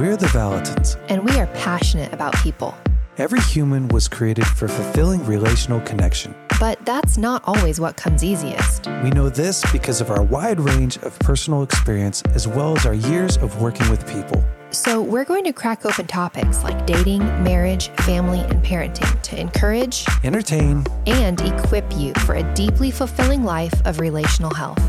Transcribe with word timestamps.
We're 0.00 0.16
the 0.16 0.28
Vallottons. 0.28 0.98
and 1.10 1.22
we 1.22 1.36
are 1.36 1.46
passionate 1.48 2.10
about 2.14 2.34
people. 2.36 2.74
Every 3.18 3.42
human 3.42 3.86
was 3.88 4.08
created 4.08 4.46
for 4.46 4.66
fulfilling 4.66 5.22
relational 5.26 5.78
connection. 5.82 6.34
But 6.58 6.82
that's 6.86 7.18
not 7.18 7.42
always 7.44 7.80
what 7.80 7.98
comes 7.98 8.24
easiest. 8.24 8.86
We 9.04 9.10
know 9.10 9.28
this 9.28 9.62
because 9.70 10.00
of 10.00 10.10
our 10.10 10.22
wide 10.22 10.58
range 10.58 10.96
of 11.02 11.18
personal 11.18 11.62
experience 11.62 12.22
as 12.34 12.48
well 12.48 12.74
as 12.78 12.86
our 12.86 12.94
years 12.94 13.36
of 13.36 13.60
working 13.60 13.90
with 13.90 14.10
people. 14.10 14.42
So, 14.70 15.02
we're 15.02 15.26
going 15.26 15.44
to 15.44 15.52
crack 15.52 15.84
open 15.84 16.06
topics 16.06 16.64
like 16.64 16.86
dating, 16.86 17.20
marriage, 17.44 17.88
family, 18.06 18.40
and 18.40 18.64
parenting 18.64 19.20
to 19.20 19.38
encourage 19.38 20.06
Entertain, 20.24 20.86
and 21.06 21.38
equip 21.42 21.84
you 21.98 22.14
for 22.24 22.36
a 22.36 22.54
deeply 22.54 22.90
fulfilling 22.90 23.44
life 23.44 23.74
of 23.84 24.00
relational 24.00 24.54
health. 24.54 24.80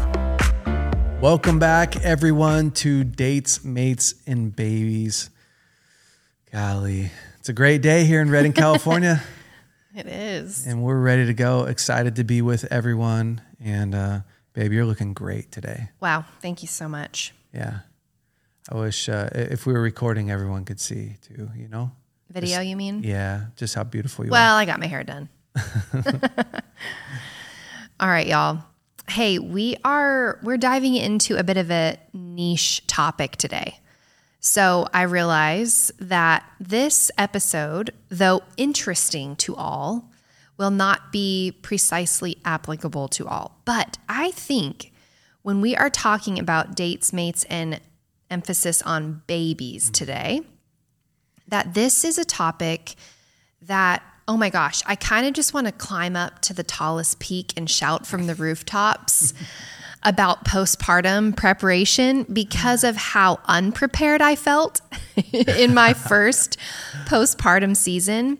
Welcome 1.21 1.59
back, 1.59 1.97
everyone, 1.97 2.71
to 2.71 3.03
Dates, 3.03 3.63
Mates, 3.63 4.15
and 4.25 4.55
Babies. 4.55 5.29
Golly, 6.51 7.11
it's 7.39 7.47
a 7.47 7.53
great 7.53 7.83
day 7.83 8.05
here 8.05 8.21
in 8.21 8.31
Redding, 8.31 8.53
California, 8.53 9.21
It 9.95 10.07
is. 10.07 10.65
and 10.65 10.81
we're 10.81 10.99
ready 10.99 11.27
to 11.27 11.33
go. 11.35 11.65
Excited 11.65 12.15
to 12.15 12.23
be 12.23 12.41
with 12.41 12.65
everyone. 12.71 13.41
And, 13.63 13.93
uh, 13.93 14.21
babe, 14.53 14.71
you're 14.71 14.85
looking 14.85 15.13
great 15.13 15.51
today. 15.51 15.89
Wow. 15.99 16.25
Thank 16.41 16.63
you 16.63 16.67
so 16.67 16.89
much. 16.89 17.35
Yeah. 17.53 17.81
I 18.71 18.75
wish 18.77 19.07
uh, 19.07 19.29
if 19.33 19.67
we 19.67 19.73
were 19.73 19.81
recording, 19.81 20.31
everyone 20.31 20.65
could 20.65 20.79
see 20.79 21.17
too, 21.21 21.51
you 21.55 21.67
know? 21.67 21.91
Video, 22.31 22.61
you 22.61 22.75
mean? 22.75 23.03
Yeah, 23.03 23.45
just 23.57 23.75
how 23.75 23.83
beautiful 23.83 24.25
you 24.25 24.31
are. 24.31 24.33
Well, 24.33 24.55
I 24.55 24.65
got 24.65 24.79
my 24.79 24.87
hair 24.87 25.03
done. 25.03 25.29
All 27.99 28.07
right, 28.07 28.25
y'all. 28.25 28.63
Hey, 29.11 29.39
we 29.39 29.75
are 29.83 30.39
we're 30.41 30.55
diving 30.55 30.95
into 30.95 31.35
a 31.35 31.43
bit 31.43 31.57
of 31.57 31.69
a 31.69 31.97
niche 32.13 32.87
topic 32.87 33.35
today. 33.35 33.81
So, 34.39 34.87
I 34.93 35.01
realize 35.01 35.91
that 35.99 36.49
this 36.61 37.11
episode, 37.17 37.93
though 38.07 38.41
interesting 38.55 39.35
to 39.35 39.53
all, 39.57 40.09
will 40.55 40.71
not 40.71 41.11
be 41.11 41.59
precisely 41.61 42.37
applicable 42.45 43.09
to 43.09 43.27
all. 43.27 43.59
But 43.65 43.97
I 44.07 44.31
think 44.31 44.93
when 45.41 45.59
we 45.59 45.75
are 45.75 45.89
talking 45.89 46.39
about 46.39 46.73
dates, 46.73 47.11
mates, 47.11 47.43
and 47.49 47.81
emphasis 48.29 48.81
on 48.81 49.23
babies 49.27 49.89
mm. 49.89 49.93
today, 49.93 50.41
that 51.49 51.73
this 51.73 52.05
is 52.05 52.17
a 52.17 52.23
topic 52.23 52.95
that, 53.61 54.03
oh 54.31 54.37
my 54.37 54.49
gosh, 54.49 54.81
I 54.85 54.95
kind 54.95 55.27
of 55.27 55.33
just 55.33 55.53
want 55.53 55.67
to 55.67 55.73
climb 55.73 56.15
up 56.15 56.39
to 56.43 56.53
the 56.53 56.63
tallest 56.63 57.19
peak 57.19 57.51
and 57.57 57.69
shout 57.69 58.07
from 58.07 58.27
the 58.27 58.35
rooftops 58.35 59.33
about 60.03 60.45
postpartum 60.45 61.35
preparation 61.35 62.23
because 62.31 62.85
of 62.85 62.95
how 62.95 63.41
unprepared 63.43 64.21
I 64.21 64.37
felt 64.37 64.79
in 65.33 65.73
my 65.73 65.91
first 66.09 66.55
postpartum 67.07 67.75
season. 67.75 68.39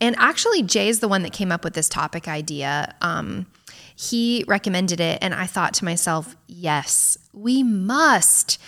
And 0.00 0.16
actually, 0.18 0.64
Jay's 0.64 0.98
the 0.98 1.06
one 1.06 1.22
that 1.22 1.32
came 1.32 1.52
up 1.52 1.62
with 1.62 1.74
this 1.74 1.88
topic 1.88 2.26
idea. 2.26 2.92
Um, 3.00 3.46
he 3.94 4.44
recommended 4.48 4.98
it, 4.98 5.20
and 5.22 5.32
I 5.32 5.46
thought 5.46 5.72
to 5.74 5.84
myself, 5.84 6.34
yes, 6.48 7.16
we 7.32 7.62
must. 7.62 8.60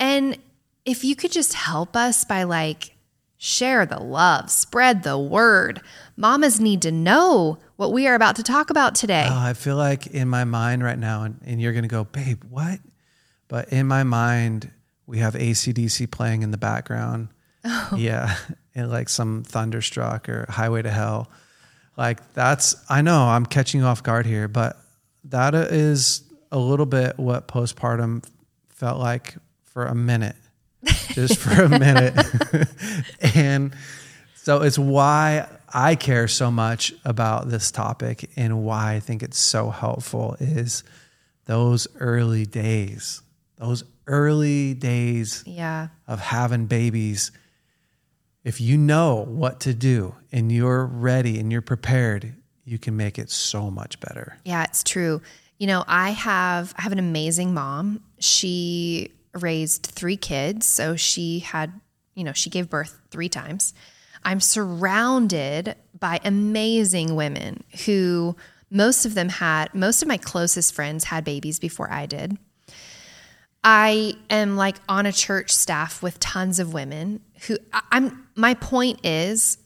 And 0.00 0.38
if 0.84 1.04
you 1.04 1.14
could 1.14 1.30
just 1.30 1.54
help 1.54 1.94
us 1.94 2.24
by 2.24 2.42
like 2.42 2.95
share 3.38 3.86
the 3.86 3.98
love, 4.00 4.50
spread 4.50 5.02
the 5.02 5.18
word. 5.18 5.80
Mamas 6.16 6.60
need 6.60 6.82
to 6.82 6.90
know 6.90 7.58
what 7.76 7.92
we 7.92 8.06
are 8.06 8.14
about 8.14 8.36
to 8.36 8.42
talk 8.42 8.70
about 8.70 8.94
today. 8.94 9.26
Oh, 9.28 9.38
I 9.38 9.52
feel 9.52 9.76
like 9.76 10.06
in 10.06 10.28
my 10.28 10.44
mind 10.44 10.82
right 10.82 10.98
now, 10.98 11.24
and, 11.24 11.40
and 11.44 11.60
you're 11.60 11.72
going 11.72 11.82
to 11.82 11.88
go, 11.88 12.04
babe, 12.04 12.42
what? 12.48 12.80
But 13.48 13.68
in 13.70 13.86
my 13.86 14.02
mind, 14.02 14.70
we 15.06 15.18
have 15.18 15.34
ACDC 15.34 16.10
playing 16.10 16.42
in 16.42 16.50
the 16.50 16.58
background. 16.58 17.28
Oh. 17.64 17.94
Yeah. 17.96 18.36
And 18.78 18.90
like 18.90 19.08
some 19.08 19.42
Thunderstruck 19.42 20.28
or 20.28 20.44
Highway 20.50 20.82
to 20.82 20.90
Hell. 20.90 21.30
Like 21.96 22.34
that's, 22.34 22.76
I 22.90 23.00
know 23.00 23.22
I'm 23.22 23.46
catching 23.46 23.80
you 23.80 23.86
off 23.86 24.02
guard 24.02 24.26
here, 24.26 24.48
but 24.48 24.76
that 25.24 25.54
is 25.54 26.22
a 26.52 26.58
little 26.58 26.84
bit 26.84 27.18
what 27.18 27.48
postpartum 27.48 28.22
felt 28.68 29.00
like 29.00 29.36
for 29.64 29.86
a 29.86 29.94
minute, 29.94 30.36
just 31.12 31.38
for 31.38 31.62
a 31.62 31.68
minute. 31.68 32.14
and 33.34 33.74
so 34.34 34.62
it's 34.62 34.78
why 34.78 35.48
I 35.72 35.94
care 35.96 36.28
so 36.28 36.50
much 36.50 36.92
about 37.04 37.48
this 37.48 37.70
topic 37.70 38.30
and 38.36 38.64
why 38.64 38.94
I 38.94 39.00
think 39.00 39.22
it's 39.22 39.38
so 39.38 39.70
helpful 39.70 40.36
is 40.38 40.84
those 41.46 41.88
early 41.98 42.46
days, 42.46 43.22
those 43.56 43.84
early 44.06 44.74
days 44.74 45.42
yeah. 45.46 45.88
of 46.06 46.20
having 46.20 46.66
babies. 46.66 47.32
If 48.44 48.60
you 48.60 48.76
know 48.76 49.24
what 49.28 49.60
to 49.60 49.74
do 49.74 50.14
and 50.30 50.52
you're 50.52 50.86
ready 50.86 51.38
and 51.40 51.50
you're 51.50 51.62
prepared, 51.62 52.34
you 52.64 52.78
can 52.78 52.96
make 52.96 53.18
it 53.18 53.30
so 53.30 53.70
much 53.70 53.98
better. 54.00 54.38
Yeah, 54.44 54.64
it's 54.64 54.82
true. 54.82 55.22
You 55.58 55.66
know, 55.66 55.84
I 55.86 56.10
have 56.10 56.74
I 56.76 56.82
have 56.82 56.92
an 56.92 56.98
amazing 56.98 57.54
mom. 57.54 58.02
She 58.18 59.12
raised 59.42 59.86
3 59.86 60.16
kids, 60.16 60.66
so 60.66 60.96
she 60.96 61.40
had, 61.40 61.80
you 62.14 62.24
know, 62.24 62.32
she 62.32 62.50
gave 62.50 62.70
birth 62.70 62.98
3 63.10 63.28
times. 63.28 63.74
I'm 64.24 64.40
surrounded 64.40 65.76
by 65.98 66.20
amazing 66.24 67.14
women 67.14 67.62
who 67.84 68.36
most 68.70 69.06
of 69.06 69.14
them 69.14 69.28
had 69.28 69.72
most 69.72 70.02
of 70.02 70.08
my 70.08 70.16
closest 70.16 70.74
friends 70.74 71.04
had 71.04 71.24
babies 71.24 71.60
before 71.60 71.90
I 71.92 72.06
did. 72.06 72.36
I 73.62 74.14
am 74.30 74.56
like 74.56 74.76
on 74.88 75.06
a 75.06 75.12
church 75.12 75.50
staff 75.52 76.02
with 76.02 76.20
tons 76.20 76.58
of 76.58 76.72
women 76.72 77.20
who 77.46 77.58
I'm 77.90 78.26
my 78.34 78.54
point 78.54 79.04
is 79.04 79.58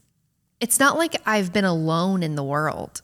it's 0.59 0.79
not 0.79 0.97
like 0.97 1.15
I've 1.25 1.51
been 1.51 1.65
alone 1.65 2.21
in 2.21 2.35
the 2.35 2.43
world, 2.43 3.01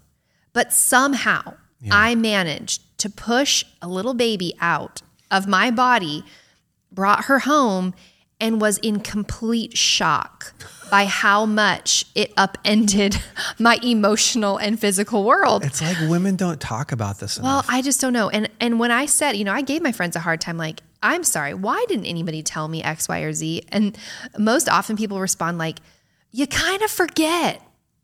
but 0.54 0.72
somehow 0.72 1.56
I 1.92 2.16
managed 2.16 2.98
to 3.00 3.10
push 3.10 3.64
a 3.82 3.88
little 3.88 4.14
baby 4.14 4.56
out 4.60 5.02
of 5.30 5.48
my 5.48 5.70
body, 5.72 6.24
brought 6.98 7.26
her 7.26 7.38
home, 7.38 7.94
and 8.40 8.60
was 8.60 8.80
in 8.80 9.00
complete 9.00 9.78
shock 9.78 10.54
by 10.90 11.06
how 11.06 11.46
much 11.46 12.06
it 12.16 12.34
upended 12.36 13.16
my 13.60 13.78
emotional 13.84 14.58
and 14.58 14.80
physical 14.80 15.24
world. 15.24 15.64
It's 15.64 15.80
like 15.80 15.98
women 16.10 16.36
don't 16.36 16.60
talk 16.60 16.92
about 16.92 17.20
this 17.20 17.40
Well, 17.40 17.60
enough. 17.60 17.70
I 17.70 17.84
just 17.84 18.02
don't 18.02 18.14
know. 18.14 18.30
And 18.30 18.50
and 18.60 18.80
when 18.80 18.90
I 18.90 19.06
said, 19.06 19.38
you 19.38 19.44
know, 19.44 19.54
I 19.54 19.62
gave 19.62 19.84
my 19.84 19.92
friends 19.92 20.16
a 20.16 20.20
hard 20.20 20.42
time 20.42 20.58
like, 20.58 20.82
I'm 21.04 21.24
sorry, 21.24 21.54
why 21.54 21.86
didn't 21.88 22.06
anybody 22.06 22.42
tell 22.42 22.68
me 22.68 22.82
X, 22.82 23.08
Y, 23.08 23.20
or 23.20 23.32
Z? 23.32 23.64
And 23.70 23.96
most 24.40 24.68
often 24.68 24.98
people 24.98 25.20
respond 25.20 25.60
like, 25.60 25.78
you 26.32 26.48
kind 26.48 26.82
of 26.82 26.90
forget. 26.90 27.62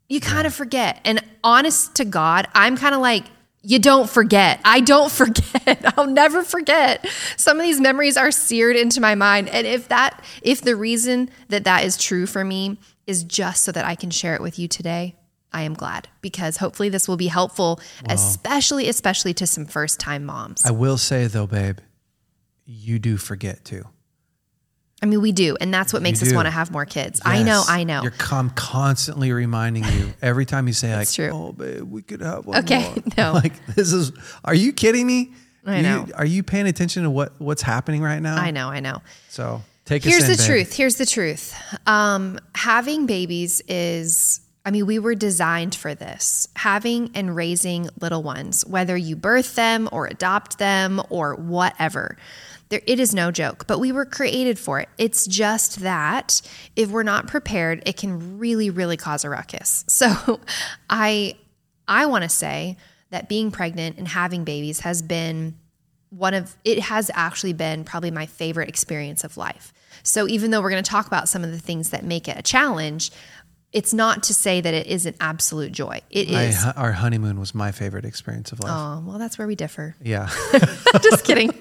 You 0.08 0.20
kind 0.20 0.46
of 0.46 0.54
forget. 0.54 1.00
And 1.04 1.20
honest 1.42 1.96
to 1.96 2.04
God, 2.04 2.46
I'm 2.54 2.76
kind 2.76 2.94
of 2.94 3.00
like, 3.00 3.24
you 3.64 3.78
don't 3.78 4.08
forget. 4.08 4.60
I 4.64 4.80
don't 4.80 5.10
forget. 5.20 5.98
I'll 5.98 6.06
never 6.06 6.42
forget. 6.42 7.06
Some 7.36 7.58
of 7.58 7.62
these 7.62 7.80
memories 7.80 8.16
are 8.16 8.30
seared 8.30 8.76
into 8.76 9.00
my 9.00 9.14
mind. 9.14 9.48
And 9.48 9.66
if 9.66 9.88
that, 9.88 10.22
if 10.42 10.60
the 10.60 10.76
reason 10.76 11.30
that 11.48 11.64
that 11.64 11.84
is 11.84 11.96
true 11.96 12.26
for 12.26 12.44
me 12.44 12.78
is 13.06 13.24
just 13.24 13.64
so 13.64 13.72
that 13.72 13.84
I 13.84 13.94
can 13.94 14.10
share 14.10 14.34
it 14.34 14.42
with 14.42 14.58
you 14.58 14.68
today, 14.68 15.16
I 15.52 15.62
am 15.62 15.74
glad 15.74 16.08
because 16.20 16.56
hopefully 16.56 16.88
this 16.88 17.06
will 17.06 17.16
be 17.16 17.28
helpful, 17.28 17.80
especially, 18.08 18.88
especially 18.88 19.34
to 19.34 19.46
some 19.46 19.66
first 19.66 20.00
time 20.00 20.24
moms. 20.24 20.64
I 20.66 20.72
will 20.72 20.98
say 20.98 21.26
though, 21.26 21.46
babe, 21.46 21.78
you 22.66 22.98
do 22.98 23.16
forget 23.16 23.64
too. 23.64 23.84
I 25.04 25.06
mean, 25.06 25.20
we 25.20 25.32
do. 25.32 25.54
And 25.60 25.72
that's 25.72 25.92
what 25.92 26.00
makes 26.00 26.22
us 26.22 26.32
want 26.32 26.46
to 26.46 26.50
have 26.50 26.70
more 26.70 26.86
kids. 26.86 27.20
I 27.26 27.42
know, 27.42 27.62
I 27.68 27.84
know. 27.84 28.00
You're 28.00 28.10
com- 28.12 28.48
constantly 28.48 29.32
reminding 29.32 29.84
you 29.84 30.14
every 30.22 30.46
time 30.46 30.66
you 30.66 30.72
say 30.72 30.96
like, 30.96 31.12
true. 31.12 31.28
"Oh, 31.30 31.52
babe, 31.52 31.82
we 31.82 32.00
could 32.00 32.22
have 32.22 32.46
one 32.46 32.60
Okay, 32.60 32.80
more." 32.88 32.94
no. 33.18 33.32
Like 33.34 33.66
this 33.66 33.92
is. 33.92 34.12
Are 34.46 34.54
you 34.54 34.72
kidding 34.72 35.06
me? 35.06 35.32
I 35.66 35.76
You- 35.76 35.82
know. 35.82 36.06
are 36.16 36.24
you 36.24 36.42
paying 36.42 36.66
attention 36.66 37.02
to 37.02 37.10
what 37.10 37.38
what's 37.38 37.60
happening 37.60 38.00
right 38.02 38.20
now? 38.22 38.36
I 38.36 38.50
know, 38.50 38.70
I 38.70 38.80
know. 38.80 39.02
So 39.28 39.60
take 39.84 40.04
Here's 40.04 40.22
us 40.22 40.26
the 40.28 40.32
in, 40.32 40.38
babe. 40.38 40.46
truth. 40.66 40.74
Here's 40.74 40.94
the 40.96 41.04
truth. 41.06 41.54
Um, 41.86 42.38
having 42.54 43.04
babies 43.04 43.60
is, 43.68 44.40
I 44.64 44.70
mean, 44.70 44.86
we 44.86 44.98
were 44.98 45.14
designed 45.14 45.74
for 45.74 45.94
this. 45.94 46.48
Having 46.56 47.10
and 47.14 47.36
raising 47.36 47.90
little 48.00 48.22
ones, 48.22 48.64
whether 48.66 48.96
you 48.96 49.16
birth 49.16 49.54
them 49.54 49.86
or 49.92 50.06
adopt 50.06 50.58
them 50.58 51.02
or 51.10 51.34
whatever, 51.34 52.16
there, 52.74 52.82
it 52.86 53.00
is 53.00 53.14
no 53.14 53.30
joke. 53.30 53.66
But 53.66 53.78
we 53.78 53.92
were 53.92 54.04
created 54.04 54.58
for 54.58 54.80
it. 54.80 54.88
It's 54.98 55.26
just 55.26 55.80
that 55.80 56.42
if 56.76 56.90
we're 56.90 57.04
not 57.04 57.26
prepared, 57.26 57.82
it 57.86 57.96
can 57.96 58.38
really, 58.38 58.70
really 58.70 58.96
cause 58.96 59.24
a 59.24 59.30
ruckus. 59.30 59.84
So, 59.94 60.40
I, 60.90 61.36
I 61.86 62.06
want 62.06 62.24
to 62.24 62.28
say 62.28 62.76
that 63.10 63.28
being 63.28 63.52
pregnant 63.52 63.96
and 63.96 64.08
having 64.08 64.42
babies 64.42 64.80
has 64.80 65.02
been 65.02 65.54
one 66.10 66.34
of 66.34 66.56
it 66.64 66.80
has 66.80 67.10
actually 67.14 67.52
been 67.52 67.84
probably 67.84 68.10
my 68.10 68.26
favorite 68.26 68.68
experience 68.68 69.24
of 69.24 69.36
life. 69.36 69.72
So 70.02 70.28
even 70.28 70.50
though 70.50 70.60
we're 70.60 70.70
going 70.70 70.82
to 70.82 70.90
talk 70.90 71.06
about 71.06 71.28
some 71.28 71.44
of 71.44 71.50
the 71.50 71.58
things 71.58 71.90
that 71.90 72.04
make 72.04 72.28
it 72.28 72.38
a 72.38 72.42
challenge, 72.42 73.10
it's 73.74 73.92
not 73.92 74.22
to 74.22 74.32
say 74.32 74.60
that 74.60 74.72
it 74.72 74.86
is 74.86 75.04
an 75.04 75.16
absolute 75.20 75.72
joy. 75.72 76.00
It 76.08 76.30
I, 76.30 76.72
our 76.76 76.92
honeymoon 76.92 77.40
was 77.40 77.56
my 77.56 77.72
favorite 77.72 78.04
experience 78.04 78.52
of 78.52 78.60
life. 78.60 78.72
Oh, 78.72 79.02
well, 79.04 79.18
that's 79.18 79.36
where 79.36 79.48
we 79.48 79.56
differ. 79.56 79.96
Yeah. 80.00 80.30
Just 81.02 81.24
kidding. 81.24 81.52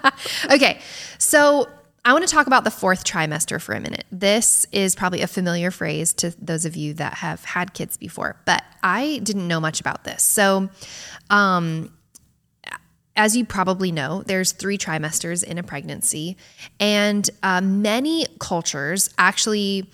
okay. 0.50 0.80
So 1.18 1.68
I 2.04 2.12
want 2.12 2.26
to 2.26 2.34
talk 2.34 2.48
about 2.48 2.64
the 2.64 2.72
fourth 2.72 3.04
trimester 3.04 3.62
for 3.62 3.72
a 3.74 3.80
minute. 3.80 4.04
This 4.10 4.66
is 4.72 4.96
probably 4.96 5.22
a 5.22 5.28
familiar 5.28 5.70
phrase 5.70 6.12
to 6.14 6.34
those 6.44 6.64
of 6.64 6.74
you 6.74 6.92
that 6.94 7.14
have 7.14 7.44
had 7.44 7.72
kids 7.72 7.96
before, 7.96 8.36
but 8.46 8.64
I 8.82 9.20
didn't 9.22 9.46
know 9.46 9.60
much 9.60 9.80
about 9.80 10.02
this. 10.02 10.24
So, 10.24 10.70
um, 11.30 11.92
as 13.14 13.36
you 13.36 13.44
probably 13.44 13.92
know, 13.92 14.22
there's 14.24 14.52
three 14.52 14.78
trimesters 14.78 15.44
in 15.44 15.58
a 15.58 15.62
pregnancy, 15.62 16.36
and 16.80 17.28
uh, 17.42 17.60
many 17.60 18.26
cultures 18.38 19.10
actually 19.18 19.88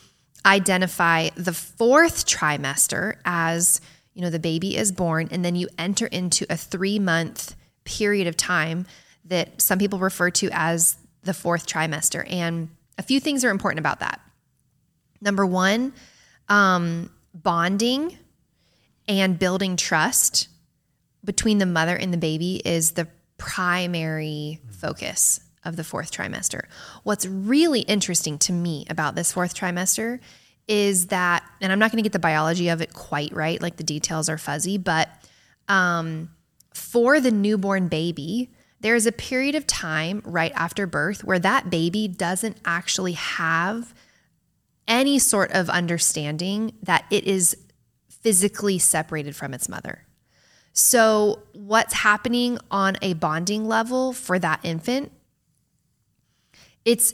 identify 0.47 1.31
the 1.37 1.53
fourth 1.53 2.25
trimester 2.25 3.17
as 3.25 3.81
you 4.15 4.23
know 4.23 4.31
the 4.31 4.39
baby 4.39 4.77
is 4.77 4.93
born, 4.93 5.29
and 5.31 5.45
then 5.45 5.57
you 5.57 5.69
enter 5.77 6.07
into 6.07 6.47
a 6.49 6.57
three 6.57 6.99
month 6.99 7.55
period 7.85 8.27
of 8.27 8.37
time 8.37 8.87
that 9.27 9.61
some 9.61 9.79
people 9.79 9.99
refer 9.99 10.31
to 10.31 10.49
as 10.53 10.97
the 11.23 11.35
fourth 11.35 11.67
trimester. 11.67 12.25
And 12.31 12.71
a 12.97 13.03
few 13.03 13.21
things 13.21 13.45
are 13.45 13.51
important 13.51 13.81
about 13.81 14.01
that. 14.01 14.21
Number 15.21 15.45
one, 15.45 15.93
um, 16.49 17.11
bonding 17.35 18.17
and 19.09 19.39
building 19.39 19.77
trust 19.77 20.49
between 21.25 21.59
the 21.59 21.67
mother 21.67 21.97
and 21.97 22.13
the 22.13 22.19
baby 22.19 22.63
is 22.65 22.93
the 22.93 23.09
primary 23.37 24.61
focus 24.71 25.41
of 25.67 25.77
the 25.77 25.85
fourth 25.85 26.11
trimester. 26.11 26.63
What's 27.03 27.27
really 27.27 27.81
interesting 27.81 28.39
to 28.39 28.53
me 28.53 28.87
about 28.89 29.15
this 29.15 29.33
fourth 29.33 29.55
trimester 29.55 30.21
is 30.69 31.09
that, 31.09 31.45
and 31.61 31.73
I'm 31.73 31.79
not 31.79 31.91
going 31.91 31.99
to 31.99 32.03
get 32.03 32.13
the 32.13 32.19
biology 32.19 32.69
of 32.69 32.81
it 32.81 32.93
quite 32.93 33.33
right, 33.33 33.61
like 33.61 33.77
the 33.77 33.85
details 33.85 34.29
are 34.29 34.39
fuzzy, 34.39 34.79
but 34.79 35.09
um, 35.69 36.31
for 36.75 37.21
the 37.21 37.31
newborn 37.31 37.89
baby, 37.89 38.51
there 38.81 38.95
is 38.95 39.07
a 39.07 39.13
period 39.13 39.55
of 39.55 39.67
time 39.67 40.23
right 40.25 40.53
after 40.55 40.87
birth 40.87 41.25
where 41.25 41.39
that 41.39 41.71
baby 41.71 42.09
doesn't 42.09 42.57
actually 42.65 43.13
have 43.13 43.95
any 44.87 45.19
sort 45.19 45.51
of 45.53 45.69
understanding 45.69 46.73
that 46.83 47.05
it 47.11 47.25
is 47.25 47.57
physically 48.09 48.79
separated 48.79 49.35
from 49.35 49.55
its 49.55 49.69
mother. 49.69 50.03
So, 50.73 51.41
what's 51.55 51.95
happening 51.95 52.59
on 52.71 52.97
a 53.01 53.15
bonding 53.15 53.67
level 53.67 54.13
for 54.13 54.39
that 54.39 54.61
infant? 54.63 55.11
It's 56.87 57.13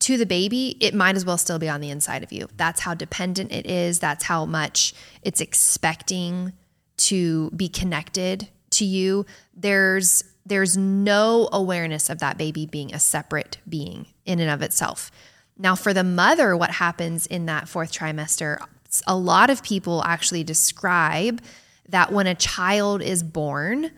to 0.00 0.16
the 0.16 0.26
baby, 0.26 0.76
it 0.80 0.94
might 0.94 1.16
as 1.16 1.24
well 1.24 1.38
still 1.38 1.58
be 1.58 1.68
on 1.68 1.80
the 1.80 1.90
inside 1.90 2.22
of 2.22 2.32
you. 2.32 2.48
That's 2.56 2.80
how 2.80 2.94
dependent 2.94 3.52
it 3.52 3.66
is. 3.66 3.98
That's 3.98 4.24
how 4.24 4.44
much 4.46 4.94
it's 5.22 5.40
expecting 5.40 6.52
to 6.96 7.50
be 7.50 7.68
connected 7.68 8.48
to 8.70 8.84
you. 8.84 9.26
There's 9.54 10.24
there's 10.46 10.76
no 10.76 11.48
awareness 11.52 12.10
of 12.10 12.18
that 12.18 12.36
baby 12.36 12.66
being 12.66 12.94
a 12.94 12.98
separate 12.98 13.58
being 13.66 14.06
in 14.26 14.40
and 14.40 14.50
of 14.50 14.60
itself. 14.60 15.10
Now, 15.56 15.74
for 15.74 15.94
the 15.94 16.04
mother, 16.04 16.54
what 16.54 16.72
happens 16.72 17.26
in 17.26 17.46
that 17.46 17.66
fourth 17.66 17.92
trimester, 17.92 18.58
a 19.06 19.16
lot 19.16 19.48
of 19.48 19.62
people 19.62 20.02
actually 20.04 20.44
describe 20.44 21.40
that 21.88 22.12
when 22.12 22.26
a 22.26 22.34
child 22.34 23.00
is 23.00 23.22
born, 23.22 23.90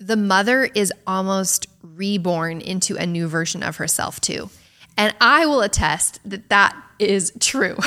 the 0.00 0.16
mother 0.16 0.64
is 0.64 0.92
almost 1.06 1.66
reborn 1.82 2.60
into 2.60 2.96
a 2.96 3.06
new 3.06 3.28
version 3.28 3.62
of 3.62 3.76
herself, 3.76 4.20
too. 4.20 4.50
And 4.96 5.14
I 5.20 5.46
will 5.46 5.60
attest 5.60 6.18
that 6.24 6.48
that 6.48 6.76
is 6.98 7.32
true. 7.38 7.76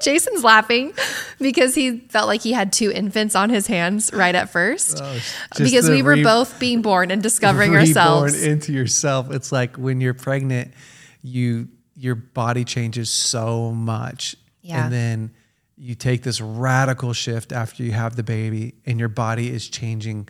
Jason's 0.00 0.42
laughing 0.42 0.94
because 1.38 1.74
he 1.74 1.98
felt 1.98 2.26
like 2.26 2.40
he 2.40 2.52
had 2.52 2.72
two 2.72 2.90
infants 2.90 3.34
on 3.34 3.50
his 3.50 3.66
hands 3.66 4.10
right 4.12 4.34
at 4.34 4.50
first. 4.50 4.98
Oh, 5.02 5.20
because 5.58 5.90
we 5.90 6.02
were 6.02 6.14
re- 6.14 6.22
both 6.22 6.58
being 6.58 6.80
born 6.80 7.10
and 7.10 7.22
discovering 7.22 7.74
ourselves. 7.74 8.32
Being 8.32 8.44
born 8.44 8.52
into 8.52 8.72
yourself. 8.72 9.30
It's 9.30 9.52
like 9.52 9.76
when 9.76 10.00
you're 10.00 10.14
pregnant, 10.14 10.72
you 11.22 11.68
your 11.96 12.14
body 12.14 12.64
changes 12.64 13.10
so 13.10 13.72
much. 13.72 14.36
Yeah. 14.62 14.84
And 14.84 14.92
then 14.92 15.34
you 15.76 15.94
take 15.94 16.22
this 16.22 16.40
radical 16.40 17.12
shift 17.12 17.52
after 17.52 17.82
you 17.82 17.92
have 17.92 18.16
the 18.16 18.22
baby 18.22 18.74
and 18.86 18.98
your 18.98 19.08
body 19.08 19.50
is 19.50 19.68
changing 19.68 20.28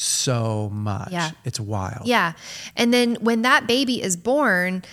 so 0.00 0.70
much. 0.72 1.10
Yeah. 1.10 1.32
It's 1.44 1.58
wild. 1.58 2.06
Yeah. 2.06 2.34
And 2.76 2.94
then 2.94 3.16
when 3.16 3.42
that 3.42 3.66
baby 3.66 4.00
is 4.00 4.16
born, 4.16 4.84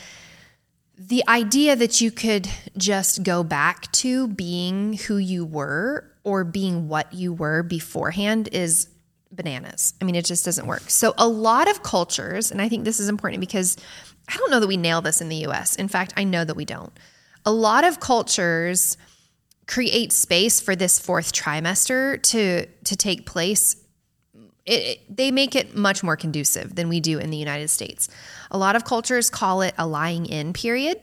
the 0.98 1.24
idea 1.28 1.76
that 1.76 2.02
you 2.02 2.10
could 2.10 2.50
just 2.76 3.22
go 3.22 3.44
back 3.44 3.92
to 3.92 4.28
being 4.28 4.94
who 4.94 5.18
you 5.18 5.46
were 5.46 6.10
or 6.24 6.44
being 6.44 6.88
what 6.88 7.14
you 7.14 7.34
were 7.34 7.62
beforehand 7.62 8.50
is 8.52 8.90
bananas. 9.32 9.94
I 10.02 10.06
mean, 10.06 10.16
it 10.16 10.26
just 10.26 10.44
doesn't 10.44 10.66
work. 10.66 10.90
So, 10.90 11.14
a 11.20 11.28
lot 11.28 11.70
of 11.70 11.84
cultures, 11.84 12.50
and 12.50 12.60
I 12.60 12.68
think 12.68 12.84
this 12.84 13.00
is 13.00 13.08
important 13.08 13.42
because 13.42 13.78
I 14.28 14.38
don't 14.38 14.50
know 14.50 14.60
that 14.60 14.68
we 14.68 14.78
nail 14.78 15.02
this 15.02 15.22
in 15.22 15.30
the 15.30 15.46
US. 15.48 15.76
In 15.76 15.88
fact, 15.88 16.14
I 16.18 16.24
know 16.24 16.44
that 16.44 16.56
we 16.56 16.66
don't. 16.66 16.92
A 17.46 17.52
lot 17.52 17.84
of 17.84 18.00
cultures 18.00 18.98
create 19.68 20.12
space 20.14 20.60
for 20.60 20.76
this 20.76 20.98
fourth 20.98 21.32
trimester 21.32 22.20
to 22.24 22.66
to 22.66 22.96
take 22.96 23.28
place 23.28 23.76
it, 24.66 25.16
they 25.16 25.32
make 25.32 25.56
it 25.56 25.76
much 25.76 26.04
more 26.04 26.18
conducive 26.18 26.76
than 26.76 26.90
we 26.90 27.00
do 27.00 27.20
in 27.20 27.30
the 27.30 27.38
United 27.38 27.70
States. 27.70 28.10
A 28.52 28.58
lot 28.58 28.76
of 28.76 28.84
cultures 28.84 29.30
call 29.30 29.62
it 29.62 29.76
a 29.78 29.86
lying 29.86 30.26
in 30.26 30.54
period 30.54 31.00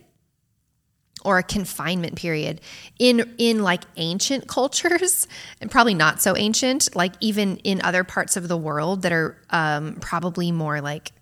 or 1.24 1.38
a 1.38 1.42
confinement 1.42 2.16
period 2.16 2.60
in 2.98 3.34
in 3.38 3.62
like 3.62 3.82
ancient 3.96 4.48
cultures 4.48 5.28
and 5.60 5.70
probably 5.70 5.94
not 5.94 6.20
so 6.20 6.36
ancient 6.36 6.94
like 6.96 7.12
even 7.20 7.56
in 7.58 7.80
other 7.82 8.04
parts 8.04 8.36
of 8.36 8.48
the 8.48 8.56
world 8.56 9.02
that 9.02 9.12
are 9.12 9.38
um, 9.50 9.96
probably 10.00 10.50
more 10.50 10.80
like 10.80 11.12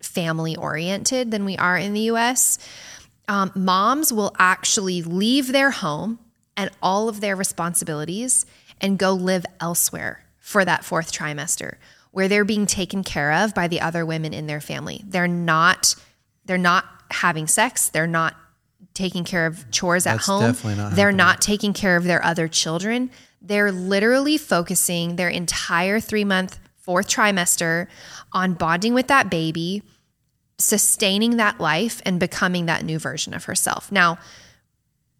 family 0.00 0.56
oriented 0.56 1.30
than 1.30 1.44
we 1.44 1.56
are 1.56 1.76
in 1.76 1.92
the 1.92 2.02
us 2.02 2.58
um, 3.28 3.52
moms 3.54 4.12
will 4.12 4.34
actually 4.38 5.02
leave 5.02 5.52
their 5.52 5.70
home 5.70 6.18
and 6.56 6.70
all 6.82 7.08
of 7.08 7.20
their 7.20 7.36
responsibilities 7.36 8.44
and 8.80 8.98
go 8.98 9.12
live 9.12 9.46
elsewhere 9.60 10.21
for 10.42 10.64
that 10.64 10.84
fourth 10.84 11.12
trimester 11.12 11.76
where 12.10 12.28
they're 12.28 12.44
being 12.44 12.66
taken 12.66 13.02
care 13.02 13.32
of 13.32 13.54
by 13.54 13.68
the 13.68 13.80
other 13.80 14.04
women 14.04 14.34
in 14.34 14.46
their 14.46 14.60
family. 14.60 15.02
They're 15.06 15.26
not 15.26 15.94
they're 16.44 16.58
not 16.58 16.84
having 17.10 17.46
sex, 17.46 17.88
they're 17.88 18.06
not 18.06 18.34
taking 18.92 19.24
care 19.24 19.46
of 19.46 19.70
chores 19.70 20.06
at 20.06 20.14
That's 20.14 20.26
home. 20.26 20.42
Not 20.42 20.56
they're 20.62 21.06
happening. 21.06 21.16
not 21.16 21.40
taking 21.40 21.72
care 21.72 21.96
of 21.96 22.04
their 22.04 22.22
other 22.22 22.48
children. 22.48 23.10
They're 23.40 23.72
literally 23.72 24.36
focusing 24.36 25.16
their 25.16 25.28
entire 25.28 26.00
3-month 26.00 26.58
fourth 26.76 27.08
trimester 27.08 27.86
on 28.32 28.54
bonding 28.54 28.92
with 28.92 29.06
that 29.06 29.30
baby, 29.30 29.82
sustaining 30.58 31.36
that 31.36 31.60
life 31.60 32.02
and 32.04 32.18
becoming 32.20 32.66
that 32.66 32.84
new 32.84 32.98
version 32.98 33.32
of 33.32 33.44
herself. 33.44 33.90
Now, 33.92 34.18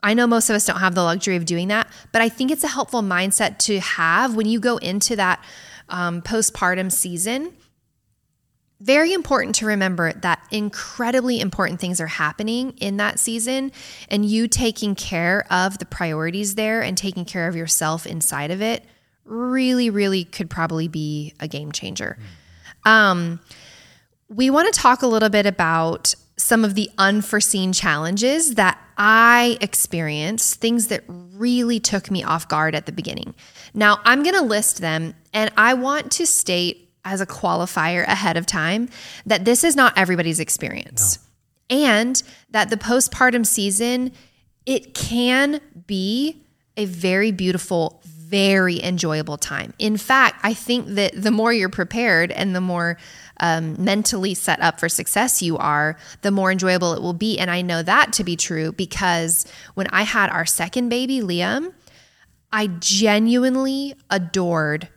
I 0.02 0.14
know 0.14 0.26
most 0.26 0.50
of 0.50 0.56
us 0.56 0.66
don't 0.66 0.80
have 0.80 0.94
the 0.94 1.02
luxury 1.02 1.36
of 1.36 1.44
doing 1.44 1.68
that, 1.68 1.88
but 2.10 2.22
I 2.22 2.28
think 2.28 2.50
it's 2.50 2.64
a 2.64 2.68
helpful 2.68 3.02
mindset 3.02 3.58
to 3.58 3.78
have 3.80 4.34
when 4.34 4.46
you 4.46 4.58
go 4.58 4.76
into 4.78 5.14
that 5.16 5.42
um, 5.88 6.22
postpartum 6.22 6.90
season. 6.90 7.52
Very 8.80 9.12
important 9.12 9.54
to 9.56 9.66
remember 9.66 10.12
that 10.12 10.44
incredibly 10.50 11.40
important 11.40 11.78
things 11.78 12.00
are 12.00 12.08
happening 12.08 12.74
in 12.78 12.96
that 12.96 13.20
season, 13.20 13.70
and 14.08 14.26
you 14.26 14.48
taking 14.48 14.96
care 14.96 15.46
of 15.52 15.78
the 15.78 15.86
priorities 15.86 16.56
there 16.56 16.82
and 16.82 16.98
taking 16.98 17.24
care 17.24 17.46
of 17.46 17.54
yourself 17.54 18.06
inside 18.06 18.50
of 18.50 18.60
it 18.60 18.84
really, 19.24 19.88
really 19.88 20.24
could 20.24 20.50
probably 20.50 20.88
be 20.88 21.32
a 21.38 21.46
game 21.46 21.70
changer. 21.70 22.18
Um, 22.84 23.38
we 24.28 24.50
want 24.50 24.72
to 24.72 24.80
talk 24.80 25.02
a 25.02 25.06
little 25.06 25.28
bit 25.28 25.46
about 25.46 26.16
some 26.36 26.64
of 26.64 26.74
the 26.74 26.90
unforeseen 26.98 27.72
challenges 27.72 28.54
that 28.54 28.78
I 28.96 29.58
experienced, 29.60 30.60
things 30.60 30.88
that 30.88 31.04
really 31.08 31.80
took 31.80 32.10
me 32.10 32.22
off 32.22 32.48
guard 32.48 32.74
at 32.74 32.86
the 32.86 32.92
beginning. 32.92 33.34
Now, 33.74 34.00
I'm 34.04 34.22
going 34.22 34.34
to 34.34 34.42
list 34.42 34.80
them, 34.80 35.14
and 35.32 35.50
I 35.56 35.74
want 35.74 36.12
to 36.12 36.26
state 36.26 36.90
as 37.04 37.20
a 37.20 37.26
qualifier 37.26 38.04
ahead 38.04 38.36
of 38.36 38.46
time 38.46 38.88
that 39.26 39.44
this 39.44 39.64
is 39.64 39.74
not 39.74 39.96
everybody's 39.96 40.40
experience. 40.40 41.18
No. 41.70 41.76
And 41.76 42.22
that 42.50 42.70
the 42.70 42.76
postpartum 42.76 43.46
season, 43.46 44.12
it 44.66 44.94
can 44.94 45.60
be 45.86 46.44
a 46.76 46.84
very 46.84 47.32
beautiful, 47.32 48.01
very 48.32 48.82
enjoyable 48.82 49.36
time. 49.36 49.74
In 49.78 49.98
fact, 49.98 50.40
I 50.42 50.54
think 50.54 50.86
that 50.88 51.12
the 51.14 51.30
more 51.30 51.52
you're 51.52 51.68
prepared 51.68 52.32
and 52.32 52.56
the 52.56 52.62
more 52.62 52.96
um, 53.40 53.76
mentally 53.78 54.32
set 54.32 54.58
up 54.60 54.80
for 54.80 54.88
success 54.88 55.42
you 55.42 55.58
are, 55.58 55.98
the 56.22 56.30
more 56.30 56.50
enjoyable 56.50 56.94
it 56.94 57.02
will 57.02 57.12
be. 57.12 57.38
And 57.38 57.50
I 57.50 57.60
know 57.60 57.82
that 57.82 58.14
to 58.14 58.24
be 58.24 58.34
true 58.34 58.72
because 58.72 59.44
when 59.74 59.86
I 59.88 60.02
had 60.02 60.30
our 60.30 60.46
second 60.46 60.88
baby, 60.88 61.20
Liam, 61.20 61.74
I 62.50 62.68
genuinely 62.68 63.94
adored 64.08 64.88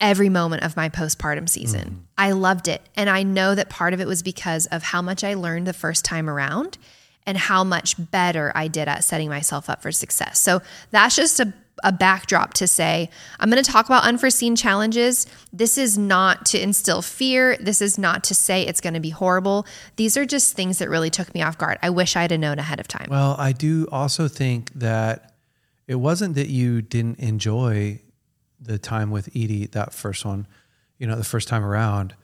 every 0.00 0.28
moment 0.28 0.62
of 0.62 0.76
my 0.76 0.88
postpartum 0.88 1.48
season. 1.48 1.88
Mm. 1.88 1.98
I 2.16 2.30
loved 2.30 2.68
it. 2.68 2.82
And 2.94 3.10
I 3.10 3.24
know 3.24 3.56
that 3.56 3.70
part 3.70 3.92
of 3.92 4.00
it 4.00 4.06
was 4.06 4.22
because 4.22 4.66
of 4.66 4.84
how 4.84 5.02
much 5.02 5.24
I 5.24 5.34
learned 5.34 5.66
the 5.66 5.72
first 5.72 6.04
time 6.04 6.30
around 6.30 6.78
and 7.26 7.36
how 7.36 7.64
much 7.64 7.96
better 7.98 8.52
I 8.54 8.68
did 8.68 8.86
at 8.86 9.02
setting 9.02 9.28
myself 9.28 9.68
up 9.68 9.82
for 9.82 9.90
success. 9.90 10.38
So 10.38 10.62
that's 10.90 11.16
just 11.16 11.40
a 11.40 11.52
a 11.84 11.92
backdrop 11.92 12.54
to 12.54 12.66
say, 12.66 13.10
I'm 13.40 13.50
going 13.50 13.62
to 13.62 13.70
talk 13.70 13.86
about 13.86 14.04
unforeseen 14.04 14.54
challenges. 14.56 15.26
This 15.52 15.76
is 15.78 15.96
not 15.98 16.46
to 16.46 16.60
instill 16.62 17.02
fear. 17.02 17.56
This 17.58 17.80
is 17.82 17.98
not 17.98 18.24
to 18.24 18.34
say 18.34 18.62
it's 18.62 18.80
going 18.80 18.94
to 18.94 19.00
be 19.00 19.10
horrible. 19.10 19.66
These 19.96 20.16
are 20.16 20.24
just 20.26 20.54
things 20.54 20.78
that 20.78 20.88
really 20.88 21.10
took 21.10 21.34
me 21.34 21.42
off 21.42 21.58
guard. 21.58 21.78
I 21.82 21.90
wish 21.90 22.14
I'd 22.14 22.30
have 22.30 22.40
known 22.40 22.58
ahead 22.58 22.78
of 22.78 22.88
time. 22.88 23.08
Well, 23.10 23.34
I 23.38 23.52
do 23.52 23.88
also 23.90 24.28
think 24.28 24.72
that 24.74 25.34
it 25.88 25.96
wasn't 25.96 26.34
that 26.36 26.48
you 26.48 26.82
didn't 26.82 27.18
enjoy 27.18 28.00
the 28.60 28.78
time 28.78 29.10
with 29.10 29.28
Edie, 29.28 29.66
that 29.72 29.92
first 29.92 30.24
one, 30.24 30.46
you 30.98 31.06
know, 31.06 31.16
the 31.16 31.24
first 31.24 31.48
time 31.48 31.64
around, 31.64 32.14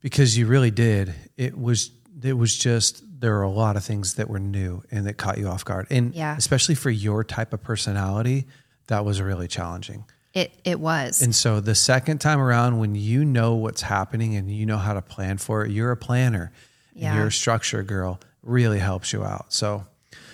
because 0.00 0.36
you 0.36 0.46
really 0.46 0.70
did. 0.70 1.14
It 1.36 1.58
was 1.58 1.90
it 2.22 2.34
was 2.34 2.54
just 2.56 3.02
there 3.20 3.32
were 3.32 3.42
a 3.42 3.50
lot 3.50 3.76
of 3.76 3.84
things 3.84 4.14
that 4.14 4.28
were 4.28 4.38
new 4.38 4.82
and 4.90 5.06
that 5.06 5.14
caught 5.14 5.38
you 5.38 5.48
off 5.48 5.64
guard. 5.64 5.86
And 5.90 6.14
Yeah. 6.14 6.36
especially 6.36 6.74
for 6.74 6.90
your 6.90 7.24
type 7.24 7.52
of 7.52 7.62
personality, 7.62 8.46
that 8.88 9.04
was 9.04 9.20
really 9.20 9.48
challenging. 9.48 10.04
It 10.32 10.52
it 10.64 10.80
was. 10.80 11.22
And 11.22 11.34
so 11.34 11.60
the 11.60 11.74
second 11.74 12.18
time 12.18 12.40
around, 12.40 12.78
when 12.78 12.94
you 12.94 13.24
know 13.24 13.54
what's 13.54 13.82
happening 13.82 14.34
and 14.36 14.50
you 14.50 14.66
know 14.66 14.78
how 14.78 14.94
to 14.94 15.02
plan 15.02 15.38
for 15.38 15.64
it, 15.64 15.70
you're 15.70 15.92
a 15.92 15.96
planner 15.96 16.52
Yeah. 16.94 17.10
and 17.10 17.18
you're 17.18 17.28
a 17.28 17.32
structure 17.32 17.82
girl, 17.82 18.18
really 18.42 18.80
helps 18.80 19.12
you 19.12 19.22
out. 19.24 19.52
So, 19.52 19.86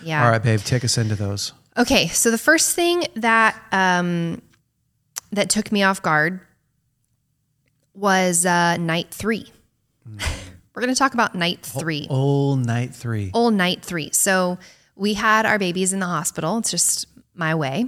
yeah. 0.03 0.25
all 0.25 0.31
right, 0.31 0.43
babe, 0.43 0.61
take 0.61 0.85
us 0.85 0.97
into 0.97 1.15
those. 1.17 1.53
Okay, 1.77 2.09
so 2.09 2.31
the 2.31 2.39
first 2.39 2.75
thing 2.75 3.05
that 3.17 3.61
um, 3.73 4.41
that 5.33 5.51
took 5.51 5.71
me 5.71 5.83
off 5.83 6.01
guard 6.03 6.41
was 7.95 8.47
uh, 8.47 8.77
night 8.79 9.09
three. 9.11 9.47
We're 10.75 10.83
going 10.83 10.95
to 10.95 10.99
talk 10.99 11.15
about 11.15 11.35
night 11.35 11.61
three. 11.63 12.07
Old 12.09 12.65
night 12.65 12.95
three. 12.95 13.31
Old 13.35 13.55
night 13.55 13.85
three. 13.85 14.11
So 14.13 14.59
we 14.97 15.15
had 15.15 15.45
our 15.47 15.59
babies 15.59 15.93
in 15.93 16.01
the 16.01 16.07
hospital. 16.07 16.59
It's 16.59 16.71
just 16.71 17.07
my 17.35 17.55
way, 17.55 17.87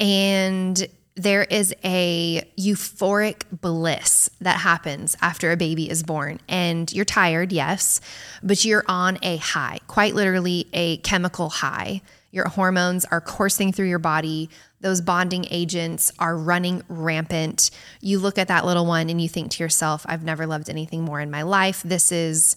and 0.00 0.86
there 1.14 1.44
is 1.44 1.74
a 1.84 2.42
euphoric 2.58 3.42
bliss 3.60 4.30
that 4.40 4.60
happens 4.60 5.16
after 5.20 5.52
a 5.52 5.56
baby 5.56 5.90
is 5.90 6.02
born. 6.02 6.40
And 6.48 6.90
you're 6.92 7.04
tired, 7.04 7.52
yes, 7.52 8.00
but 8.42 8.64
you're 8.64 8.84
on 8.88 9.18
a 9.22 9.36
high, 9.36 9.80
quite 9.88 10.14
literally 10.14 10.68
a 10.72 10.96
chemical 10.98 11.50
high. 11.50 12.00
Your 12.30 12.48
hormones 12.48 13.04
are 13.06 13.20
coursing 13.20 13.72
through 13.72 13.88
your 13.88 13.98
body. 13.98 14.48
Those 14.80 15.02
bonding 15.02 15.44
agents 15.50 16.10
are 16.18 16.34
running 16.34 16.82
rampant. 16.88 17.70
You 18.00 18.18
look 18.18 18.38
at 18.38 18.48
that 18.48 18.64
little 18.64 18.86
one 18.86 19.10
and 19.10 19.20
you 19.20 19.28
think 19.28 19.50
to 19.52 19.62
yourself, 19.62 20.06
I've 20.08 20.24
never 20.24 20.46
loved 20.46 20.70
anything 20.70 21.02
more 21.02 21.20
in 21.20 21.30
my 21.30 21.42
life. 21.42 21.82
This 21.82 22.10
is 22.10 22.56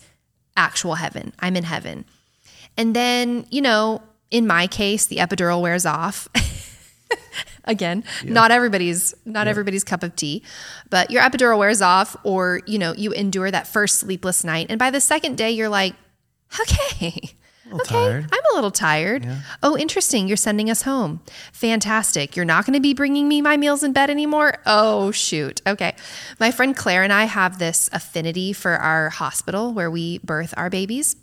actual 0.55 0.95
heaven. 0.95 1.33
I'm 1.39 1.57
in 1.57 1.65
heaven. 1.65 2.05
And 2.77 2.95
then, 2.95 3.45
you 3.49 3.61
know, 3.61 4.01
in 4.31 4.47
my 4.47 4.67
case, 4.67 5.05
the 5.05 5.17
epidural 5.17 5.61
wears 5.61 5.85
off. 5.85 6.29
Again, 7.65 8.03
not 8.23 8.51
everybody's 8.51 9.13
not 9.25 9.47
everybody's 9.47 9.83
cup 9.83 10.03
of 10.03 10.15
tea, 10.15 10.43
but 10.89 11.09
your 11.09 11.21
epidural 11.23 11.57
wears 11.57 11.81
off 11.81 12.15
or, 12.23 12.61
you 12.67 12.77
know, 12.77 12.93
you 12.93 13.11
endure 13.11 13.49
that 13.49 13.67
first 13.67 13.99
sleepless 13.99 14.43
night 14.43 14.67
and 14.69 14.77
by 14.77 14.91
the 14.91 15.01
second 15.01 15.35
day 15.37 15.49
you're 15.51 15.69
like, 15.69 15.95
"Okay. 16.61 17.35
okay, 17.73 17.83
tired. 17.85 18.29
I'm 18.31 18.41
a 18.51 18.55
little 18.55 18.69
tired. 18.71 19.27
Oh, 19.63 19.75
interesting. 19.77 20.27
You're 20.27 20.37
sending 20.37 20.69
us 20.69 20.83
home. 20.83 21.21
Fantastic. 21.51 22.35
You're 22.35 22.45
not 22.45 22.65
going 22.65 22.75
to 22.75 22.79
be 22.79 22.93
bringing 22.93 23.27
me 23.27 23.41
my 23.41 23.57
meals 23.57 23.83
in 23.83 23.91
bed 23.93 24.09
anymore. 24.11 24.59
Oh, 24.67 25.09
shoot. 25.11 25.61
Okay. 25.65 25.95
My 26.39 26.51
friend 26.51 26.75
Claire 26.77 27.01
and 27.03 27.11
I 27.11 27.23
have 27.25 27.57
this 27.57 27.89
affinity 27.91 28.53
for 28.53 28.73
our 28.73 29.09
hospital 29.09 29.73
where 29.73 29.89
we 29.89 30.19
birth 30.19 30.53
our 30.55 30.69
babies. 30.69 31.15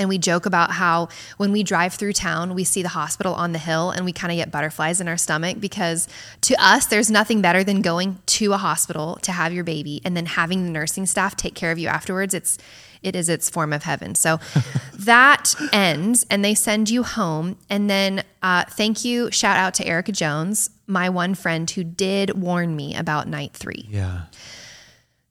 And 0.00 0.08
we 0.08 0.18
joke 0.18 0.46
about 0.46 0.72
how 0.72 1.08
when 1.36 1.52
we 1.52 1.62
drive 1.62 1.94
through 1.94 2.14
town, 2.14 2.54
we 2.54 2.64
see 2.64 2.82
the 2.82 2.88
hospital 2.88 3.34
on 3.34 3.52
the 3.52 3.58
hill 3.58 3.90
and 3.90 4.04
we 4.04 4.12
kind 4.12 4.32
of 4.32 4.36
get 4.36 4.50
butterflies 4.50 5.00
in 5.00 5.06
our 5.06 5.18
stomach 5.18 5.60
because 5.60 6.08
to 6.40 6.54
us, 6.60 6.86
there's 6.86 7.10
nothing 7.10 7.42
better 7.42 7.62
than 7.62 7.82
going 7.82 8.18
to 8.26 8.54
a 8.54 8.56
hospital 8.56 9.18
to 9.22 9.30
have 9.30 9.52
your 9.52 9.62
baby 9.62 10.00
and 10.04 10.16
then 10.16 10.26
having 10.26 10.64
the 10.64 10.70
nursing 10.70 11.06
staff 11.06 11.36
take 11.36 11.54
care 11.54 11.70
of 11.70 11.78
you 11.78 11.86
afterwards. 11.86 12.34
It's 12.34 12.58
it 13.02 13.16
is 13.16 13.28
its 13.28 13.48
form 13.48 13.72
of 13.72 13.82
heaven. 13.82 14.14
So 14.14 14.40
that 14.94 15.54
ends 15.72 16.26
and 16.30 16.44
they 16.44 16.54
send 16.54 16.90
you 16.90 17.02
home. 17.02 17.56
And 17.68 17.88
then 17.88 18.24
uh, 18.42 18.64
thank 18.68 19.04
you, 19.04 19.30
shout 19.30 19.56
out 19.56 19.74
to 19.74 19.86
Erica 19.86 20.12
Jones, 20.12 20.70
my 20.86 21.08
one 21.08 21.34
friend 21.34 21.70
who 21.70 21.84
did 21.84 22.40
warn 22.40 22.74
me 22.74 22.96
about 22.96 23.28
night 23.28 23.52
three. 23.52 23.86
Yeah. 23.88 24.22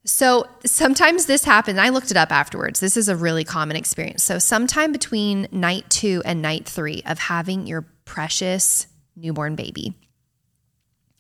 So 0.10 0.48
sometimes 0.66 1.28
this 1.28 1.44
happens. 1.44 1.78
I 1.78 1.90
looked 1.90 2.10
it 2.10 2.18
up 2.18 2.32
afterwards. 2.32 2.80
This 2.80 2.98
is 2.98 3.10
a 3.10 3.16
really 3.16 3.44
common 3.44 3.78
experience. 3.78 4.24
So, 4.24 4.40
sometime 4.40 4.92
between 4.92 5.48
night 5.52 5.88
two 5.90 6.24
and 6.26 6.42
night 6.42 6.68
three 6.68 7.04
of 7.06 7.20
having 7.20 7.68
your 7.68 7.86
precious 8.06 8.88
newborn 9.16 9.56
baby, 9.56 9.94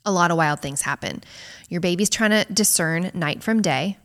a 0.05 0.11
lot 0.11 0.31
of 0.31 0.37
wild 0.37 0.61
things 0.61 0.81
happen. 0.81 1.23
Your 1.69 1.81
baby's 1.81 2.09
trying 2.09 2.31
to 2.31 2.51
discern 2.51 3.11
night 3.13 3.43
from 3.43 3.61
day. 3.61 3.97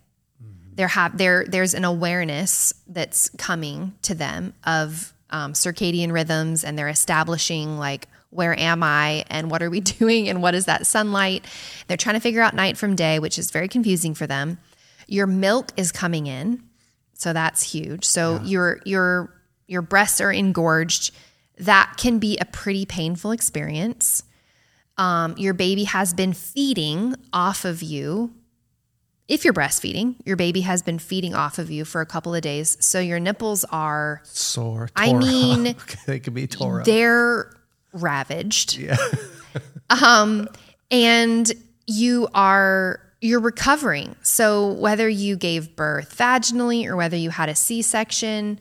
There 0.75 0.89
have 0.89 1.17
there 1.17 1.47
there's 1.49 1.73
an 1.73 1.87
awareness 1.87 2.75
that's 2.87 3.31
coming 3.31 3.95
to 4.03 4.15
them 4.15 4.53
of 4.65 5.15
um, 5.31 5.55
circadian 5.55 6.13
rhythms, 6.13 6.63
and 6.63 6.79
they're 6.79 6.89
establishing 6.91 7.79
like 7.79 8.07
where 8.29 8.59
am 8.59 8.83
I 8.83 9.25
and 9.31 9.51
what 9.51 9.63
are 9.63 9.71
we 9.71 9.81
doing 9.99 10.29
and 10.29 10.43
what 10.43 10.55
is 10.55 10.67
that 10.67 10.87
sunlight. 10.87 11.47
They're 11.89 11.97
trying 11.97 12.17
to 12.17 12.21
figure 12.21 12.43
out 12.43 12.53
night 12.53 12.77
from 12.77 12.95
day, 12.95 13.19
which 13.19 13.39
is 13.39 13.51
very 13.51 13.69
confusing 13.69 14.13
for 14.13 14.27
them. 14.27 14.59
Your 15.07 15.27
milk 15.27 15.73
is 15.77 15.93
coming 15.93 16.27
in, 16.27 16.63
so 17.15 17.33
that's 17.33 17.63
huge. 17.63 18.05
So 18.05 18.41
your 18.43 18.81
your 18.85 19.35
your 19.67 19.83
breasts 19.83 20.21
are 20.21 20.33
engorged. 20.33 21.15
That 21.59 21.95
can 21.97 22.19
be 22.19 22.37
a 22.39 22.45
pretty 22.45 22.85
painful 22.85 23.31
experience. 23.31 24.25
Um, 24.97 25.35
your 25.37 25.55
baby 25.55 25.85
has 25.85 26.15
been 26.15 26.33
feeding 26.33 27.15
off 27.33 27.65
of 27.65 27.83
you. 27.83 28.33
If 29.27 29.45
you're 29.45 29.55
breastfeeding, 29.55 30.17
your 30.27 30.37
baby 30.37 30.61
has 30.63 30.83
been 30.83 30.99
feeding 30.99 31.35
off 31.35 31.59
of 31.59 31.71
you 31.71 31.85
for 31.85 32.01
a 32.01 32.07
couple 32.07 32.35
of 32.35 32.43
days. 32.43 32.77
So 32.81 33.01
your 33.01 33.19
nipples 33.19 33.65
are, 33.65 34.21
Sore. 34.25 34.91
I 34.95 35.15
mean, 35.15 35.77
they 36.07 36.21
could 36.21 36.35
be 36.35 36.47
tore 36.47 36.81
up. 36.81 36.87
they're 36.87 37.51
ravaged. 37.93 38.77
Yeah. 38.77 38.97
um, 40.05 40.49
and 40.91 41.51
you 41.87 42.29
are, 42.35 43.01
you're 43.25 43.41
recovering. 43.41 44.17
So 44.23 44.69
whether 44.69 45.09
you 45.09 45.37
gave 45.37 45.75
birth 45.75 46.17
vaginally 46.17 46.87
or 46.87 46.95
whether 46.95 47.17
you 47.17 47.31
had 47.31 47.49
a 47.49 47.55
C 47.55 47.81
section, 47.81 48.61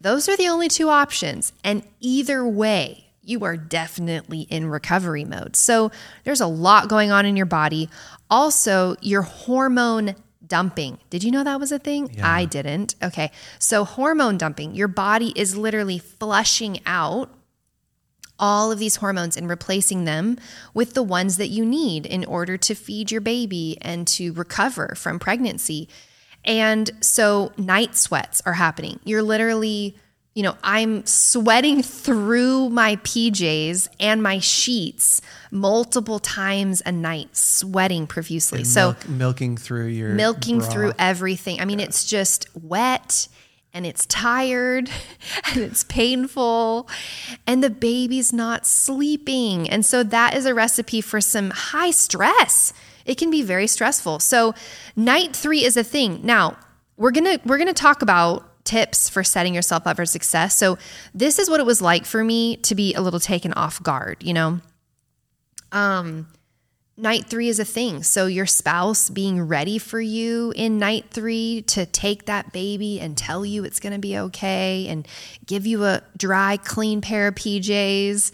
those 0.00 0.28
are 0.28 0.36
the 0.36 0.48
only 0.48 0.68
two 0.68 0.88
options. 0.88 1.52
And 1.62 1.84
either 2.00 2.44
way, 2.46 3.06
you 3.22 3.44
are 3.44 3.56
definitely 3.56 4.40
in 4.42 4.66
recovery 4.66 5.24
mode. 5.24 5.54
So 5.54 5.92
there's 6.24 6.40
a 6.40 6.48
lot 6.48 6.88
going 6.88 7.12
on 7.12 7.24
in 7.24 7.36
your 7.36 7.46
body. 7.46 7.88
Also, 8.28 8.96
your 9.00 9.22
hormone 9.22 10.16
dumping. 10.44 10.98
Did 11.10 11.22
you 11.22 11.30
know 11.30 11.44
that 11.44 11.60
was 11.60 11.70
a 11.70 11.78
thing? 11.78 12.10
I 12.24 12.44
didn't. 12.46 12.96
Okay. 13.00 13.30
So, 13.60 13.84
hormone 13.84 14.36
dumping, 14.36 14.74
your 14.74 14.88
body 14.88 15.32
is 15.36 15.56
literally 15.56 15.98
flushing 15.98 16.80
out 16.84 17.30
all 18.40 18.72
of 18.72 18.80
these 18.80 18.96
hormones 18.96 19.36
and 19.36 19.48
replacing 19.48 20.04
them 20.04 20.38
with 20.74 20.94
the 20.94 21.02
ones 21.02 21.36
that 21.36 21.48
you 21.48 21.64
need 21.64 22.06
in 22.06 22.24
order 22.24 22.56
to 22.56 22.74
feed 22.74 23.12
your 23.12 23.20
baby 23.20 23.78
and 23.82 24.08
to 24.08 24.32
recover 24.32 24.94
from 24.96 25.20
pregnancy. 25.20 25.88
And 26.44 26.90
so 27.00 27.52
night 27.56 27.96
sweats 27.96 28.40
are 28.46 28.54
happening. 28.54 28.98
You're 29.04 29.22
literally, 29.22 29.94
you 30.34 30.42
know, 30.42 30.56
I'm 30.64 31.04
sweating 31.04 31.82
through 31.82 32.70
my 32.70 32.96
PJs 32.96 33.88
and 34.00 34.22
my 34.22 34.38
sheets 34.38 35.20
multiple 35.50 36.18
times 36.18 36.82
a 36.86 36.92
night, 36.92 37.36
sweating 37.36 38.06
profusely. 38.06 38.64
so 38.64 38.88
Milk, 38.88 39.08
milking 39.08 39.56
through 39.58 39.86
your 39.88 40.14
milking 40.14 40.60
bra. 40.60 40.68
through 40.70 40.92
everything. 40.98 41.60
I 41.60 41.66
mean, 41.66 41.78
it's 41.78 42.06
just 42.06 42.46
wet 42.54 43.28
and 43.72 43.86
it's 43.86 44.06
tired 44.06 44.90
and 45.52 45.62
it's 45.62 45.84
painful 45.84 46.88
and 47.46 47.62
the 47.62 47.70
baby's 47.70 48.32
not 48.32 48.66
sleeping. 48.66 49.68
And 49.68 49.84
so 49.84 50.02
that 50.02 50.34
is 50.34 50.46
a 50.46 50.54
recipe 50.54 51.00
for 51.00 51.20
some 51.20 51.50
high 51.50 51.90
stress. 51.90 52.72
It 53.04 53.16
can 53.16 53.30
be 53.30 53.42
very 53.42 53.66
stressful. 53.66 54.20
So 54.20 54.54
night 54.96 55.34
3 55.34 55.64
is 55.64 55.76
a 55.76 55.84
thing. 55.84 56.20
Now, 56.22 56.56
we're 56.96 57.12
going 57.12 57.38
to 57.38 57.40
we're 57.46 57.56
going 57.56 57.68
to 57.68 57.74
talk 57.74 58.02
about 58.02 58.64
tips 58.64 59.08
for 59.08 59.24
setting 59.24 59.54
yourself 59.54 59.86
up 59.86 59.96
for 59.96 60.04
success. 60.04 60.54
So 60.54 60.76
this 61.14 61.38
is 61.38 61.48
what 61.48 61.60
it 61.60 61.66
was 61.66 61.80
like 61.80 62.04
for 62.04 62.22
me 62.22 62.56
to 62.58 62.74
be 62.74 62.94
a 62.94 63.00
little 63.00 63.20
taken 63.20 63.52
off 63.54 63.82
guard, 63.82 64.22
you 64.22 64.34
know. 64.34 64.60
Um 65.72 66.26
night 67.00 67.26
three 67.26 67.48
is 67.48 67.58
a 67.58 67.64
thing. 67.64 68.02
So 68.02 68.26
your 68.26 68.46
spouse 68.46 69.10
being 69.10 69.40
ready 69.42 69.78
for 69.78 70.00
you 70.00 70.52
in 70.54 70.78
night 70.78 71.06
three 71.10 71.62
to 71.68 71.86
take 71.86 72.26
that 72.26 72.52
baby 72.52 73.00
and 73.00 73.16
tell 73.16 73.44
you 73.44 73.64
it's 73.64 73.80
going 73.80 73.92
to 73.92 73.98
be 73.98 74.18
okay 74.18 74.86
and 74.88 75.06
give 75.46 75.66
you 75.66 75.84
a 75.84 76.02
dry, 76.16 76.56
clean 76.58 77.00
pair 77.00 77.28
of 77.28 77.34
PJs, 77.34 78.32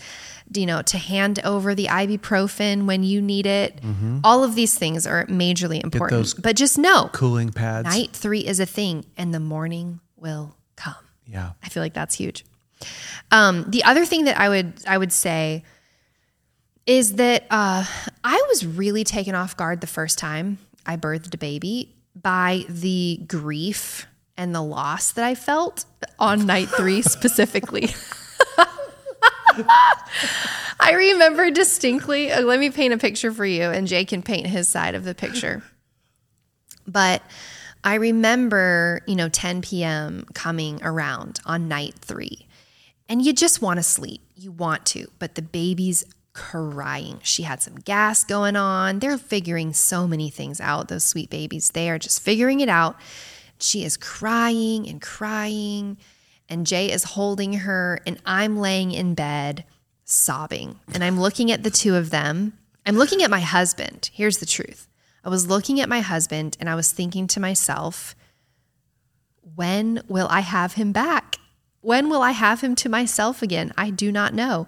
you 0.55 0.67
know, 0.67 0.83
to 0.83 0.99
hand 0.99 1.41
over 1.45 1.75
the 1.75 1.87
ibuprofen 1.87 2.87
when 2.87 3.03
you 3.03 3.23
need 3.23 3.47
it. 3.47 3.81
All 4.25 4.45
of 4.45 4.55
these 4.55 4.77
things 4.77 5.07
are 5.07 5.27
majorly 5.27 5.83
important. 5.83 6.35
But 6.41 6.57
just 6.57 6.79
know 6.79 7.11
cooling 7.13 7.51
pads. 7.53 7.89
night 7.89 8.11
three 8.13 8.47
is 8.47 8.61
a 8.61 8.67
thing 8.67 9.05
and 9.17 9.33
the 9.33 9.41
morning 9.41 10.01
will 10.17 10.57
come. 10.77 10.95
Yeah. 11.27 11.53
I 11.63 11.69
feel 11.69 11.83
like 11.83 11.95
that's 11.95 12.15
huge. 12.15 12.45
Um, 13.31 13.65
the 13.69 13.85
other 13.85 14.05
thing 14.05 14.25
that 14.27 14.39
I 14.39 14.49
would 14.49 14.75
I 14.87 14.99
would 14.99 15.13
say 15.13 15.65
is 16.87 17.15
that 17.15 17.45
uh, 17.51 17.85
I 18.25 18.45
was 18.49 18.65
really 18.65 19.05
taken 19.05 19.35
off 19.35 19.57
guard 19.57 19.81
the 19.81 19.87
first 19.87 20.19
time 20.19 20.59
I 20.87 20.97
birthed 20.97 21.35
a 21.35 21.39
baby 21.39 21.95
by 22.15 22.65
the 22.69 23.21
grief 23.27 24.07
and 24.37 24.55
the 24.55 24.63
loss 24.63 25.13
that 25.13 25.25
I 25.25 25.35
felt 25.35 25.85
on 26.19 26.47
night 26.47 26.69
three 26.69 27.03
specifically. 27.03 27.89
I 30.79 30.93
remember 30.93 31.51
distinctly. 31.51 32.31
uh, 32.31 32.43
Let 32.43 32.61
me 32.61 32.71
paint 32.71 32.93
a 32.95 32.99
picture 32.99 33.33
for 33.33 33.47
you, 33.47 33.63
and 33.65 33.87
Jay 33.87 34.05
can 34.05 34.23
paint 34.23 34.47
his 34.47 34.69
side 34.69 34.95
of 34.95 35.05
the 35.05 35.15
picture. 35.15 35.63
But 36.87 37.23
I 37.83 37.95
remember, 37.95 39.01
you 39.07 39.17
know, 39.17 39.29
10 39.29 39.63
p.m. 39.63 40.27
coming 40.35 40.81
around 40.83 41.41
on 41.47 41.69
night 41.69 41.95
three, 42.01 42.47
and 43.09 43.25
you 43.25 43.33
just 43.33 43.63
want 43.63 43.79
to 43.79 43.83
sleep. 43.83 44.21
You 44.35 44.53
want 44.53 44.85
to, 44.87 45.07
but 45.19 45.35
the 45.35 45.43
baby's 45.43 46.05
crying. 46.37 47.19
She 47.23 47.43
had 47.43 47.63
some 47.63 47.77
gas 47.77 48.23
going 48.23 48.57
on. 48.57 48.99
They're 48.99 49.19
figuring 49.19 49.73
so 49.73 50.07
many 50.07 50.29
things 50.29 50.61
out, 50.61 50.89
those 50.89 51.03
sweet 51.03 51.31
babies. 51.31 51.71
They 51.71 51.91
are 51.91 51.99
just 51.99 52.23
figuring 52.23 52.61
it 52.61 52.69
out. 52.69 52.97
She 53.59 53.85
is 53.85 53.97
crying 53.97 54.87
and 54.87 55.01
crying, 55.01 55.97
and 56.49 56.67
Jay 56.67 56.93
is 56.93 57.05
holding 57.05 57.55
her, 57.55 58.01
and 58.07 58.21
I'm 58.27 58.59
laying 58.59 58.93
in 58.93 59.15
bed 59.15 59.65
sobbing. 60.05 60.79
And 60.93 61.03
I'm 61.03 61.19
looking 61.19 61.51
at 61.51 61.63
the 61.63 61.71
two 61.71 61.97
of 61.97 62.11
them. 62.11 62.53
I'm 62.85 62.97
looking 62.97 63.23
at 63.23 63.31
my 63.31 63.41
husband. 63.41 64.11
Here's 64.13 64.39
the 64.39 64.47
truth 64.47 64.87
I 65.25 65.31
was 65.31 65.49
looking 65.49 65.81
at 65.81 65.89
my 65.89 66.01
husband, 66.01 66.57
and 66.61 66.69
I 66.69 66.75
was 66.75 66.93
thinking 66.93 67.27
to 67.29 67.41
myself, 67.41 68.15
when 69.55 70.03
will 70.07 70.29
I 70.31 70.41
have 70.41 70.75
him 70.75 70.93
back? 70.93 71.37
When 71.87 72.11
will 72.11 72.21
I 72.21 72.33
have 72.33 72.63
him 72.63 72.75
to 72.77 72.89
myself 72.89 73.43
again? 73.43 73.73
I 73.79 73.91
do 73.91 74.11
not 74.11 74.35
know. 74.35 74.67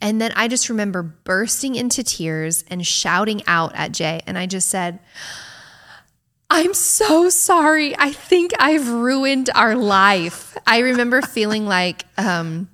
And 0.00 0.20
then 0.20 0.32
I 0.34 0.48
just 0.48 0.68
remember 0.68 1.00
bursting 1.00 1.76
into 1.76 2.02
tears 2.02 2.64
and 2.66 2.84
shouting 2.84 3.44
out 3.46 3.70
at 3.76 3.92
Jay. 3.92 4.20
And 4.26 4.36
I 4.36 4.46
just 4.46 4.68
said, 4.68 4.98
I'm 6.50 6.74
so 6.74 7.28
sorry. 7.28 7.96
I 7.96 8.10
think 8.10 8.50
I've 8.58 8.88
ruined 8.88 9.48
our 9.54 9.76
life. 9.76 10.58
I 10.66 10.80
remember 10.80 11.22
feeling 11.22 11.66
like 11.66 12.04
um, 12.18 12.68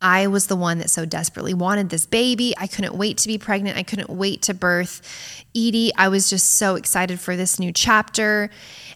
I 0.00 0.28
was 0.28 0.46
the 0.46 0.56
one 0.56 0.78
that 0.78 0.88
so 0.88 1.04
desperately 1.04 1.52
wanted 1.52 1.90
this 1.90 2.06
baby. 2.06 2.54
I 2.56 2.68
couldn't 2.68 2.94
wait 2.94 3.18
to 3.18 3.28
be 3.28 3.36
pregnant. 3.36 3.76
I 3.76 3.82
couldn't 3.82 4.08
wait 4.08 4.40
to 4.42 4.54
birth 4.54 5.44
Edie. 5.54 5.92
I 5.96 6.08
was 6.08 6.30
just 6.30 6.54
so 6.54 6.76
excited 6.76 7.20
for 7.20 7.36
this 7.36 7.58
new 7.58 7.72
chapter. 7.72 8.48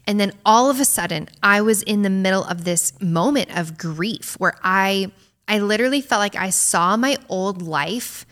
And 0.07 0.19
then 0.19 0.33
all 0.45 0.69
of 0.69 0.81
a 0.81 0.85
sudden, 0.85 1.29
I 1.43 1.61
was 1.61 1.83
in 1.83 2.03
the 2.03 2.11
middle 2.11 2.45
of 2.45 2.65
this 2.65 2.93
moment 3.01 3.57
of 3.57 3.79
grief 3.79 4.35
where 4.39 4.55
I 4.63 5.13
I 5.49 5.59
literally 5.59 6.01
felt 6.01 6.21
like 6.21 6.37
I 6.37 6.51
saw 6.51 6.97
my 6.97 7.17
old 7.29 7.63
life 7.63 8.25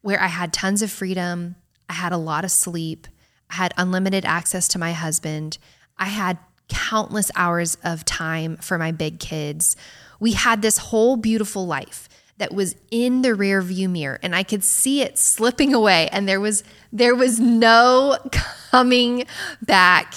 where 0.00 0.20
I 0.20 0.26
had 0.26 0.52
tons 0.52 0.82
of 0.82 0.90
freedom, 0.90 1.56
I 1.88 1.92
had 1.92 2.12
a 2.12 2.16
lot 2.16 2.44
of 2.44 2.50
sleep, 2.50 3.06
I 3.50 3.54
had 3.54 3.74
unlimited 3.76 4.24
access 4.24 4.66
to 4.68 4.78
my 4.78 4.92
husband, 4.92 5.58
I 5.98 6.06
had 6.06 6.38
countless 6.68 7.30
hours 7.36 7.76
of 7.84 8.04
time 8.04 8.56
for 8.56 8.78
my 8.78 8.90
big 8.90 9.20
kids. 9.20 9.76
We 10.18 10.32
had 10.32 10.62
this 10.62 10.78
whole 10.78 11.16
beautiful 11.16 11.66
life 11.66 12.08
that 12.38 12.52
was 12.52 12.74
in 12.90 13.22
the 13.22 13.34
rear 13.34 13.60
view 13.60 13.88
mirror 13.88 14.18
and 14.22 14.34
I 14.34 14.42
could 14.42 14.64
see 14.64 15.02
it 15.02 15.18
slipping 15.18 15.74
away 15.74 16.08
and 16.10 16.28
there 16.28 16.40
was 16.40 16.64
there 16.92 17.14
was 17.14 17.38
no 17.38 18.18
coming 18.70 19.26
back. 19.60 20.14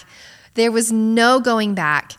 There 0.56 0.72
was 0.72 0.92
no 0.92 1.40
going 1.40 1.76
back. 1.76 2.14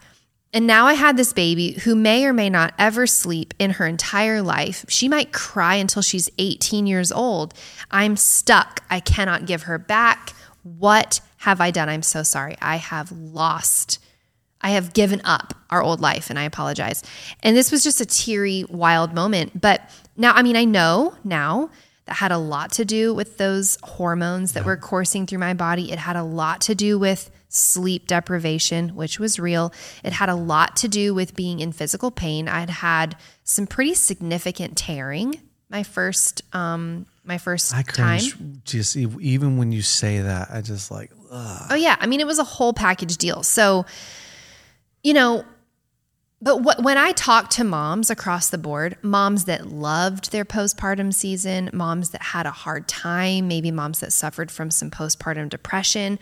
And 0.53 0.67
now 0.67 0.87
I 0.87 0.95
had 0.95 1.17
this 1.17 1.33
baby 1.35 1.73
who 1.73 1.95
may 1.95 2.25
or 2.25 2.33
may 2.33 2.49
not 2.49 2.73
ever 2.79 3.07
sleep 3.07 3.53
in 3.59 3.73
her 3.73 3.87
entire 3.87 4.41
life. 4.41 4.87
She 4.89 5.09
might 5.09 5.33
cry 5.33 5.75
until 5.75 6.01
she's 6.01 6.31
18 6.39 6.87
years 6.87 7.13
old. 7.13 7.53
I'm 7.91 8.17
stuck. 8.17 8.83
I 8.89 9.01
cannot 9.01 9.47
give 9.47 9.65
her 9.65 9.79
back. 9.79 10.33
What 10.63 11.21
have 11.39 11.61
I 11.61 11.71
done? 11.71 11.89
I'm 11.89 12.03
so 12.03 12.23
sorry. 12.23 12.57
I 12.63 12.77
have 12.77 13.13
lost. 13.13 13.99
I 14.61 14.71
have 14.71 14.95
given 14.95 15.21
up 15.25 15.55
our 15.69 15.83
old 15.83 16.01
life 16.01 16.31
and 16.31 16.39
I 16.39 16.45
apologize. 16.45 17.03
And 17.43 17.57
this 17.57 17.71
was 17.71 17.85
just 17.85 18.01
a 18.01 18.07
teary, 18.07 18.65
wild 18.69 19.15
moment. 19.15 19.61
But 19.61 19.91
now, 20.17 20.33
I 20.33 20.43
mean, 20.43 20.57
I 20.57 20.65
know 20.65 21.15
now 21.23 21.71
that 22.07 22.15
had 22.15 22.33
a 22.33 22.39
lot 22.39 22.73
to 22.73 22.85
do 22.85 23.13
with 23.13 23.37
those 23.37 23.77
hormones 23.83 24.53
that 24.53 24.65
were 24.65 24.77
coursing 24.77 25.27
through 25.27 25.39
my 25.39 25.55
body. 25.55 25.93
It 25.93 25.99
had 25.99 26.17
a 26.17 26.23
lot 26.23 26.63
to 26.63 26.75
do 26.75 26.99
with 26.99 27.31
sleep 27.57 28.07
deprivation, 28.07 28.91
which 28.91 29.19
was 29.19 29.39
real. 29.39 29.73
It 30.05 30.13
had 30.13 30.29
a 30.29 30.35
lot 30.35 30.77
to 30.77 30.89
do 30.89 31.15
with 31.15 31.35
being 31.35 31.61
in 31.61 31.73
physical 31.73 32.11
pain. 32.11 32.49
I'd 32.49 32.71
had 32.71 33.17
some 33.45 33.67
pretty 33.67 33.95
significant 33.95 34.77
tearing 34.77 35.41
my 35.69 35.83
first 35.83 36.43
um 36.53 37.07
my 37.25 37.39
first 37.39 37.75
I 37.75 37.83
time. 37.83 38.61
just 38.65 38.97
even 38.97 39.57
when 39.57 39.73
you 39.73 39.83
say 39.83 40.21
that. 40.21 40.49
I 40.53 40.61
just 40.61 40.91
like, 40.91 41.11
ugh. 41.31 41.67
Oh 41.71 41.75
yeah, 41.75 41.97
I 41.99 42.07
mean 42.07 42.21
it 42.21 42.27
was 42.27 42.39
a 42.39 42.45
whole 42.45 42.73
package 42.73 43.17
deal. 43.17 43.43
So, 43.43 43.85
you 45.03 45.13
know, 45.13 45.45
but 46.41 46.63
what, 46.63 46.83
when 46.83 46.99
I 46.99 47.13
talk 47.13 47.51
to 47.51 47.65
moms 47.65 48.11
across 48.11 48.51
the 48.51 48.59
board, 48.59 48.97
moms 49.03 49.47
that 49.47 49.67
loved 49.67 50.31
their 50.31 50.45
postpartum 50.45 51.13
season, 51.13 51.71
moms 51.73 52.11
that 52.11 52.23
had 52.23 52.47
a 52.47 52.51
hard 52.51 52.87
time, 52.87 53.49
maybe 53.49 53.71
moms 53.71 54.01
that 54.01 54.13
suffered 54.13 54.51
from 54.51 54.71
some 54.71 54.91
postpartum 54.91 55.49
depression, 55.49 56.19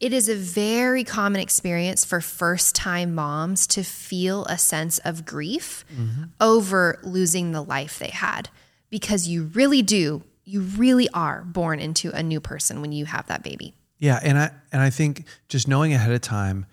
it 0.00 0.12
is 0.12 0.28
a 0.28 0.36
very 0.36 1.02
common 1.02 1.40
experience 1.40 2.04
for 2.04 2.20
first 2.20 2.74
time 2.74 3.14
moms 3.14 3.66
to 3.68 3.82
feel 3.82 4.44
a 4.44 4.56
sense 4.56 4.98
of 4.98 5.24
grief 5.24 5.84
mm-hmm. 5.92 6.24
over 6.40 7.00
losing 7.02 7.52
the 7.52 7.62
life 7.62 7.98
they 7.98 8.10
had 8.10 8.48
because 8.90 9.26
you 9.26 9.44
really 9.54 9.82
do, 9.82 10.22
you 10.44 10.60
really 10.60 11.08
are 11.12 11.42
born 11.42 11.80
into 11.80 12.10
a 12.12 12.22
new 12.22 12.40
person 12.40 12.80
when 12.80 12.92
you 12.92 13.06
have 13.06 13.26
that 13.26 13.42
baby. 13.42 13.74
Yeah, 13.98 14.20
and 14.22 14.38
I 14.38 14.50
and 14.70 14.80
I 14.80 14.90
think 14.90 15.24
just 15.48 15.66
knowing 15.66 15.92
ahead 15.92 16.12
of 16.12 16.20
time 16.20 16.66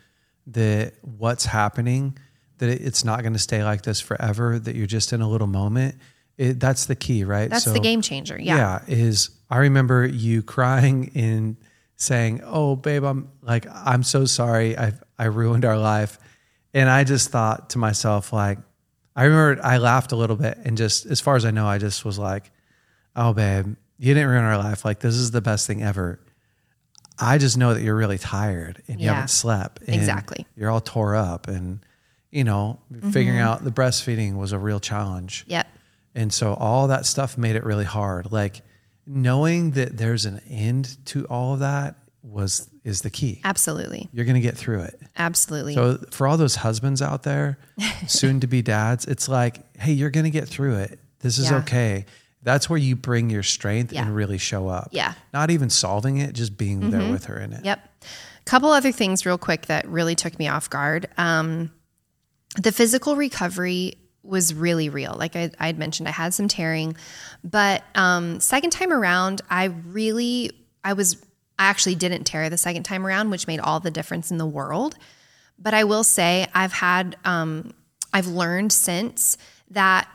that 0.47 0.93
what's 1.01 1.45
happening, 1.45 2.17
that 2.59 2.69
it's 2.69 3.03
not 3.03 3.21
going 3.21 3.33
to 3.33 3.39
stay 3.39 3.63
like 3.63 3.81
this 3.81 3.99
forever. 3.99 4.59
That 4.59 4.75
you're 4.75 4.85
just 4.85 5.11
in 5.11 5.21
a 5.21 5.27
little 5.27 5.47
moment. 5.47 5.95
It, 6.37 6.59
that's 6.59 6.85
the 6.85 6.95
key, 6.95 7.23
right? 7.23 7.49
That's 7.49 7.63
So- 7.63 7.73
the 7.73 7.79
game 7.79 8.01
changer. 8.01 8.39
Yeah. 8.39 8.55
yeah 8.57 8.79
is 8.87 9.29
i 9.49 9.57
remember 9.57 10.05
you 10.05 10.43
crying 10.43 11.11
and 11.15 11.55
saying 11.97 12.41
oh 12.43 12.75
babe 12.75 13.03
i'm 13.03 13.29
like 13.41 13.65
i'm 13.73 14.03
so 14.03 14.25
sorry. 14.25 14.77
I 14.77 14.93
i 15.17 15.25
ruined 15.25 15.65
our 15.65 15.77
life. 15.77 16.19
And 16.73 16.89
i 16.89 17.03
just 17.03 17.29
thought 17.29 17.69
to 17.71 17.77
myself 17.77 18.33
like 18.33 18.57
i 19.15 19.23
remember 19.23 19.61
i 19.63 19.77
laughed 19.77 20.11
a 20.11 20.15
little 20.15 20.35
bit 20.35 20.57
and 20.63 20.77
just 20.77 21.05
as 21.05 21.21
far 21.21 21.35
as 21.35 21.45
i 21.45 21.51
know 21.51 21.65
i 21.67 21.77
just 21.77 22.03
was 22.03 22.19
like 22.19 22.51
oh 23.15 23.33
babe 23.33 23.75
you 23.97 24.13
didn't 24.13 24.29
ruin 24.29 24.43
our 24.43 24.57
life. 24.57 24.85
Like 24.85 24.99
this 24.99 25.15
is 25.15 25.31
the 25.31 25.41
best 25.41 25.67
thing 25.67 25.81
ever. 25.83 26.19
I 27.17 27.37
just 27.37 27.57
know 27.57 27.73
that 27.73 27.81
you're 27.81 27.95
really 27.95 28.17
tired 28.17 28.81
and 28.87 28.99
you 28.99 29.07
haven't 29.07 29.29
slept 29.29 29.81
and 29.83 29.95
Exactly. 29.95 30.45
you're 30.55 30.69
all 30.69 30.81
tore 30.81 31.15
up 31.15 31.47
and 31.47 31.79
you 32.29 32.43
know 32.43 32.79
figuring 33.11 33.39
mm-hmm. 33.39 33.47
out 33.47 33.63
the 33.63 33.71
breastfeeding 33.71 34.35
was 34.35 34.51
a 34.51 34.59
real 34.59 34.79
challenge. 34.79 35.45
Yep. 35.47 35.67
and 36.13 36.33
so 36.33 36.53
all 36.53 36.87
that 36.87 37.05
stuff 37.05 37.37
made 37.37 37.55
it 37.55 37.63
really 37.63 37.85
hard. 37.85 38.31
Like 38.31 38.61
knowing 39.07 39.71
that 39.71 39.97
there's 39.97 40.25
an 40.25 40.41
end 40.49 40.97
to 41.07 41.25
all 41.25 41.53
of 41.53 41.59
that 41.59 41.95
was 42.23 42.69
is 42.83 43.01
the 43.01 43.09
key. 43.09 43.41
Absolutely. 43.43 44.09
You're 44.11 44.25
going 44.25 44.35
to 44.35 44.41
get 44.41 44.57
through 44.57 44.81
it. 44.81 44.99
Absolutely. 45.17 45.73
So 45.75 45.97
for 46.11 46.27
all 46.27 46.37
those 46.37 46.55
husbands 46.55 47.01
out 47.01 47.23
there, 47.23 47.57
soon 48.07 48.39
to 48.41 48.47
be 48.47 48.61
dads, 48.61 49.05
it's 49.05 49.27
like, 49.27 49.61
hey, 49.77 49.91
you're 49.93 50.09
going 50.11 50.23
to 50.25 50.29
get 50.29 50.47
through 50.47 50.75
it. 50.75 50.99
This 51.19 51.37
is 51.39 51.49
Yeah. 51.49 51.57
okay. 51.57 52.05
That's 52.43 52.69
where 52.69 52.77
you 52.77 52.95
bring 52.95 53.31
your 53.31 53.41
strength 53.41 53.91
Yeah. 53.91 54.03
and 54.03 54.15
really 54.15 54.37
show 54.37 54.67
up. 54.67 54.89
Yeah. 54.91 55.09
Mm-hmm. 55.11 55.19
Not 55.33 55.49
even 55.51 55.69
solving 55.71 56.17
it, 56.17 56.33
just 56.33 56.57
being 56.57 56.91
there 56.91 57.11
with 57.11 57.25
her 57.25 57.39
in 57.39 57.53
it. 57.53 57.65
Yep. 57.65 57.79
Couple 58.45 58.69
other 58.71 58.91
things, 58.91 59.25
real 59.25 59.39
quick, 59.39 59.65
that 59.65 59.87
really 59.87 60.13
took 60.13 60.37
me 60.37 60.47
off 60.47 60.69
guard. 60.69 61.07
Um, 61.17 61.71
the 62.61 62.71
physical 62.71 63.15
recovery 63.15 63.97
was 64.25 64.53
really 64.53 64.89
real. 64.89 65.15
Like 65.17 65.35
I, 65.35 65.51
had 65.59 65.77
mentioned, 65.77 66.07
I 66.07 66.11
had 66.11 66.33
some 66.33 66.47
tearing, 66.47 66.97
but 67.43 67.83
um, 67.95 68.39
second 68.39 68.71
time 68.71 68.91
around, 68.91 69.41
I 69.49 69.65
really, 69.65 70.51
I 70.83 70.93
was, 70.93 71.23
I 71.59 71.65
actually 71.65 71.95
didn't 71.95 72.23
tear 72.25 72.49
the 72.49 72.57
second 72.57 72.83
time 72.83 73.05
around, 73.05 73.29
which 73.29 73.47
made 73.47 73.59
all 73.59 73.79
the 73.79 73.91
difference 73.91 74.31
in 74.31 74.37
the 74.37 74.45
world. 74.45 74.95
But 75.57 75.73
I 75.73 75.83
will 75.83 76.03
say, 76.03 76.47
I've 76.53 76.73
had, 76.73 77.15
um, 77.23 77.73
I've 78.11 78.27
learned 78.27 78.71
since 78.73 79.37
that 79.71 80.07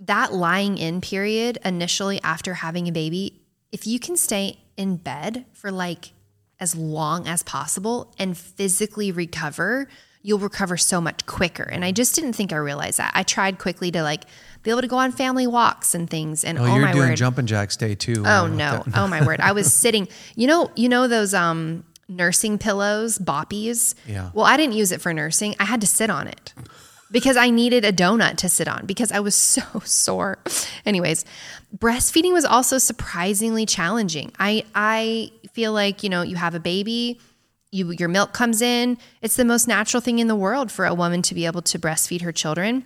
that 0.00 0.32
lying 0.32 0.78
in 0.78 1.00
period 1.00 1.58
initially 1.64 2.20
after 2.22 2.54
having 2.54 2.86
a 2.86 2.92
baby, 2.92 3.40
if 3.72 3.86
you 3.86 3.98
can 3.98 4.16
stay 4.16 4.58
in 4.76 4.96
bed 4.96 5.44
for 5.52 5.70
like 5.72 6.12
as 6.60 6.74
long 6.74 7.26
as 7.26 7.42
possible 7.42 8.14
and 8.18 8.36
physically 8.36 9.12
recover, 9.12 9.88
you'll 10.22 10.38
recover 10.38 10.76
so 10.76 11.00
much 11.00 11.24
quicker. 11.26 11.62
And 11.62 11.84
I 11.84 11.92
just 11.92 12.14
didn't 12.14 12.32
think 12.34 12.52
I 12.52 12.56
realized 12.56 12.98
that. 12.98 13.12
I 13.14 13.22
tried 13.22 13.58
quickly 13.58 13.90
to 13.92 14.02
like 14.02 14.24
be 14.62 14.70
able 14.70 14.80
to 14.82 14.88
go 14.88 14.98
on 14.98 15.12
family 15.12 15.46
walks 15.46 15.94
and 15.94 16.08
things. 16.10 16.44
And 16.44 16.58
Oh, 16.58 16.64
oh, 16.64 16.66
you're 16.74 16.84
my 16.84 16.92
doing 16.92 17.08
word. 17.10 17.16
jumping 17.16 17.46
jacks 17.46 17.76
day 17.76 17.94
two. 17.94 18.24
Oh 18.26 18.46
no. 18.46 18.82
Oh 18.94 19.06
my 19.06 19.24
word. 19.24 19.40
I 19.40 19.52
was 19.52 19.72
sitting, 19.82 20.08
you 20.34 20.46
know, 20.46 20.70
you 20.76 20.88
know 20.88 21.08
those 21.08 21.34
um 21.34 21.84
nursing 22.08 22.58
pillows, 22.58 23.18
boppies? 23.18 23.94
Yeah. 24.06 24.30
Well, 24.34 24.46
I 24.46 24.56
didn't 24.56 24.74
use 24.74 24.92
it 24.92 25.00
for 25.00 25.12
nursing. 25.12 25.54
I 25.60 25.64
had 25.64 25.80
to 25.82 25.86
sit 25.86 26.10
on 26.10 26.26
it. 26.26 26.54
because 27.10 27.36
I 27.38 27.48
needed 27.50 27.84
a 27.86 27.92
donut 27.92 28.36
to 28.38 28.48
sit 28.50 28.68
on 28.68 28.84
because 28.86 29.12
I 29.12 29.20
was 29.20 29.34
so 29.54 29.62
sore. 29.84 30.38
Anyways, 30.84 31.24
breastfeeding 31.76 32.32
was 32.32 32.44
also 32.44 32.78
surprisingly 32.78 33.66
challenging. 33.66 34.32
I 34.38 34.64
I 34.74 35.32
feel 35.52 35.72
like, 35.72 36.02
you 36.02 36.08
know, 36.10 36.22
you 36.22 36.36
have 36.36 36.54
a 36.54 36.60
baby, 36.60 37.20
you 37.70 37.90
your 37.92 38.08
milk 38.08 38.32
comes 38.32 38.62
in. 38.62 38.98
It's 39.20 39.36
the 39.36 39.44
most 39.44 39.68
natural 39.68 40.00
thing 40.00 40.18
in 40.18 40.28
the 40.28 40.36
world 40.36 40.72
for 40.72 40.86
a 40.86 40.94
woman 40.94 41.22
to 41.22 41.34
be 41.34 41.46
able 41.46 41.62
to 41.62 41.78
breastfeed 41.78 42.22
her 42.22 42.32
children. 42.32 42.84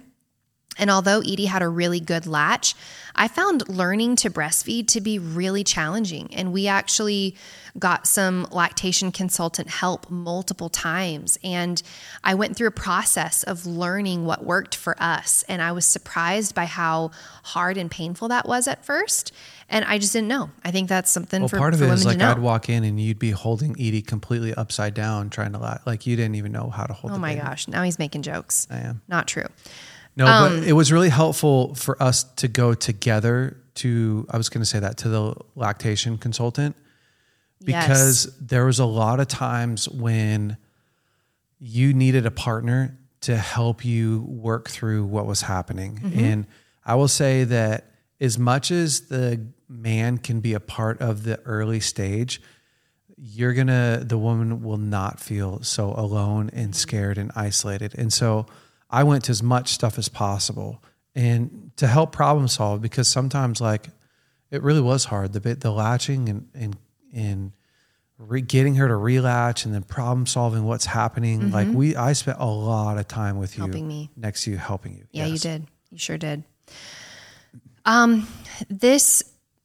And 0.78 0.90
although 0.90 1.20
Edie 1.20 1.44
had 1.44 1.60
a 1.60 1.68
really 1.68 2.00
good 2.00 2.26
latch, 2.26 2.74
I 3.14 3.28
found 3.28 3.68
learning 3.68 4.16
to 4.16 4.30
breastfeed 4.30 4.88
to 4.88 5.02
be 5.02 5.18
really 5.18 5.64
challenging. 5.64 6.34
And 6.34 6.50
we 6.50 6.66
actually 6.66 7.36
got 7.78 8.06
some 8.06 8.46
lactation 8.50 9.12
consultant 9.12 9.68
help 9.68 10.10
multiple 10.10 10.70
times. 10.70 11.38
And 11.44 11.82
I 12.24 12.34
went 12.34 12.56
through 12.56 12.68
a 12.68 12.72
process 12.72 13.42
of 13.42 13.66
learning 13.66 14.24
what 14.24 14.44
worked 14.44 14.74
for 14.74 14.96
us. 14.98 15.44
And 15.46 15.60
I 15.60 15.72
was 15.72 15.84
surprised 15.84 16.54
by 16.54 16.64
how 16.64 17.10
hard 17.42 17.76
and 17.76 17.90
painful 17.90 18.28
that 18.28 18.48
was 18.48 18.66
at 18.66 18.84
first. 18.84 19.32
And 19.72 19.84
I 19.86 19.98
just 19.98 20.12
didn't 20.12 20.28
know. 20.28 20.50
I 20.62 20.70
think 20.70 20.88
that's 20.88 21.10
something 21.10 21.40
Well, 21.42 21.48
for, 21.48 21.56
part 21.58 21.72
of 21.74 21.80
for 21.80 21.86
it 21.86 21.88
women 21.88 22.04
like. 22.04 22.20
I'd 22.20 22.38
walk 22.38 22.68
in 22.68 22.84
and 22.84 23.00
you'd 23.00 23.18
be 23.18 23.30
holding 23.30 23.72
Edie 23.72 24.02
completely 24.02 24.54
upside 24.54 24.94
down, 24.94 25.30
trying 25.30 25.52
to 25.52 25.58
la- 25.58 25.78
like 25.86 26.06
you 26.06 26.14
didn't 26.14 26.34
even 26.36 26.52
know 26.52 26.68
how 26.70 26.84
to 26.84 26.92
hold. 26.92 27.10
oh 27.10 27.14
the 27.14 27.20
my 27.20 27.34
baby. 27.34 27.42
gosh. 27.46 27.66
Now 27.68 27.82
he's 27.82 27.98
making 27.98 28.22
jokes. 28.22 28.66
I 28.70 28.78
am. 28.78 29.00
Not 29.08 29.26
true. 29.26 29.46
No, 30.14 30.26
Um, 30.26 30.60
but 30.60 30.68
it 30.68 30.74
was 30.74 30.92
really 30.92 31.08
helpful 31.08 31.74
for 31.74 32.00
us 32.02 32.22
to 32.36 32.46
go 32.48 32.74
together 32.74 33.56
to. 33.76 34.26
I 34.30 34.36
was 34.36 34.50
going 34.50 34.60
to 34.60 34.66
say 34.66 34.78
that 34.78 34.98
to 34.98 35.08
the 35.08 35.34
lactation 35.56 36.18
consultant 36.18 36.76
because 37.64 38.26
Yes. 38.26 38.36
there 38.40 38.66
was 38.66 38.78
a 38.78 38.84
lot 38.84 39.20
of 39.20 39.28
times 39.28 39.88
when 39.88 40.58
you 41.58 41.94
needed 41.94 42.26
a 42.26 42.30
partner 42.30 42.98
to 43.22 43.36
help 43.36 43.84
you 43.84 44.22
work 44.28 44.68
through 44.68 45.04
what 45.06 45.26
was 45.26 45.42
happening. 45.42 45.96
Mm-hmm. 46.02 46.18
And 46.18 46.46
I 46.84 46.96
will 46.96 47.08
say 47.08 47.44
that 47.44 47.86
as 48.20 48.38
much 48.38 48.70
as 48.70 49.02
the 49.02 49.40
man 49.72 50.18
can 50.18 50.40
be 50.40 50.52
a 50.54 50.60
part 50.60 51.00
of 51.00 51.24
the 51.24 51.40
early 51.40 51.80
stage, 51.80 52.40
you're 53.16 53.52
gonna 53.54 54.02
the 54.04 54.18
woman 54.18 54.62
will 54.62 54.76
not 54.78 55.20
feel 55.20 55.62
so 55.62 55.92
alone 55.96 56.50
and 56.52 56.74
scared 56.76 57.18
and 57.18 57.30
isolated. 57.34 57.94
And 57.96 58.12
so 58.12 58.46
I 58.90 59.04
went 59.04 59.24
to 59.24 59.30
as 59.30 59.42
much 59.42 59.68
stuff 59.68 59.96
as 59.98 60.08
possible 60.08 60.82
and 61.14 61.70
to 61.76 61.86
help 61.86 62.12
problem 62.12 62.48
solve 62.48 62.82
because 62.82 63.08
sometimes 63.08 63.60
like 63.60 63.88
it 64.50 64.62
really 64.62 64.80
was 64.80 65.04
hard 65.06 65.32
the 65.32 65.40
bit 65.40 65.60
the 65.60 65.70
latching 65.70 66.28
and 66.28 66.48
and 66.54 66.76
and 67.14 67.52
re- 68.18 68.40
getting 68.42 68.74
her 68.76 68.88
to 68.88 68.94
relatch 68.94 69.64
and 69.64 69.74
then 69.74 69.82
problem 69.82 70.26
solving 70.26 70.64
what's 70.64 70.86
happening 70.86 71.50
like 71.50 71.68
we 71.68 71.94
i 71.96 72.12
spent 72.14 72.38
a 72.40 72.46
lot 72.46 72.98
of 72.98 73.06
time 73.08 73.36
with 73.38 73.56
you 73.56 73.62
Mm-hmm. 73.64 73.72
Helping 73.72 73.88
me. 73.88 74.10
next 74.16 74.44
to 74.44 74.50
you 74.50 74.56
helping 74.58 74.94
you 74.96 75.04
Yeah, 75.12 75.26
you 75.26 75.38
did. 75.38 75.66
You 75.90 75.98
sure 75.98 76.18
did. 76.18 76.42
Um, 77.84 78.26
this 78.70 79.22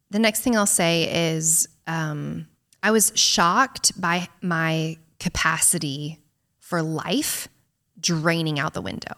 the 0.10 0.20
next 0.20 0.42
thing 0.42 0.56
I'll 0.56 0.66
say 0.66 1.34
is 1.34 1.68
um, 1.86 2.48
I 2.82 2.92
was 2.92 3.12
shocked 3.16 4.00
by 4.00 4.30
my 4.42 4.98
capacity 5.20 6.20
for 6.60 6.82
life 6.82 7.48
draining 8.00 8.60
out 8.60 8.74
the 8.74 8.82
window. 8.82 9.16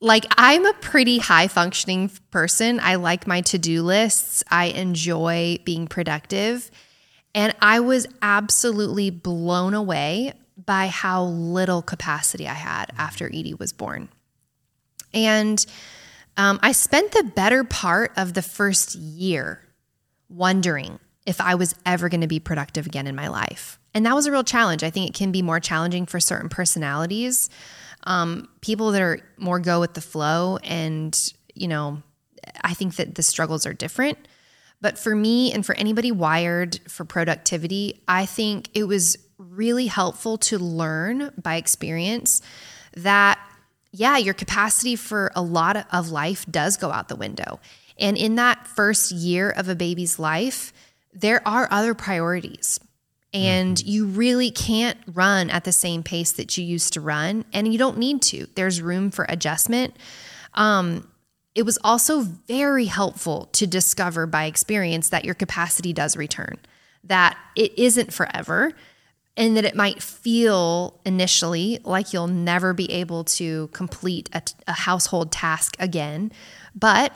Like 0.00 0.26
I'm 0.36 0.64
a 0.64 0.72
pretty 0.74 1.18
high 1.18 1.48
functioning 1.48 2.10
person. 2.30 2.80
I 2.80 2.94
like 2.94 3.26
my 3.26 3.40
to-do 3.40 3.82
lists. 3.82 4.44
I 4.50 4.66
enjoy 4.66 5.58
being 5.64 5.88
productive. 5.88 6.70
And 7.34 7.54
I 7.60 7.80
was 7.80 8.06
absolutely 8.22 9.10
blown 9.10 9.74
away 9.74 10.32
by 10.64 10.88
how 10.88 11.24
little 11.24 11.82
capacity 11.82 12.48
I 12.48 12.54
had 12.54 12.86
after 12.96 13.26
Edie 13.26 13.54
was 13.54 13.72
born. 13.72 14.08
And 15.12 15.64
um, 16.36 16.58
I 16.62 16.72
spent 16.72 17.12
the 17.12 17.24
better 17.24 17.64
part 17.64 18.12
of 18.16 18.34
the 18.34 18.42
first 18.42 18.94
year 18.94 19.62
wondering 20.28 20.98
if 21.26 21.40
I 21.40 21.54
was 21.54 21.74
ever 21.84 22.08
going 22.08 22.22
to 22.22 22.26
be 22.26 22.40
productive 22.40 22.86
again 22.86 23.06
in 23.06 23.14
my 23.14 23.28
life. 23.28 23.78
And 23.94 24.06
that 24.06 24.14
was 24.14 24.26
a 24.26 24.32
real 24.32 24.44
challenge. 24.44 24.82
I 24.82 24.90
think 24.90 25.08
it 25.10 25.14
can 25.14 25.32
be 25.32 25.42
more 25.42 25.60
challenging 25.60 26.06
for 26.06 26.20
certain 26.20 26.48
personalities, 26.48 27.50
um, 28.04 28.48
people 28.60 28.92
that 28.92 29.02
are 29.02 29.20
more 29.36 29.58
go 29.58 29.80
with 29.80 29.94
the 29.94 30.00
flow. 30.00 30.58
And, 30.64 31.32
you 31.54 31.68
know, 31.68 32.02
I 32.62 32.74
think 32.74 32.96
that 32.96 33.14
the 33.14 33.22
struggles 33.22 33.66
are 33.66 33.74
different. 33.74 34.18
But 34.80 34.98
for 34.98 35.14
me 35.14 35.52
and 35.52 35.66
for 35.66 35.74
anybody 35.74 36.12
wired 36.12 36.78
for 36.88 37.04
productivity, 37.04 38.00
I 38.06 38.26
think 38.26 38.70
it 38.74 38.84
was 38.84 39.18
really 39.38 39.86
helpful 39.86 40.38
to 40.38 40.58
learn 40.58 41.32
by 41.42 41.56
experience 41.56 42.40
that, 42.96 43.38
yeah, 43.92 44.16
your 44.16 44.34
capacity 44.34 44.96
for 44.96 45.32
a 45.34 45.42
lot 45.42 45.86
of 45.92 46.10
life 46.10 46.46
does 46.46 46.76
go 46.76 46.90
out 46.90 47.08
the 47.08 47.16
window. 47.16 47.58
And 47.98 48.16
in 48.16 48.36
that 48.36 48.66
first 48.66 49.12
year 49.12 49.50
of 49.50 49.68
a 49.68 49.74
baby's 49.74 50.18
life, 50.18 50.72
there 51.12 51.46
are 51.46 51.68
other 51.70 51.94
priorities. 51.94 52.78
And 53.34 53.78
you 53.84 54.06
really 54.06 54.50
can't 54.50 54.98
run 55.12 55.50
at 55.50 55.64
the 55.64 55.72
same 55.72 56.02
pace 56.02 56.32
that 56.32 56.56
you 56.56 56.64
used 56.64 56.94
to 56.94 57.00
run, 57.00 57.44
and 57.52 57.70
you 57.70 57.78
don't 57.78 57.98
need 57.98 58.22
to. 58.22 58.46
There's 58.54 58.80
room 58.80 59.10
for 59.10 59.26
adjustment. 59.28 59.94
Um, 60.54 61.08
it 61.54 61.66
was 61.66 61.78
also 61.84 62.20
very 62.20 62.86
helpful 62.86 63.46
to 63.52 63.66
discover 63.66 64.26
by 64.26 64.44
experience 64.44 65.10
that 65.10 65.24
your 65.24 65.34
capacity 65.34 65.92
does 65.92 66.16
return, 66.16 66.56
that 67.04 67.36
it 67.54 67.78
isn't 67.78 68.12
forever, 68.14 68.72
and 69.36 69.56
that 69.56 69.64
it 69.64 69.76
might 69.76 70.02
feel 70.02 70.98
initially 71.04 71.80
like 71.84 72.12
you'll 72.12 72.28
never 72.28 72.72
be 72.72 72.90
able 72.90 73.24
to 73.24 73.68
complete 73.68 74.30
a, 74.32 74.42
a 74.66 74.72
household 74.72 75.30
task 75.30 75.76
again, 75.78 76.32
but 76.74 77.12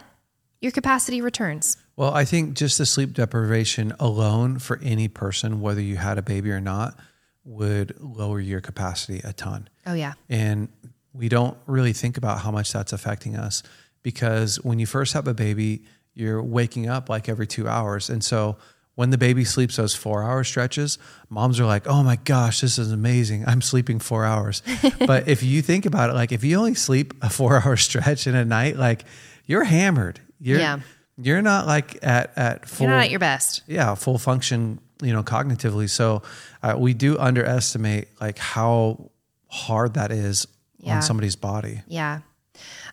your 0.62 0.72
capacity 0.72 1.20
returns. 1.20 1.77
well 1.96 2.14
i 2.14 2.25
think 2.25 2.55
just 2.55 2.79
the 2.79 2.87
sleep 2.87 3.12
deprivation 3.12 3.92
alone 4.01 4.59
for 4.59 4.79
any 4.83 5.09
person 5.09 5.61
whether 5.61 5.81
you 5.81 5.96
had 5.96 6.16
a 6.16 6.22
baby 6.22 6.51
or 6.51 6.61
not 6.61 6.98
would 7.44 7.94
lower 8.01 8.40
your 8.40 8.61
capacity 8.61 9.20
a 9.25 9.33
ton 9.33 9.68
Oh, 9.87 9.94
yeah. 9.94 10.12
And 10.29 10.68
we 11.12 11.29
don't 11.29 11.57
really 11.66 11.92
think 11.92 12.16
about 12.16 12.38
how 12.40 12.51
much 12.53 12.72
that's 12.72 12.92
affecting 12.92 13.37
us 13.37 13.62
because 14.05 14.57
when 14.62 14.79
you 14.79 14.87
first 14.87 15.12
have 15.14 15.27
a 15.27 15.35
baby, 15.35 15.83
you're 16.14 16.42
waking 16.42 16.88
up 16.88 17.09
like 17.09 17.29
every 17.29 17.46
two 17.46 17.66
hours. 17.68 18.09
And 18.09 18.22
so 18.22 18.57
when 18.94 19.11
the 19.11 19.18
baby 19.18 19.44
sleeps 19.44 19.75
those 19.77 19.92
four 19.94 20.22
hour 20.22 20.44
stretches, 20.44 20.98
moms 21.29 21.59
are 21.59 21.66
like, 21.66 21.87
oh 21.88 22.03
my 22.05 22.16
gosh, 22.16 22.61
this 22.61 22.79
is 22.79 22.92
amazing. 22.92 23.44
I'm 23.46 23.61
sleeping 23.61 23.98
four 23.98 24.25
hours. 24.25 24.62
but 25.07 25.27
if 25.27 25.42
you 25.42 25.62
think 25.62 25.85
about 25.85 26.11
it, 26.11 26.12
like 26.14 26.31
if 26.31 26.44
you 26.44 26.57
only 26.59 26.75
sleep 26.75 27.12
a 27.20 27.29
four 27.29 27.61
hour 27.61 27.77
stretch 27.88 28.29
in 28.29 28.37
a 28.37 28.44
night, 28.44 28.77
like 28.77 29.05
you're 29.46 29.64
hammered. 29.64 30.20
You're, 30.42 30.59
Yeah. 30.59 30.81
You're 31.16 31.42
not 31.42 31.66
like 31.66 31.98
at, 32.02 32.33
at 32.37 32.68
full 32.68 32.87
You're 32.87 32.96
not 32.96 33.05
at 33.05 33.11
your 33.11 33.20
best. 33.20 33.62
yeah 33.66 33.94
full 33.94 34.18
function 34.18 34.81
you 35.02 35.12
know 35.12 35.22
cognitively 35.22 35.88
so 35.88 36.22
uh, 36.62 36.74
we 36.78 36.94
do 36.94 37.18
underestimate 37.18 38.09
like 38.20 38.38
how 38.38 39.11
hard 39.48 39.94
that 39.94 40.11
is 40.12 40.46
Yeah. 40.78 40.96
on 40.96 41.02
somebody's 41.02 41.37
body 41.37 41.83
Yeah. 41.87 42.20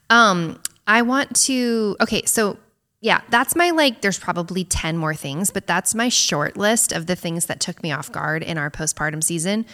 Um, 0.09 0.59
I 0.87 1.01
want 1.03 1.35
to 1.47 1.95
okay, 2.01 2.23
so 2.25 2.57
yeah, 3.01 3.21
that's 3.29 3.55
my 3.55 3.69
like 3.69 4.01
there's 4.01 4.19
probably 4.19 4.63
10 4.65 4.97
more 4.97 5.13
things, 5.15 5.51
but 5.51 5.65
that's 5.67 5.95
my 5.95 6.09
short 6.09 6.57
list 6.57 6.91
of 6.91 7.05
the 7.05 7.15
things 7.15 7.45
that 7.45 7.59
took 7.61 7.81
me 7.81 7.91
off 7.93 8.11
guard 8.11 8.43
in 8.43 8.57
our 8.57 8.69
postpartum 8.69 9.23
season. 9.23 9.65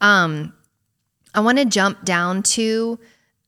Um 0.00 0.52
I 1.34 1.40
want 1.40 1.58
to 1.58 1.64
jump 1.64 2.04
down 2.04 2.42
to 2.58 2.98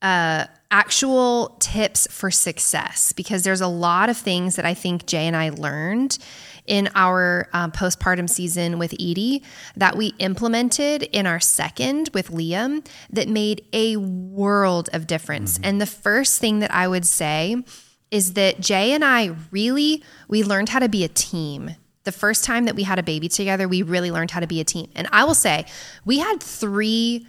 uh 0.01 0.45
actual 0.71 1.57
tips 1.59 2.07
for 2.09 2.31
success 2.31 3.11
because 3.11 3.43
there's 3.43 3.61
a 3.61 3.67
lot 3.67 4.09
of 4.09 4.17
things 4.17 4.55
that 4.55 4.65
I 4.65 4.73
think 4.73 5.05
Jay 5.05 5.27
and 5.27 5.35
I 5.35 5.49
learned 5.49 6.17
in 6.65 6.89
our 6.95 7.49
um, 7.53 7.71
postpartum 7.71 8.29
season 8.29 8.79
with 8.79 8.93
Edie 8.93 9.43
that 9.75 9.97
we 9.97 10.07
implemented 10.19 11.03
in 11.03 11.27
our 11.27 11.39
second 11.39 12.09
with 12.13 12.31
Liam 12.31 12.85
that 13.09 13.27
made 13.27 13.65
a 13.73 13.97
world 13.97 14.89
of 14.93 15.07
difference. 15.07 15.59
And 15.63 15.81
the 15.81 15.85
first 15.85 16.39
thing 16.39 16.59
that 16.59 16.73
I 16.73 16.87
would 16.87 17.05
say 17.05 17.63
is 18.09 18.33
that 18.33 18.59
Jay 18.59 18.93
and 18.93 19.03
I 19.03 19.35
really 19.51 20.03
we 20.27 20.43
learned 20.43 20.69
how 20.69 20.79
to 20.79 20.89
be 20.89 21.03
a 21.03 21.09
team. 21.09 21.71
The 22.03 22.11
first 22.11 22.43
time 22.43 22.65
that 22.65 22.75
we 22.75 22.83
had 22.83 22.97
a 22.97 23.03
baby 23.03 23.29
together, 23.29 23.67
we 23.67 23.83
really 23.83 24.11
learned 24.11 24.31
how 24.31 24.39
to 24.39 24.47
be 24.47 24.59
a 24.59 24.63
team. 24.63 24.89
And 24.95 25.07
I 25.11 25.23
will 25.23 25.35
say, 25.35 25.65
we 26.03 26.17
had 26.19 26.41
3 26.41 27.27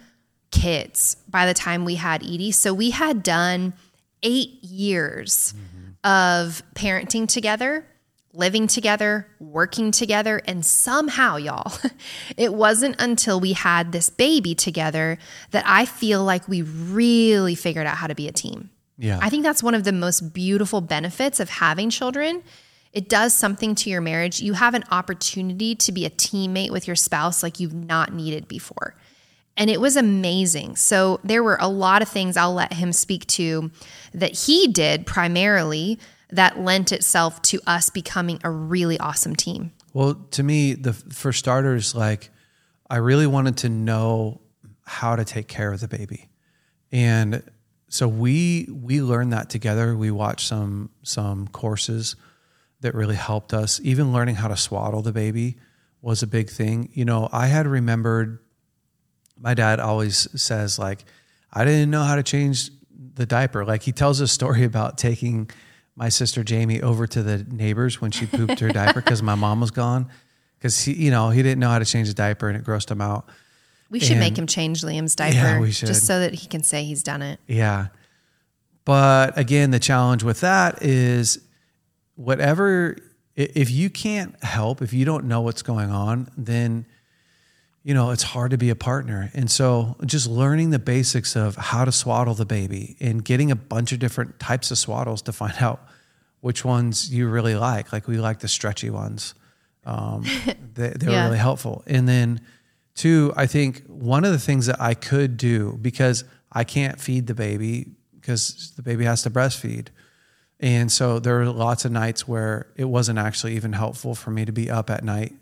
kids 0.53 1.17
by 1.27 1.45
the 1.45 1.53
time 1.53 1.83
we 1.83 1.95
had 1.95 2.23
Edie. 2.23 2.51
So 2.51 2.73
we 2.73 2.91
had 2.91 3.23
done 3.23 3.73
8 4.21 4.63
years 4.63 5.53
of 6.03 6.63
parenting 6.75 7.27
together 7.27 7.85
living 8.33 8.65
together, 8.65 9.27
working 9.39 9.91
together, 9.91 10.41
and 10.45 10.65
somehow, 10.65 11.37
y'all, 11.37 11.71
it 12.37 12.53
wasn't 12.53 12.95
until 12.99 13.39
we 13.39 13.53
had 13.53 13.91
this 13.91 14.09
baby 14.09 14.55
together 14.55 15.17
that 15.51 15.63
I 15.67 15.85
feel 15.85 16.23
like 16.23 16.47
we 16.47 16.63
really 16.63 17.55
figured 17.55 17.85
out 17.85 17.97
how 17.97 18.07
to 18.07 18.15
be 18.15 18.27
a 18.27 18.31
team. 18.31 18.71
yeah 18.97 19.19
I 19.21 19.29
think 19.29 19.43
that's 19.43 19.61
one 19.61 19.75
of 19.75 19.83
the 19.83 19.91
most 19.91 20.33
beautiful 20.33 20.81
benefits 20.81 21.39
of 21.39 21.49
having 21.49 21.89
children. 21.89 22.43
It 22.91 23.07
does 23.07 23.35
something 23.35 23.75
to 23.75 23.89
your 23.89 24.01
marriage. 24.01 24.39
You 24.39 24.53
have 24.53 24.73
an 24.73 24.83
opportunity 24.91 25.75
to 25.75 25.91
be 25.91 26.05
a 26.05 26.09
teammate 26.09 26.71
with 26.71 26.87
your 26.87 26.95
spouse 26.95 27.41
like 27.43 27.59
you've 27.59 27.73
not 27.73 28.13
needed 28.13 28.47
before. 28.47 28.95
And 29.57 29.69
it 29.69 29.79
was 29.79 29.95
amazing. 29.95 30.75
So 30.75 31.19
there 31.23 31.43
were 31.43 31.57
a 31.59 31.67
lot 31.67 32.01
of 32.01 32.09
things 32.09 32.37
I'll 32.37 32.53
let 32.53 32.73
him 32.73 32.91
speak 32.91 33.27
to 33.27 33.71
that 34.13 34.33
he 34.33 34.67
did 34.67 35.05
primarily 35.05 35.99
that 36.29 36.59
lent 36.59 36.91
itself 36.91 37.41
to 37.43 37.61
us 37.67 37.89
becoming 37.89 38.39
a 38.43 38.49
really 38.49 38.99
awesome 38.99 39.35
team. 39.35 39.71
Well, 39.93 40.15
to 40.31 40.43
me, 40.43 40.73
the 40.73 40.93
for 40.93 41.31
starters, 41.31 41.93
like 41.93 42.31
I 42.89 42.97
really 42.97 43.27
wanted 43.27 43.57
to 43.57 43.69
know 43.69 44.41
how 44.85 45.15
to 45.15 45.23
take 45.23 45.47
care 45.47 45.71
of 45.71 45.79
the 45.79 45.87
baby, 45.87 46.29
and 46.91 47.43
so 47.89 48.07
we 48.07 48.67
we 48.71 49.03
learned 49.03 49.33
that 49.33 49.51
together. 49.51 49.95
We 49.95 50.09
watched 50.09 50.47
some 50.47 50.89
some 51.03 51.47
courses 51.47 52.15
that 52.81 52.95
really 52.95 53.15
helped 53.15 53.53
us. 53.53 53.79
Even 53.83 54.11
learning 54.11 54.35
how 54.35 54.47
to 54.47 54.57
swaddle 54.57 55.03
the 55.03 55.11
baby 55.11 55.57
was 56.01 56.23
a 56.23 56.27
big 56.27 56.49
thing. 56.49 56.89
You 56.93 57.05
know, 57.05 57.29
I 57.31 57.47
had 57.47 57.67
remembered 57.67 58.39
my 59.43 59.53
dad 59.53 59.79
always 59.79 60.27
says 60.41 60.79
like 60.79 61.03
I 61.51 61.63
didn't 61.65 61.91
know 61.91 62.01
how 62.03 62.15
to 62.15 62.23
change 62.23 62.71
the 63.15 63.25
diaper. 63.27 63.63
Like 63.65 63.83
he 63.83 63.91
tells 63.91 64.19
a 64.21 64.27
story 64.27 64.63
about 64.71 64.97
taking 64.97 65.49
my 65.95 66.09
sister 66.09 66.43
Jamie 66.43 66.81
over 66.81 67.05
to 67.05 67.21
the 67.21 67.43
neighbors 67.43 68.01
when 68.01 68.09
she 68.09 68.25
pooped 68.25 68.59
her 68.61 68.69
diaper 68.69 69.01
because 69.01 69.21
my 69.21 69.35
mom 69.35 69.59
was 69.61 69.69
gone. 69.69 70.09
Because 70.57 70.79
he, 70.79 70.93
you 70.93 71.11
know, 71.11 71.29
he 71.29 71.43
didn't 71.43 71.59
know 71.59 71.69
how 71.69 71.77
to 71.77 71.85
change 71.85 72.07
the 72.07 72.13
diaper 72.15 72.47
and 72.49 72.57
it 72.57 72.63
grossed 72.63 72.89
him 72.89 73.01
out. 73.01 73.27
We 73.91 73.99
should 73.99 74.11
And- 74.13 74.21
make 74.21 74.35
him 74.35 74.47
change 74.47 74.81
Liam's 74.81 75.13
diaper 75.15 75.35
Yeah, 75.35 75.59
we 75.59 75.71
should. 75.71 75.87
just 75.87 76.07
so 76.07 76.21
that 76.21 76.33
he 76.33 76.47
can 76.47 76.63
say 76.63 76.83
he's 76.85 77.03
done 77.03 77.21
it. 77.21 77.39
Yeah. 77.45 77.87
But 78.85 79.37
again, 79.37 79.69
the 79.71 79.79
challenge 79.79 80.23
with 80.23 80.39
that 80.41 80.81
is 80.81 81.39
whatever, 82.15 82.97
if 83.35 83.69
you 83.69 83.89
can't 83.89 84.41
help, 84.43 84.81
if 84.81 84.93
you 84.93 85.05
don't 85.05 85.25
know 85.25 85.41
what's 85.41 85.61
going 85.61 85.91
on, 85.91 86.29
then, 86.37 86.85
you 87.83 87.93
know, 87.93 88.11
it's 88.11 88.23
hard 88.23 88.51
to 88.51 88.57
be 88.57 88.69
a 88.69 88.75
partner. 88.75 89.29
And 89.33 89.51
so 89.51 89.95
just 90.05 90.27
learning 90.27 90.69
the 90.69 90.79
basics 90.79 91.35
of 91.35 91.55
how 91.57 91.83
to 91.85 91.91
swaddle 91.91 92.33
the 92.33 92.45
baby 92.45 92.95
and 93.01 93.23
getting 93.25 93.51
a 93.51 93.55
bunch 93.55 93.91
of 93.91 93.99
different 93.99 94.39
types 94.39 94.71
of 94.71 94.77
swaddles 94.77 95.21
to 95.23 95.33
find 95.33 95.55
out 95.59 95.85
which 96.39 96.63
ones 96.63 97.13
you 97.13 97.27
really 97.27 97.55
like. 97.55 97.91
Like 97.91 98.07
we 98.07 98.17
like 98.17 98.39
the 98.39 98.47
stretchy 98.47 98.89
ones. 98.89 99.33
Um, 99.85 100.23
they, 100.75 100.89
they 100.89 101.11
Yeah. 101.11 101.23
were 101.23 101.27
really 101.27 101.37
helpful. 101.39 101.83
And 101.85 102.07
then, 102.07 102.39
two, 102.95 103.33
I 103.35 103.47
think 103.47 103.83
one 103.87 104.23
of 104.23 104.31
the 104.31 104.39
things 104.39 104.65
that 104.67 104.79
I 104.79 104.93
could 104.93 105.35
do 105.35 105.77
because 105.81 106.23
I 106.51 106.63
can't 106.63 106.99
feed 107.01 107.27
the 107.27 107.33
baby 107.35 107.87
because 108.19 108.71
the 108.77 108.81
baby 108.81 109.03
has 109.03 109.23
to 109.23 109.29
breastfeed. 109.29 109.87
And 110.61 110.89
so 110.89 111.19
there 111.19 111.35
were 111.39 111.47
lots 111.47 111.83
of 111.83 111.91
nights 111.91 112.25
where 112.25 112.67
it 112.77 112.85
wasn't 112.85 113.19
actually 113.19 113.57
even 113.57 113.73
helpful 113.73 114.15
for 114.15 114.31
me 114.31 114.45
to 114.45 114.53
be 114.53 114.69
up 114.69 114.89
at 114.89 115.03
night. 115.03 115.33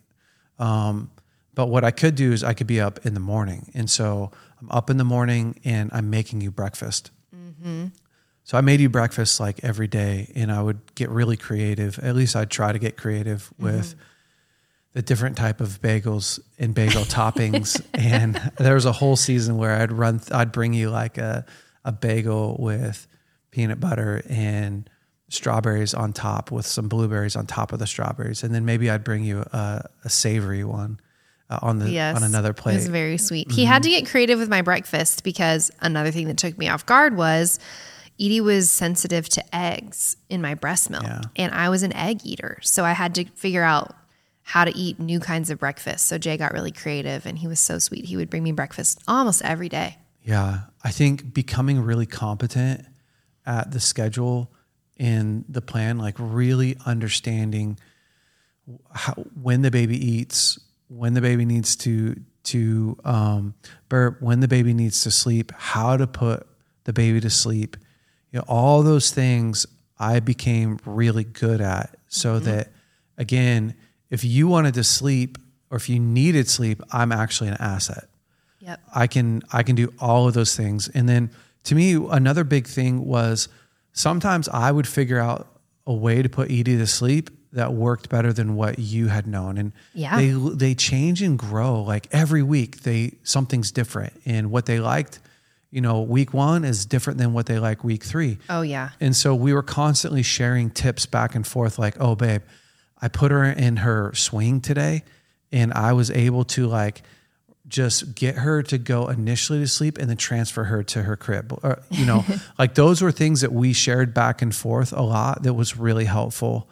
Um, 0.58 1.12
but 1.54 1.68
what 1.68 1.84
I 1.84 1.92
could 1.92 2.16
do 2.16 2.32
is 2.32 2.44
I 2.44 2.54
could 2.54 2.68
be 2.68 2.80
up 2.80 3.06
in 3.06 3.14
the 3.14 3.20
morning. 3.20 3.72
And 3.74 3.90
so 3.90 4.32
I'm 4.60 4.70
up 4.72 4.90
in 4.90 4.98
the 4.98 5.04
morning 5.04 5.60
and 5.64 5.90
I'm 5.94 6.10
making 6.10 6.42
you 6.42 6.52
breakfast. 6.52 7.12
Mm-hmm. 7.36 7.88
So 8.44 8.58
I 8.58 8.62
made 8.62 8.80
you 8.80 8.90
breakfast 8.90 9.40
like 9.40 9.64
every 9.64 9.88
day, 9.88 10.32
and 10.36 10.52
I 10.52 10.62
would 10.62 10.96
get 10.96 11.10
really 11.10 11.38
creative. 11.38 12.00
At 12.00 12.16
least 12.16 12.36
I'd 12.36 12.50
try 12.50 12.72
to 12.72 12.80
get 12.80 12.98
creative 12.98 13.52
mm-hmm. 13.54 13.66
with 13.66 13.96
the 14.94 15.02
different 15.02 15.38
type 15.38 15.62
of 15.62 15.82
bagels 15.82 16.40
and 16.58 16.74
bagel 16.74 17.04
toppings. 17.04 17.82
And 17.94 18.36
there 18.58 18.74
was 18.74 18.86
a 18.86 18.92
whole 18.92 19.16
season 19.16 19.58
where 19.58 19.76
I'd 19.80 19.92
run, 19.92 20.22
I'd 20.32 20.52
bring 20.52 20.74
you 20.74 20.90
like 20.90 21.18
a 21.18 21.46
a 21.84 21.92
bagel 21.92 22.58
with 22.60 23.08
peanut 23.52 23.80
butter 23.80 24.24
and 24.30 24.90
strawberries 25.30 25.94
on 25.94 26.14
top, 26.14 26.52
with 26.52 26.66
some 26.66 26.88
blueberries 26.88 27.36
on 27.36 27.46
top 27.46 27.72
of 27.72 27.80
the 27.80 27.88
strawberries, 27.88 28.44
and 28.44 28.54
then 28.54 28.66
maybe 28.66 28.90
I'd 28.90 29.04
bring 29.04 29.24
you 29.24 29.42
a, 29.52 29.90
a 30.04 30.10
savory 30.10 30.64
one 30.64 31.00
uh, 31.52 31.60
on 31.62 31.78
the 31.80 31.90
Yes. 31.92 32.16
on 32.16 32.24
another 32.24 32.50
It 32.50 32.56
was 32.58 32.62
plate. 32.64 32.80
Mm-hmm. 32.82 32.92
very 32.92 33.18
sweet. 33.18 33.52
He 33.52 33.66
had 33.66 33.84
to 33.84 33.90
get 33.90 34.08
creative 34.08 34.40
with 34.40 34.50
my 34.50 34.62
breakfast 34.62 35.24
because 35.24 35.70
another 35.82 36.10
thing 36.12 36.28
that 36.28 36.38
took 36.38 36.58
me 36.58 36.68
off 36.70 36.86
guard 36.86 37.16
was 37.16 37.60
Edie 38.20 38.42
was 38.42 38.72
sensitive 38.72 39.28
to 39.30 39.56
eggs 39.56 40.16
in 40.30 40.42
my 40.42 40.54
breast 40.56 40.90
milk. 40.90 41.04
Yeah. 41.04 41.22
And 41.36 41.54
I 41.54 41.70
was 41.70 41.84
an 41.84 41.94
egg 41.94 42.22
eater. 42.24 42.58
So 42.62 42.86
I 42.86 42.94
had 42.94 43.14
to 43.16 43.26
figure 43.36 43.64
out 43.64 43.96
how 44.44 44.66
to 44.66 44.76
eat 44.76 45.00
new 45.00 45.20
kinds 45.20 45.50
of 45.50 45.60
breakfast. 45.60 46.08
So 46.08 46.18
Jay 46.18 46.38
got 46.38 46.52
really 46.54 46.72
creative 46.72 47.26
and 47.26 47.38
he 47.38 47.48
was 47.48 47.60
so 47.60 47.80
sweet. 47.80 48.06
He 48.06 48.18
would 48.18 48.30
bring 48.30 48.44
me 48.44 48.52
breakfast 48.52 49.00
almost 49.08 49.42
every 49.44 49.70
day. 49.70 49.98
Yeah, 50.24 50.62
I 50.84 50.92
think 50.92 51.34
becoming 51.34 51.80
really 51.80 52.06
competent 52.06 52.86
at 53.46 53.72
the 53.72 53.80
schedule 53.80 54.52
and 54.98 55.46
the 55.50 55.62
plan, 55.62 55.98
like 55.98 56.16
really 56.20 56.78
understanding 56.86 57.80
how, 58.94 59.14
when 59.42 59.64
the 59.64 59.72
baby 59.72 59.98
eats, 59.98 60.60
when 60.92 61.14
the 61.14 61.22
baby 61.22 61.46
needs 61.46 61.76
to 61.78 62.16
to 62.44 62.98
um, 63.06 63.54
burp, 63.88 64.22
when 64.22 64.40
the 64.40 64.48
baby 64.48 64.74
needs 64.74 65.04
to 65.04 65.12
sleep, 65.12 65.52
how 65.56 65.96
to 65.96 66.08
put 66.08 66.48
the 66.86 66.94
baby 66.94 67.20
to 67.22 67.30
sleep, 67.30 67.78
you 68.32 68.40
know, 68.40 68.46
all 68.48 68.82
those 68.82 69.12
things 69.12 69.66
I 70.00 70.20
became 70.20 70.80
really 70.86 71.24
good 71.24 71.62
at, 71.62 71.96
so 72.08 72.40
that 72.40 72.70
again, 73.18 73.76
if 74.10 74.24
you 74.24 74.48
wanted 74.48 74.74
to 74.74 74.84
sleep 74.84 75.38
or 75.70 75.78
if 75.78 75.88
you 75.88 76.00
needed 76.00 76.50
sleep, 76.50 76.82
I'm 76.92 77.12
actually 77.12 77.50
an 77.50 77.58
asset. 77.60 78.10
Yep. 78.60 78.82
I 78.94 79.08
can 79.08 79.44
I 79.52 79.64
can 79.64 79.76
do 79.76 79.94
all 80.00 80.28
of 80.28 80.34
those 80.34 80.56
things. 80.56 80.90
And 80.90 81.08
then 81.08 81.32
to 81.66 81.76
me, 81.76 81.94
another 81.94 82.44
big 82.44 82.68
thing 82.68 83.06
was 83.06 83.48
sometimes 83.94 84.50
I 84.50 84.72
would 84.72 84.88
figure 84.88 85.20
out 85.20 85.48
a 85.88 85.94
way 85.94 86.22
to 86.22 86.30
put 86.30 86.52
Edie 86.52 86.78
to 86.78 86.88
sleep 86.88 87.30
that 87.54 87.74
worked 87.74 88.10
better 88.10 88.32
than 88.32 88.56
what 88.56 88.80
you 88.80 89.08
had 89.08 89.28
known. 89.28 89.58
And 89.58 89.72
Yeah. 89.94 90.16
they 90.18 90.32
they 90.32 90.76
change 90.76 91.22
and 91.22 91.38
grow. 91.38 91.82
Like 91.82 92.08
every 92.12 92.44
week, 92.44 92.84
they 92.84 93.14
something's 93.24 93.72
different. 93.72 94.14
And 94.26 94.52
what 94.52 94.66
they 94.66 94.80
liked, 94.80 95.20
you 95.70 95.82
know, 95.82 96.02
week 96.02 96.34
one 96.34 96.64
is 96.64 96.86
different 96.86 97.20
than 97.20 97.34
what 97.34 97.46
they 97.48 97.60
like 97.60 97.84
week 97.84 98.04
three. 98.04 98.38
Oh, 98.50 98.62
yeah. 98.62 98.90
And 99.00 99.16
so 99.16 99.36
we 99.36 99.54
were 99.54 99.64
constantly 99.64 100.24
sharing 100.24 100.70
tips 100.70 101.06
back 101.06 101.36
and 101.36 101.46
forth 101.46 101.78
like, 101.78 101.96
oh, 102.00 102.16
babe, 102.16 102.42
I 103.02 103.08
put 103.08 103.32
her 103.32 103.44
in 103.44 103.78
her 103.78 104.14
swing 104.14 104.62
today 104.62 105.04
and 105.52 105.74
I 105.74 105.92
was 105.94 106.10
able 106.12 106.46
to 106.46 106.68
like 106.68 107.02
just 107.68 108.16
get 108.16 108.36
her 108.36 108.62
to 108.64 108.78
go 108.78 109.08
initially 109.08 109.60
to 109.60 109.68
sleep 109.68 109.98
and 109.98 110.10
then 110.10 110.18
transfer 110.18 110.66
her 110.66 110.84
to 110.84 111.04
her 111.04 111.16
crib. 111.16 111.58
Or, 111.64 111.80
you 111.90 112.06
know, 112.06 112.24
like 112.60 112.76
those 112.76 113.02
were 113.02 113.12
things 113.12 113.42
that 113.42 113.52
we 113.54 113.74
shared 113.74 114.14
back 114.14 114.42
and 114.42 114.54
forth 114.56 114.92
a 114.94 115.02
lot 115.02 115.44
that 115.44 115.54
was 115.54 115.78
really 115.78 116.06
helpful, 116.06 116.70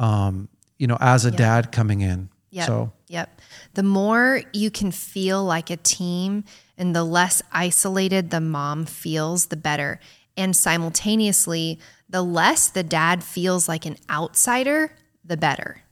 um, 0.00 0.48
you 0.78 0.86
know, 0.86 0.96
as 0.98 1.24
a 1.24 1.30
dad 1.30 1.70
coming 1.70 2.00
in. 2.00 2.30
Yep. 2.50 2.66
So, 2.66 2.92
Yep. 3.08 3.40
The 3.74 3.82
more 3.82 4.42
you 4.52 4.70
can 4.70 4.90
feel 4.90 5.44
like 5.44 5.70
a 5.70 5.76
team 5.76 6.44
and 6.78 6.96
the 6.96 7.04
less 7.04 7.42
isolated 7.52 8.30
the 8.30 8.40
mom 8.40 8.86
feels, 8.86 9.46
the 9.46 9.56
better. 9.56 10.00
And 10.36 10.56
simultaneously, 10.56 11.78
the 12.08 12.22
less 12.22 12.68
the 12.68 12.82
dad 12.82 13.22
feels 13.22 13.68
like 13.68 13.84
an 13.84 13.96
outsider, 14.08 14.92
the 15.24 15.36
better. 15.36 15.82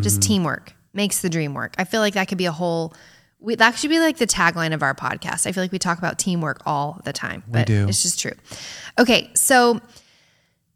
Just 0.00 0.22
teamwork 0.22 0.74
makes 0.92 1.20
the 1.20 1.30
dream 1.30 1.54
work. 1.54 1.74
I 1.78 1.84
feel 1.84 2.00
like 2.00 2.14
that 2.14 2.28
could 2.28 2.38
be 2.38 2.46
a 2.46 2.52
whole. 2.52 2.94
We, 3.38 3.54
that 3.54 3.78
should 3.78 3.90
be 3.90 4.00
like 4.00 4.16
the 4.16 4.26
tagline 4.26 4.74
of 4.74 4.82
our 4.82 4.94
podcast. 4.94 5.46
I 5.46 5.52
feel 5.52 5.62
like 5.62 5.70
we 5.70 5.78
talk 5.78 5.98
about 5.98 6.18
teamwork 6.18 6.62
all 6.66 7.00
the 7.04 7.12
time, 7.12 7.44
but 7.46 7.66
do. 7.66 7.86
it's 7.88 8.02
just 8.02 8.18
true. 8.18 8.32
Okay, 8.98 9.30
so 9.34 9.80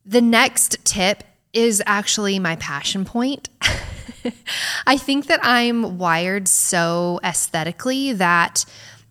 the 0.06 0.20
next 0.20 0.84
tip 0.84 1.24
is 1.52 1.82
actually 1.86 2.38
my 2.38 2.56
passion 2.56 3.04
point. 3.04 3.48
I 4.86 4.96
think 4.96 5.26
that 5.26 5.40
I'm 5.42 5.98
wired 5.98 6.48
so 6.48 7.20
aesthetically 7.24 8.12
that 8.14 8.64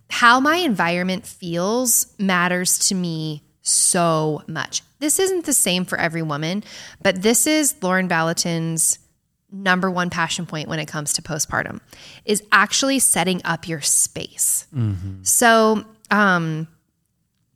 how 0.10 0.40
my 0.40 0.58
environment 0.58 1.26
feels 1.26 2.14
matters 2.18 2.90
to 2.90 2.96
me 2.96 3.44
so 3.62 4.44
much. 4.48 4.82
This 5.00 5.20
isn't 5.20 5.46
the 5.46 5.54
same 5.54 5.86
for 5.86 5.98
every 5.98 6.22
woman, 6.22 6.64
but 7.02 7.22
this 7.22 7.48
is 7.48 7.76
Lauren 7.82 8.08
Vallotton's 8.08 9.00
number 9.52 9.92
one 9.92 10.10
passion 10.10 10.46
point 10.46 10.70
when 10.70 10.80
it 10.80 10.88
comes 10.88 11.14
to 11.14 11.22
postpartum 11.22 11.82
is 12.26 12.42
actually 12.52 13.00
setting 13.00 13.42
up 13.44 13.68
your 13.68 13.82
space. 13.82 14.66
So, 15.24 15.84
um, 16.10 16.68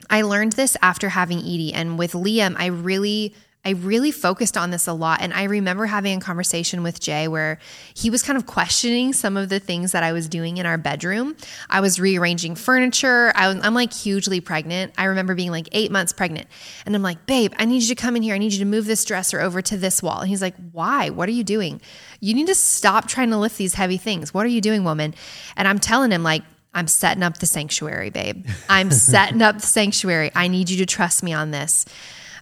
I 0.09 0.21
learned 0.21 0.53
this 0.53 0.77
after 0.81 1.09
having 1.09 1.39
Edie 1.39 1.73
and 1.73 1.97
with 1.97 2.11
Liam, 2.11 2.55
I 2.59 2.67
really 2.67 3.33
I 3.65 3.71
really 3.71 4.11
focused 4.11 4.57
on 4.57 4.69
this 4.69 4.85
a 4.85 4.93
lot 4.93 5.21
and 5.21 5.33
I 5.33 5.43
remember 5.45 5.87
having 5.87 6.17
a 6.19 6.21
conversation 6.21 6.83
with 6.83 6.99
Jay 6.99 7.27
where 7.27 7.57
he 7.95 8.11
was 8.11 8.21
kind 8.21 8.37
of 8.37 8.45
questioning 8.45 9.11
some 9.11 9.35
of 9.37 9.49
the 9.49 9.59
things 9.59 9.91
that 9.93 10.03
I 10.03 10.11
was 10.13 10.29
doing 10.29 10.57
in 10.57 10.67
our 10.67 10.77
bedroom. 10.77 11.35
I 11.67 11.81
was 11.81 11.99
rearranging 11.99 12.53
furniture. 12.55 13.33
I 13.35 13.47
was, 13.47 13.65
I'm 13.65 13.73
like 13.73 13.91
hugely 13.91 14.39
pregnant. 14.39 14.93
I 14.99 15.05
remember 15.05 15.33
being 15.33 15.49
like 15.49 15.67
8 15.71 15.91
months 15.91 16.13
pregnant. 16.13 16.47
And 16.85 16.95
I'm 16.95 17.01
like, 17.01 17.25
"Babe, 17.25 17.53
I 17.57 17.65
need 17.65 17.81
you 17.81 17.89
to 17.89 17.95
come 17.95 18.15
in 18.15 18.21
here. 18.21 18.35
I 18.35 18.37
need 18.37 18.53
you 18.53 18.59
to 18.59 18.65
move 18.65 18.85
this 18.85 19.03
dresser 19.03 19.41
over 19.41 19.61
to 19.63 19.77
this 19.77 20.03
wall." 20.03 20.19
And 20.19 20.29
he's 20.29 20.43
like, 20.43 20.55
"Why? 20.71 21.09
What 21.09 21.27
are 21.27 21.33
you 21.33 21.43
doing? 21.43 21.81
You 22.19 22.35
need 22.35 22.47
to 22.47 22.55
stop 22.55 23.07
trying 23.07 23.31
to 23.31 23.37
lift 23.37 23.57
these 23.57 23.73
heavy 23.73 23.97
things. 23.97 24.33
What 24.33 24.45
are 24.45 24.49
you 24.49 24.61
doing, 24.61 24.83
woman?" 24.83 25.15
And 25.57 25.67
I'm 25.67 25.79
telling 25.79 26.11
him 26.11 26.21
like 26.21 26.43
I'm 26.75 26.87
setting 26.87 27.23
up 27.23 27.39
the 27.39 27.47
sanctuary, 27.47 28.11
babe. 28.11 28.45
I'm 28.69 28.91
setting 29.11 29.41
up 29.41 29.55
the 29.55 29.67
sanctuary. 29.67 30.29
I 30.35 30.49
need 30.49 30.69
you 30.69 30.77
to 30.77 30.85
trust 30.85 31.23
me 31.23 31.33
on 31.33 31.49
this. 31.51 31.85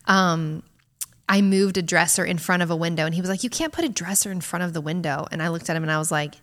Um, 0.05 0.63
I 1.27 1.41
moved 1.41 1.77
a 1.77 1.81
dresser 1.81 2.25
in 2.25 2.37
front 2.37 2.63
of 2.63 2.69
a 2.69 2.75
window 2.75 3.05
and 3.05 3.15
he 3.15 3.21
was 3.21 3.29
like, 3.29 3.43
You 3.43 3.49
can't 3.49 3.73
put 3.73 3.85
a 3.85 3.89
dresser 3.89 4.31
in 4.31 4.41
front 4.41 4.63
of 4.63 4.73
the 4.73 4.81
window. 4.81 5.27
And 5.31 5.41
I 5.41 5.49
looked 5.49 5.69
at 5.69 5.75
him 5.75 5.83
and 5.83 5.91
I 5.91 5.97
was 5.97 6.11
like, 6.11 6.35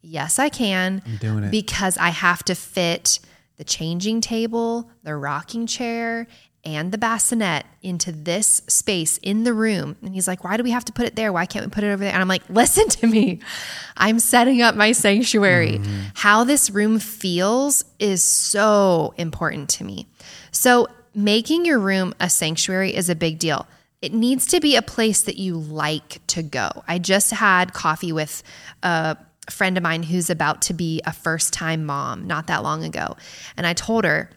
Yes, 0.00 0.38
I 0.38 0.48
can. 0.48 1.02
doing 1.20 1.44
it. 1.44 1.50
Because 1.50 1.96
I 1.96 2.08
have 2.08 2.42
to 2.44 2.54
fit 2.54 3.20
the 3.56 3.64
changing 3.64 4.20
table, 4.20 4.90
the 5.02 5.14
rocking 5.14 5.66
chair, 5.66 6.26
and 6.64 6.92
the 6.92 6.98
bassinet 6.98 7.64
into 7.82 8.12
this 8.12 8.62
space 8.68 9.18
in 9.18 9.42
the 9.44 9.52
room. 9.52 9.96
And 10.02 10.14
he's 10.14 10.26
like, 10.28 10.44
Why 10.44 10.56
do 10.56 10.62
we 10.62 10.70
have 10.70 10.84
to 10.86 10.92
put 10.92 11.06
it 11.06 11.16
there? 11.16 11.32
Why 11.32 11.44
can't 11.46 11.64
we 11.64 11.70
put 11.70 11.84
it 11.84 11.88
over 11.88 12.02
there? 12.02 12.12
And 12.12 12.22
I'm 12.22 12.28
like, 12.28 12.48
Listen 12.48 12.88
to 12.88 13.06
me. 13.06 13.40
I'm 13.96 14.18
setting 14.18 14.62
up 14.62 14.74
my 14.74 14.92
sanctuary. 14.92 15.78
Mm-hmm. 15.78 16.00
How 16.14 16.44
this 16.44 16.70
room 16.70 16.98
feels 16.98 17.84
is 17.98 18.22
so 18.22 19.14
important 19.16 19.68
to 19.70 19.84
me. 19.84 20.06
So, 20.52 20.88
making 21.14 21.66
your 21.66 21.78
room 21.78 22.14
a 22.18 22.30
sanctuary 22.30 22.94
is 22.94 23.10
a 23.10 23.14
big 23.14 23.38
deal. 23.38 23.66
It 24.02 24.12
needs 24.12 24.46
to 24.46 24.60
be 24.60 24.76
a 24.76 24.82
place 24.82 25.22
that 25.22 25.38
you 25.38 25.56
like 25.56 26.26
to 26.26 26.42
go. 26.42 26.84
I 26.88 26.98
just 26.98 27.30
had 27.30 27.72
coffee 27.72 28.12
with 28.12 28.42
a 28.82 29.16
friend 29.48 29.76
of 29.76 29.82
mine 29.82 30.02
who's 30.02 30.28
about 30.28 30.62
to 30.62 30.74
be 30.74 31.00
a 31.06 31.12
first 31.12 31.52
time 31.52 31.84
mom 31.86 32.26
not 32.26 32.48
that 32.48 32.62
long 32.62 32.84
ago. 32.84 33.16
And 33.56 33.66
I 33.66 33.72
told 33.74 34.04
her, 34.04 34.28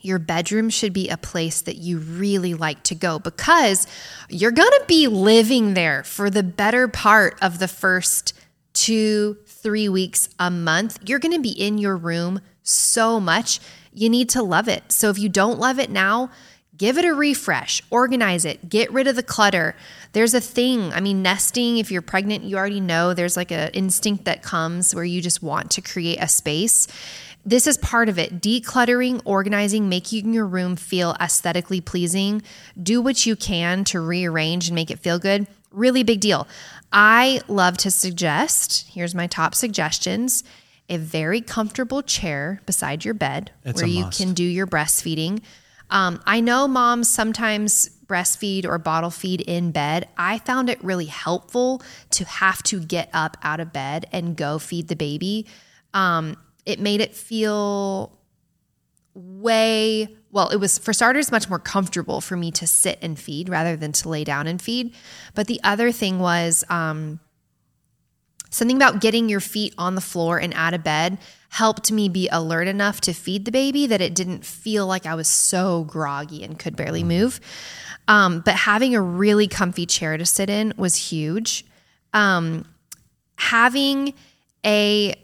your 0.00 0.20
bedroom 0.20 0.70
should 0.70 0.92
be 0.92 1.08
a 1.08 1.16
place 1.16 1.60
that 1.62 1.76
you 1.76 1.98
really 1.98 2.54
like 2.54 2.84
to 2.84 2.94
go 2.94 3.18
because 3.18 3.86
you're 4.28 4.52
going 4.52 4.70
to 4.70 4.84
be 4.86 5.08
living 5.08 5.74
there 5.74 6.04
for 6.04 6.30
the 6.30 6.44
better 6.44 6.86
part 6.86 7.36
of 7.42 7.58
the 7.58 7.66
first 7.66 8.32
two, 8.74 9.38
three 9.46 9.88
weeks, 9.88 10.28
a 10.38 10.50
month. 10.50 11.00
You're 11.04 11.18
going 11.18 11.34
to 11.34 11.40
be 11.40 11.50
in 11.50 11.78
your 11.78 11.96
room 11.96 12.40
so 12.62 13.18
much. 13.18 13.58
You 13.92 14.08
need 14.08 14.28
to 14.30 14.42
love 14.42 14.68
it. 14.68 14.92
So 14.92 15.10
if 15.10 15.18
you 15.18 15.28
don't 15.28 15.58
love 15.58 15.80
it 15.80 15.90
now, 15.90 16.30
give 16.78 16.96
it 16.96 17.04
a 17.04 17.12
refresh, 17.12 17.82
organize 17.90 18.44
it, 18.44 18.68
get 18.68 18.90
rid 18.92 19.06
of 19.06 19.16
the 19.16 19.22
clutter. 19.22 19.76
There's 20.12 20.32
a 20.32 20.40
thing, 20.40 20.92
I 20.92 21.00
mean, 21.00 21.22
nesting, 21.22 21.78
if 21.78 21.90
you're 21.90 22.02
pregnant, 22.02 22.44
you 22.44 22.56
already 22.56 22.80
know 22.80 23.12
there's 23.12 23.36
like 23.36 23.50
an 23.50 23.70
instinct 23.74 24.24
that 24.24 24.42
comes 24.42 24.94
where 24.94 25.04
you 25.04 25.20
just 25.20 25.42
want 25.42 25.72
to 25.72 25.82
create 25.82 26.18
a 26.20 26.28
space. 26.28 26.86
This 27.44 27.66
is 27.66 27.78
part 27.78 28.08
of 28.08 28.18
it. 28.18 28.40
Decluttering, 28.40 29.22
organizing, 29.24 29.88
making 29.88 30.32
your 30.32 30.46
room 30.46 30.76
feel 30.76 31.16
aesthetically 31.20 31.80
pleasing. 31.80 32.42
Do 32.80 33.00
what 33.00 33.26
you 33.26 33.36
can 33.36 33.84
to 33.84 34.00
rearrange 34.00 34.68
and 34.68 34.74
make 34.74 34.90
it 34.90 34.98
feel 34.98 35.18
good. 35.18 35.46
Really 35.70 36.02
big 36.02 36.20
deal. 36.20 36.46
I 36.92 37.40
love 37.48 37.76
to 37.78 37.90
suggest 37.90 38.88
here's 38.88 39.14
my 39.14 39.26
top 39.26 39.54
suggestions 39.54 40.44
a 40.90 40.96
very 40.96 41.42
comfortable 41.42 42.02
chair 42.02 42.62
beside 42.64 43.04
your 43.04 43.12
bed 43.12 43.50
it's 43.62 43.80
where 43.80 43.88
you 43.88 44.08
can 44.10 44.32
do 44.32 44.42
your 44.42 44.66
breastfeeding. 44.66 45.42
Um, 45.90 46.20
I 46.26 46.40
know 46.40 46.68
moms 46.68 47.08
sometimes 47.08 47.90
breastfeed 48.06 48.64
or 48.64 48.78
bottle 48.78 49.10
feed 49.10 49.42
in 49.42 49.70
bed. 49.70 50.08
I 50.16 50.38
found 50.38 50.70
it 50.70 50.82
really 50.82 51.06
helpful 51.06 51.82
to 52.10 52.24
have 52.24 52.62
to 52.64 52.80
get 52.80 53.10
up 53.12 53.36
out 53.42 53.60
of 53.60 53.72
bed 53.72 54.06
and 54.12 54.36
go 54.36 54.58
feed 54.58 54.88
the 54.88 54.96
baby. 54.96 55.46
Um, 55.94 56.36
it 56.64 56.80
made 56.80 57.00
it 57.00 57.14
feel 57.14 58.18
way 59.14 60.08
well, 60.30 60.50
it 60.50 60.56
was 60.56 60.78
for 60.78 60.92
starters 60.92 61.32
much 61.32 61.48
more 61.48 61.58
comfortable 61.58 62.20
for 62.20 62.36
me 62.36 62.50
to 62.52 62.66
sit 62.66 62.98
and 63.00 63.18
feed 63.18 63.48
rather 63.48 63.76
than 63.76 63.92
to 63.92 64.08
lay 64.08 64.24
down 64.24 64.46
and 64.46 64.60
feed. 64.60 64.94
But 65.34 65.46
the 65.46 65.58
other 65.64 65.90
thing 65.90 66.18
was 66.18 66.64
um, 66.68 67.20
something 68.50 68.76
about 68.76 69.00
getting 69.00 69.28
your 69.28 69.40
feet 69.40 69.74
on 69.78 69.94
the 69.94 70.00
floor 70.00 70.38
and 70.38 70.52
out 70.54 70.74
of 70.74 70.82
bed 70.82 71.18
helped 71.50 71.90
me 71.90 72.08
be 72.08 72.28
alert 72.30 72.68
enough 72.68 73.00
to 73.00 73.12
feed 73.12 73.44
the 73.44 73.50
baby 73.50 73.86
that 73.86 74.00
it 74.00 74.14
didn't 74.14 74.44
feel 74.44 74.86
like 74.86 75.06
I 75.06 75.14
was 75.14 75.28
so 75.28 75.84
groggy 75.84 76.44
and 76.44 76.58
could 76.58 76.76
barely 76.76 77.04
move. 77.04 77.40
Um, 78.06 78.40
but 78.40 78.54
having 78.54 78.94
a 78.94 79.00
really 79.00 79.48
comfy 79.48 79.86
chair 79.86 80.16
to 80.16 80.26
sit 80.26 80.50
in 80.50 80.72
was 80.76 80.94
huge. 80.96 81.64
Um, 82.12 82.66
having 83.36 84.14
a 84.64 85.14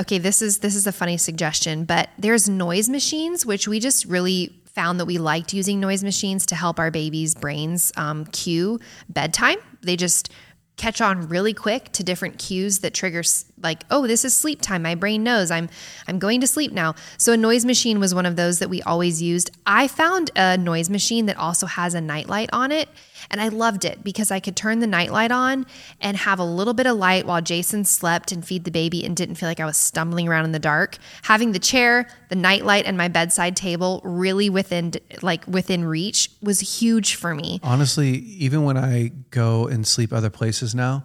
okay, 0.00 0.18
this 0.18 0.42
is 0.42 0.58
this 0.58 0.76
is 0.76 0.86
a 0.86 0.92
funny 0.92 1.16
suggestion, 1.16 1.84
but 1.84 2.08
there's 2.18 2.48
noise 2.48 2.88
machines, 2.88 3.44
which 3.44 3.66
we 3.66 3.80
just 3.80 4.04
really 4.04 4.54
found 4.66 5.00
that 5.00 5.06
we 5.06 5.18
liked 5.18 5.52
using 5.52 5.80
noise 5.80 6.04
machines 6.04 6.46
to 6.46 6.54
help 6.54 6.78
our 6.78 6.90
babies' 6.90 7.34
brains 7.34 7.92
um, 7.96 8.26
cue 8.26 8.78
bedtime. 9.08 9.56
They 9.82 9.96
just 9.96 10.30
catch 10.78 11.00
on 11.00 11.28
really 11.28 11.52
quick 11.52 11.92
to 11.92 12.02
different 12.02 12.38
cues 12.38 12.78
that 12.78 12.94
triggers 12.94 13.44
like 13.62 13.84
oh 13.90 14.06
this 14.06 14.24
is 14.24 14.34
sleep 14.34 14.60
time 14.60 14.82
my 14.82 14.94
brain 14.94 15.22
knows 15.22 15.50
i'm 15.50 15.68
i'm 16.06 16.18
going 16.18 16.40
to 16.40 16.46
sleep 16.46 16.72
now 16.72 16.94
so 17.16 17.32
a 17.32 17.36
noise 17.36 17.64
machine 17.64 18.00
was 18.00 18.14
one 18.14 18.26
of 18.26 18.36
those 18.36 18.58
that 18.58 18.68
we 18.68 18.82
always 18.82 19.20
used 19.22 19.50
i 19.66 19.86
found 19.88 20.30
a 20.36 20.56
noise 20.56 20.90
machine 20.90 21.26
that 21.26 21.36
also 21.36 21.66
has 21.66 21.94
a 21.94 22.00
nightlight 22.00 22.48
on 22.52 22.72
it 22.72 22.88
and 23.30 23.40
I 23.40 23.48
loved 23.48 23.84
it 23.84 24.02
because 24.02 24.30
I 24.30 24.40
could 24.40 24.56
turn 24.56 24.78
the 24.78 24.86
nightlight 24.86 25.30
on 25.30 25.66
and 26.00 26.16
have 26.16 26.38
a 26.38 26.44
little 26.44 26.74
bit 26.74 26.86
of 26.86 26.96
light 26.96 27.26
while 27.26 27.40
Jason 27.40 27.84
slept 27.84 28.32
and 28.32 28.44
feed 28.44 28.64
the 28.64 28.70
baby 28.70 29.04
and 29.04 29.16
didn't 29.16 29.36
feel 29.36 29.48
like 29.48 29.60
I 29.60 29.66
was 29.66 29.76
stumbling 29.76 30.28
around 30.28 30.46
in 30.46 30.52
the 30.52 30.58
dark. 30.58 30.98
Having 31.22 31.52
the 31.52 31.58
chair, 31.58 32.08
the 32.28 32.36
nightlight, 32.36 32.86
and 32.86 32.96
my 32.96 33.08
bedside 33.08 33.56
table 33.56 34.00
really 34.04 34.50
within 34.50 34.92
like 35.22 35.46
within 35.46 35.84
reach 35.84 36.30
was 36.42 36.60
huge 36.60 37.14
for 37.14 37.34
me. 37.34 37.60
Honestly, 37.62 38.10
even 38.10 38.64
when 38.64 38.76
I 38.76 39.12
go 39.30 39.66
and 39.66 39.86
sleep 39.86 40.12
other 40.12 40.30
places 40.30 40.74
now, 40.74 41.04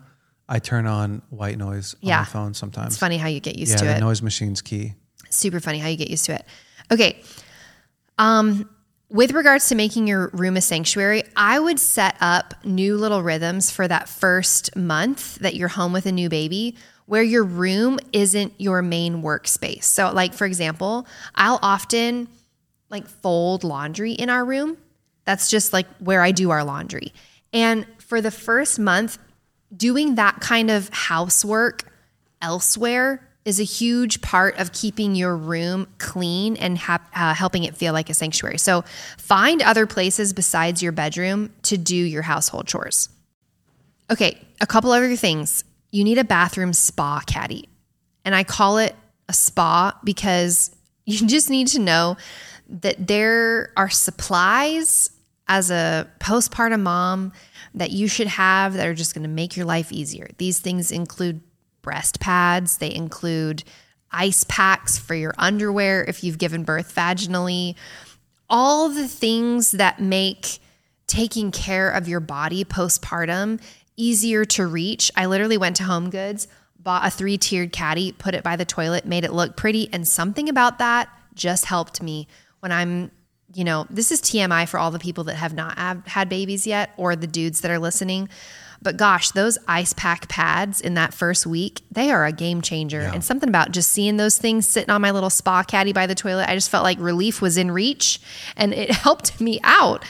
I 0.49 0.60
turn 0.60 0.86
on 0.88 1.21
white 1.29 1.58
noise 1.58 1.93
on 1.95 1.99
Yeah. 2.10 2.19
my 2.19 2.25
phone 2.25 2.53
sometimes. 2.53 2.93
It's 2.93 2.97
funny 2.97 3.17
how 3.17 3.27
you 3.27 3.39
get 3.39 3.58
used 3.58 3.77
to 3.77 3.86
it. 3.86 3.88
yeah, 3.88 3.93
to 3.93 3.99
the 3.99 4.06
it. 4.06 4.08
noise 4.08 4.21
machine's 4.21 4.62
key. 4.62 4.93
super 5.29 5.60
funny 5.60 5.79
how 5.79 5.88
you 5.88 5.97
get 5.97 6.10
used 6.10 6.25
to 6.25 6.36
it. 6.36 6.45
Okay. 6.91 7.21
Um, 8.17 8.69
with 9.10 9.32
regards 9.32 9.67
to 9.69 9.75
making 9.75 10.08
your 10.08 10.29
room 10.34 10.58
a 10.58 10.62
sanctuary, 10.62 11.23
I 11.36 11.60
would 11.60 11.79
set 11.79 12.15
up 12.19 12.53
new 12.65 12.97
little 12.97 13.21
rhythms 13.23 13.71
for 13.71 13.88
that 13.88 14.10
first 14.10 14.75
month 14.75 15.36
that 15.36 15.56
you're 15.56 15.67
home 15.69 15.93
with 15.93 16.06
a 16.06 16.12
new 16.12 16.29
baby 16.29 16.75
where 17.06 17.23
your 17.23 17.43
room 17.43 17.99
isn't 18.12 18.53
your 18.58 18.82
main 18.82 19.21
workspace. 19.21 19.84
So 19.84 20.12
like 20.13 20.34
for 20.34 20.45
example, 20.45 21.06
I'll 21.36 21.60
often 21.62 22.27
like 22.89 23.08
fold 23.08 23.63
laundry 23.63 24.13
in 24.13 24.29
our 24.29 24.43
room. 24.45 24.77
That's 25.25 25.49
just 25.49 25.73
like 25.73 25.88
where 25.97 26.21
I 26.21 26.32
do 26.32 26.49
our 26.51 26.63
laundry. 26.63 27.13
And 27.51 27.86
for 27.99 28.19
the 28.21 28.32
first 28.32 28.79
month, 28.79 29.17
doing 29.75 30.15
that 30.15 30.39
kind 30.39 30.69
of 30.69 30.89
housework 30.89 31.83
elsewhere 32.41 33.27
is 33.45 33.59
a 33.59 33.63
huge 33.63 34.21
part 34.21 34.57
of 34.57 34.71
keeping 34.71 35.15
your 35.15 35.36
room 35.36 35.88
clean 35.97 36.55
and 36.57 36.77
ha- 36.77 37.05
uh, 37.13 37.33
helping 37.33 37.63
it 37.63 37.75
feel 37.75 37.91
like 37.91 38.09
a 38.09 38.13
sanctuary. 38.13 38.57
So 38.57 38.83
find 39.17 39.62
other 39.62 39.86
places 39.86 40.33
besides 40.33 40.81
your 40.81 40.91
bedroom 40.91 41.51
to 41.63 41.77
do 41.77 41.95
your 41.95 42.21
household 42.21 42.67
chores. 42.67 43.09
Okay, 44.09 44.39
a 44.62 44.67
couple 44.67 44.91
other 44.91 45.15
things. 45.15 45.63
You 45.91 46.03
need 46.03 46.17
a 46.17 46.23
bathroom 46.23 46.73
spa 46.73 47.21
caddy. 47.25 47.67
And 48.25 48.33
I 48.33 48.43
call 48.43 48.77
it 48.77 48.95
a 49.27 49.33
spa 49.33 49.99
because 50.03 50.73
you 51.05 51.27
just 51.27 51.49
need 51.49 51.67
to 51.67 51.79
know 51.79 52.17
that 52.69 53.07
there 53.07 53.73
are 53.75 53.89
supplies 53.89 55.09
as 55.47 55.69
a 55.69 56.09
postpartum 56.19 56.81
mom 56.81 57.33
that 57.75 57.91
you 57.91 58.07
should 58.07 58.27
have 58.27 58.73
that 58.73 58.88
are 58.88 58.93
just 58.93 59.13
going 59.13 59.23
to 59.23 59.29
make 59.29 59.55
your 59.55 59.65
life 59.65 59.91
easier. 59.91 60.29
These 60.38 60.59
things 60.59 60.91
include 60.91 61.41
breast 61.81 62.19
pads, 62.19 62.77
they 62.77 62.93
include 62.93 63.63
ice 64.12 64.43
packs 64.43 64.97
for 64.97 65.15
your 65.15 65.33
underwear 65.38 66.03
if 66.03 66.23
you've 66.23 66.38
given 66.38 66.63
birth 66.63 66.93
vaginally, 66.93 67.75
all 68.49 68.89
the 68.89 69.07
things 69.07 69.71
that 69.71 69.99
make 69.99 70.59
taking 71.07 71.51
care 71.51 71.89
of 71.89 72.07
your 72.07 72.19
body 72.19 72.63
postpartum 72.63 73.59
easier 73.97 74.45
to 74.45 74.65
reach. 74.65 75.12
I 75.15 75.25
literally 75.25 75.57
went 75.57 75.75
to 75.77 75.83
Home 75.83 76.09
Goods, 76.09 76.47
bought 76.79 77.05
a 77.05 77.09
three 77.09 77.38
tiered 77.38 77.71
caddy, 77.71 78.12
put 78.12 78.36
it 78.36 78.43
by 78.43 78.55
the 78.55 78.65
toilet, 78.65 79.05
made 79.05 79.23
it 79.23 79.33
look 79.33 79.55
pretty. 79.55 79.89
And 79.91 80.07
something 80.07 80.49
about 80.49 80.79
that 80.79 81.09
just 81.33 81.65
helped 81.65 82.01
me 82.01 82.27
when 82.59 82.71
I'm, 82.71 83.12
you 83.53 83.63
know, 83.63 83.85
this 83.89 84.11
is 84.11 84.21
TMI 84.21 84.67
for 84.67 84.79
all 84.79 84.91
the 84.91 84.99
people 84.99 85.23
that 85.25 85.35
have 85.35 85.53
not 85.53 85.77
have 85.77 86.05
had 86.07 86.29
babies 86.29 86.65
yet 86.65 86.91
or 86.97 87.15
the 87.15 87.27
dudes 87.27 87.61
that 87.61 87.71
are 87.71 87.79
listening. 87.79 88.29
But 88.81 88.97
gosh, 88.97 89.31
those 89.31 89.57
ice 89.67 89.93
pack 89.93 90.27
pads 90.27 90.81
in 90.81 90.95
that 90.95 91.13
first 91.13 91.47
week, 91.47 91.81
they 91.89 92.11
are 92.11 92.25
a 92.25 92.33
game 92.33 92.61
changer. 92.61 93.01
Yeah. 93.01 93.13
And 93.13 93.23
something 93.23 93.47
about 93.47 93.71
just 93.71 93.91
seeing 93.91 94.17
those 94.17 94.37
things 94.37 94.67
sitting 94.67 94.89
on 94.89 95.01
my 95.01 95.11
little 95.11 95.29
spa 95.29 95.63
caddy 95.63 95.93
by 95.93 96.05
the 96.05 96.15
toilet, 96.15 96.49
I 96.49 96.55
just 96.55 96.69
felt 96.69 96.83
like 96.83 96.99
relief 96.99 97.41
was 97.41 97.57
in 97.57 97.71
reach 97.71 98.19
and 98.57 98.73
it 98.73 98.91
helped 98.91 99.39
me 99.39 99.59
out. 99.63 100.03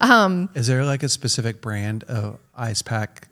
Um, 0.00 0.50
Is 0.54 0.66
there 0.66 0.84
like 0.84 1.04
a 1.04 1.08
specific 1.08 1.60
brand 1.60 2.02
of 2.04 2.38
ice 2.54 2.82
pack 2.82 3.28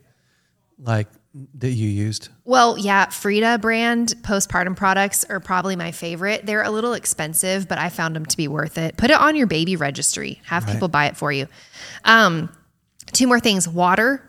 like 0.78 1.08
that 1.54 1.70
you 1.70 1.88
used? 1.88 2.28
Well, 2.44 2.78
yeah, 2.78 3.06
Frida 3.06 3.58
brand 3.58 4.14
postpartum 4.22 4.76
products 4.76 5.24
are 5.24 5.40
probably 5.40 5.76
my 5.76 5.90
favorite. 5.90 6.46
They're 6.46 6.62
a 6.62 6.70
little 6.70 6.92
expensive, 6.92 7.68
but 7.68 7.78
I 7.78 7.88
found 7.88 8.14
them 8.14 8.24
to 8.26 8.36
be 8.36 8.46
worth 8.46 8.78
it. 8.78 8.96
Put 8.96 9.10
it 9.10 9.20
on 9.20 9.34
your 9.34 9.46
baby 9.46 9.76
registry. 9.76 10.40
Have 10.44 10.66
people 10.66 10.88
buy 10.88 11.06
it 11.06 11.16
for 11.16 11.32
you. 11.32 11.48
Um, 12.04 12.50
two 13.12 13.26
more 13.26 13.40
things: 13.40 13.68
water. 13.68 14.28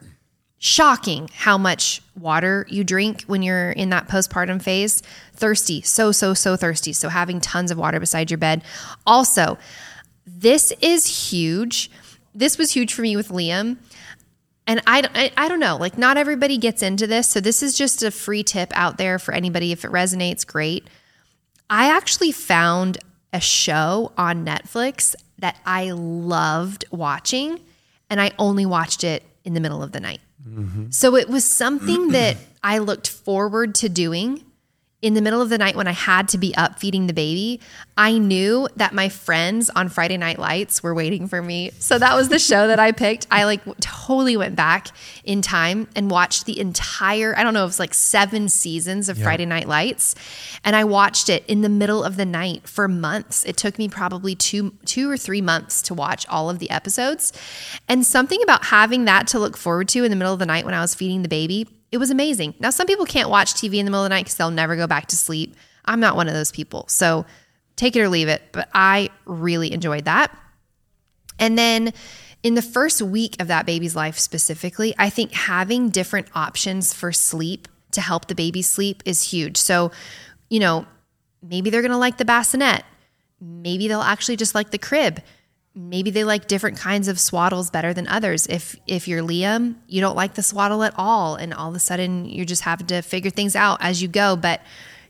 Shocking 0.57 1.29
how 1.33 1.59
much 1.59 2.01
water 2.17 2.65
you 2.69 2.83
drink 2.83 3.23
when 3.27 3.43
you're 3.43 3.71
in 3.71 3.89
that 3.89 4.07
postpartum 4.07 4.61
phase. 4.61 5.03
Thirsty, 5.33 5.81
so 5.81 6.11
so 6.11 6.33
so 6.33 6.55
thirsty. 6.55 6.91
So 6.93 7.09
having 7.09 7.39
tons 7.39 7.69
of 7.69 7.77
water 7.77 7.99
beside 7.99 8.31
your 8.31 8.39
bed. 8.39 8.63
Also, 9.05 9.59
this 10.25 10.71
is 10.81 11.29
huge. 11.29 11.91
This 12.33 12.57
was 12.57 12.71
huge 12.71 12.93
for 12.93 13.03
me 13.03 13.15
with 13.15 13.29
Liam 13.29 13.77
and 14.67 14.81
I, 14.87 15.07
I, 15.13 15.31
I 15.37 15.47
don't 15.47 15.59
know 15.59 15.77
like 15.77 15.97
not 15.97 16.17
everybody 16.17 16.57
gets 16.57 16.81
into 16.81 17.07
this 17.07 17.29
so 17.29 17.39
this 17.39 17.61
is 17.61 17.77
just 17.77 18.03
a 18.03 18.11
free 18.11 18.43
tip 18.43 18.71
out 18.75 18.97
there 18.97 19.19
for 19.19 19.33
anybody. 19.33 19.71
If 19.71 19.85
it 19.85 19.91
resonates 19.91 20.45
great. 20.45 20.87
I 21.69 21.89
actually 21.89 22.31
found 22.31 22.99
a 23.33 23.41
show 23.41 24.11
on 24.17 24.45
Netflix 24.45 25.15
that 25.39 25.57
I 25.65 25.91
loved 25.91 26.85
watching, 26.91 27.59
and 28.09 28.21
I 28.21 28.31
only 28.39 28.65
watched 28.65 29.03
it 29.03 29.23
in 29.43 29.53
the 29.53 29.59
middle 29.59 29.83
of 29.83 29.91
the 29.91 29.99
night. 29.99 30.21
Mm-hmm. 30.47 30.91
So 30.91 31.15
it 31.15 31.27
was 31.27 31.43
something 31.43 32.09
that 32.09 32.37
I 32.63 32.77
looked 32.77 33.09
forward 33.09 33.75
to 33.75 33.89
doing 33.89 34.43
in 35.05 35.13
the 35.13 35.21
middle 35.21 35.39
of 35.39 35.49
the 35.49 35.59
night 35.59 35.75
when 35.75 35.87
I 35.87 35.91
had 35.91 36.27
to 36.29 36.39
be 36.39 36.55
up 36.55 36.79
feeding 36.79 37.05
the 37.05 37.13
baby, 37.13 37.61
I 37.95 38.17
knew 38.17 38.67
that 38.75 38.91
my 38.91 39.07
friends 39.07 39.69
on 39.69 39.87
Friday 39.87 40.17
Night 40.17 40.39
Lights 40.39 40.81
were 40.81 40.95
waiting 40.95 41.27
for 41.27 41.43
me. 41.43 41.69
So 41.77 41.99
that 41.99 42.15
was 42.15 42.29
the 42.29 42.39
show 42.39 42.65
that 42.65 42.79
I 42.79 42.91
picked. 43.03 43.27
I 43.29 43.43
like 43.43 43.61
totally 43.79 44.35
went 44.35 44.55
back 44.55 44.87
in 45.23 45.43
time 45.43 45.87
and 45.95 46.09
watched 46.09 46.47
the 46.47 46.59
entire, 46.59 47.37
I 47.37 47.43
don't 47.43 47.53
know, 47.53 47.61
it 47.61 47.67
was 47.67 47.79
like 47.79 47.93
seven 47.93 48.49
seasons 48.49 49.07
of 49.07 49.19
Friday 49.19 49.45
Night 49.45 49.67
Lights. 49.67 50.15
And 50.63 50.75
I 50.75 50.83
watched 50.85 51.29
it 51.29 51.45
in 51.47 51.61
the 51.61 51.69
middle 51.69 52.03
of 52.03 52.17
the 52.17 52.25
night 52.25 52.67
for 52.67 52.87
months. 52.87 53.45
It 53.45 53.57
took 53.57 53.77
me 53.77 53.87
probably 53.87 54.33
two, 54.33 54.73
two 54.85 55.07
or 55.07 55.17
three 55.17 55.41
months 55.41 55.83
to 55.83 55.93
watch 55.93 56.27
all 56.29 56.49
of 56.49 56.57
the 56.57 56.71
episodes. 56.71 57.31
And 57.87 58.03
something 58.03 58.41
about 58.41 58.65
having 58.65 59.05
that 59.05 59.27
to 59.27 59.39
look 59.39 59.55
forward 59.55 59.87
to 59.89 60.03
in 60.03 60.09
the 60.09 60.17
middle 60.17 60.33
of 60.33 60.39
the 60.39 60.47
night 60.47 60.65
when 60.65 60.73
I 60.73 60.81
was 60.81 60.95
feeding 60.95 61.21
the 61.21 61.29
baby 61.29 61.67
it 61.91 61.97
was 61.97 62.09
amazing. 62.09 62.55
Now, 62.59 62.69
some 62.69 62.87
people 62.87 63.05
can't 63.05 63.29
watch 63.29 63.53
TV 63.53 63.75
in 63.75 63.85
the 63.85 63.91
middle 63.91 64.03
of 64.03 64.09
the 64.09 64.15
night 64.15 64.25
because 64.25 64.35
they'll 64.35 64.51
never 64.51 64.75
go 64.75 64.87
back 64.87 65.07
to 65.07 65.15
sleep. 65.15 65.55
I'm 65.85 65.99
not 65.99 66.15
one 66.15 66.27
of 66.27 66.33
those 66.33 66.51
people. 66.51 66.85
So 66.87 67.25
take 67.75 67.95
it 67.95 68.01
or 68.01 68.09
leave 68.09 68.27
it. 68.27 68.41
But 68.51 68.69
I 68.73 69.09
really 69.25 69.71
enjoyed 69.71 70.05
that. 70.05 70.35
And 71.39 71.57
then 71.57 71.93
in 72.43 72.55
the 72.55 72.61
first 72.61 73.01
week 73.01 73.41
of 73.41 73.47
that 73.47 73.65
baby's 73.65 73.95
life 73.95 74.17
specifically, 74.17 74.93
I 74.97 75.09
think 75.09 75.31
having 75.31 75.89
different 75.89 76.27
options 76.35 76.93
for 76.93 77.11
sleep 77.11 77.67
to 77.91 78.01
help 78.01 78.27
the 78.27 78.35
baby 78.35 78.61
sleep 78.61 79.01
is 79.05 79.31
huge. 79.31 79.57
So, 79.57 79.91
you 80.49 80.59
know, 80.59 80.85
maybe 81.41 81.69
they're 81.69 81.81
going 81.81 81.91
to 81.91 81.97
like 81.97 82.17
the 82.17 82.25
bassinet. 82.25 82.83
Maybe 83.41 83.87
they'll 83.87 84.01
actually 84.01 84.37
just 84.37 84.55
like 84.55 84.71
the 84.71 84.77
crib 84.77 85.21
maybe 85.75 86.09
they 86.09 86.23
like 86.23 86.47
different 86.47 86.77
kinds 86.77 87.07
of 87.07 87.17
swaddles 87.17 87.71
better 87.71 87.93
than 87.93 88.07
others. 88.07 88.47
If 88.47 88.75
if 88.87 89.07
you're 89.07 89.21
Liam, 89.21 89.75
you 89.87 90.01
don't 90.01 90.15
like 90.15 90.35
the 90.35 90.43
swaddle 90.43 90.83
at 90.83 90.93
all 90.97 91.35
and 91.35 91.53
all 91.53 91.69
of 91.69 91.75
a 91.75 91.79
sudden 91.79 92.25
you're 92.25 92.45
just 92.45 92.61
having 92.61 92.87
to 92.87 93.01
figure 93.01 93.29
things 93.29 93.55
out 93.55 93.79
as 93.81 94.01
you 94.01 94.07
go, 94.07 94.35
but 94.35 94.61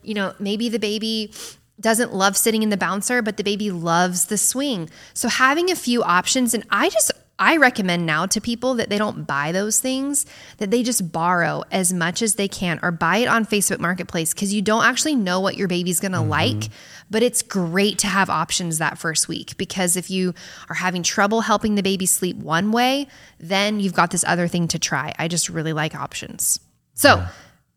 you 0.02 0.14
know, 0.14 0.34
maybe 0.40 0.70
the 0.70 0.80
baby 0.80 1.34
doesn't 1.80 2.14
love 2.14 2.38
sitting 2.38 2.64
in 2.64 2.70
the 2.70 2.78
bouncer, 2.78 3.22
but 3.22 3.38
the 3.38 3.44
baby 3.44 3.70
loves 3.70 4.26
the 4.26 4.38
swing. 4.38 4.90
So 5.14 5.28
having 5.28 5.70
a 5.70 5.76
few 5.76 6.04
options 6.04 6.54
and 6.54 6.66
I 6.70 6.90
just 6.90 7.12
I 7.38 7.58
recommend 7.58 8.06
now 8.06 8.26
to 8.28 8.40
people 8.40 8.76
that 8.76 8.90
they 8.90 8.98
don't 8.98 9.28
buy 9.28 9.52
those 9.52 9.80
things, 9.80 10.26
that 10.58 10.72
they 10.72 10.84
just 10.84 11.12
borrow 11.12 11.64
as 11.70 11.92
much 11.92 12.22
as 12.22 12.36
they 12.36 12.48
can 12.48 12.80
or 12.82 12.92
buy 12.92 13.18
it 13.18 13.28
on 13.28 13.46
Facebook 13.46 13.80
Marketplace 13.80 14.34
because 14.34 14.54
you 14.54 14.62
don't 14.62 14.86
actually 14.86 15.16
know 15.16 15.42
what 15.42 15.58
your 15.58 15.68
baby's 15.68 16.00
gonna 16.00 16.20
mm-hmm. 16.20 16.30
like. 16.30 16.70
But 17.12 17.24
it's 17.24 17.42
great 17.42 18.00
to 18.00 18.08
have 18.08 18.30
options 18.30 18.78
that 18.78 18.98
first 18.98 19.28
week 19.28 19.58
because 19.58 19.98
if 19.98 20.10
you 20.10 20.34
are 20.70 20.76
having 20.76 21.04
trouble 21.04 21.42
helping 21.42 21.76
the 21.76 21.84
baby 21.84 22.06
sleep 22.06 22.38
one 22.38 22.72
way, 22.72 23.08
then 23.38 23.80
you've 23.82 23.94
got 23.94 24.12
this 24.12 24.24
other 24.26 24.48
thing 24.48 24.70
to 24.70 24.80
try. 24.80 25.14
I 25.20 25.28
just 25.28 25.50
really 25.50 25.74
like 25.74 25.94
options. 25.94 26.60
So, 26.94 27.16
yeah. 27.18 27.28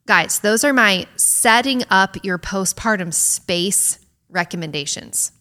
guys, 0.07 0.39
those 0.39 0.63
are 0.63 0.73
my 0.73 1.07
setting 1.17 1.83
up 1.91 2.17
your 2.25 2.39
postpartum 2.39 3.13
space 3.13 3.99
recommendations. 4.31 5.33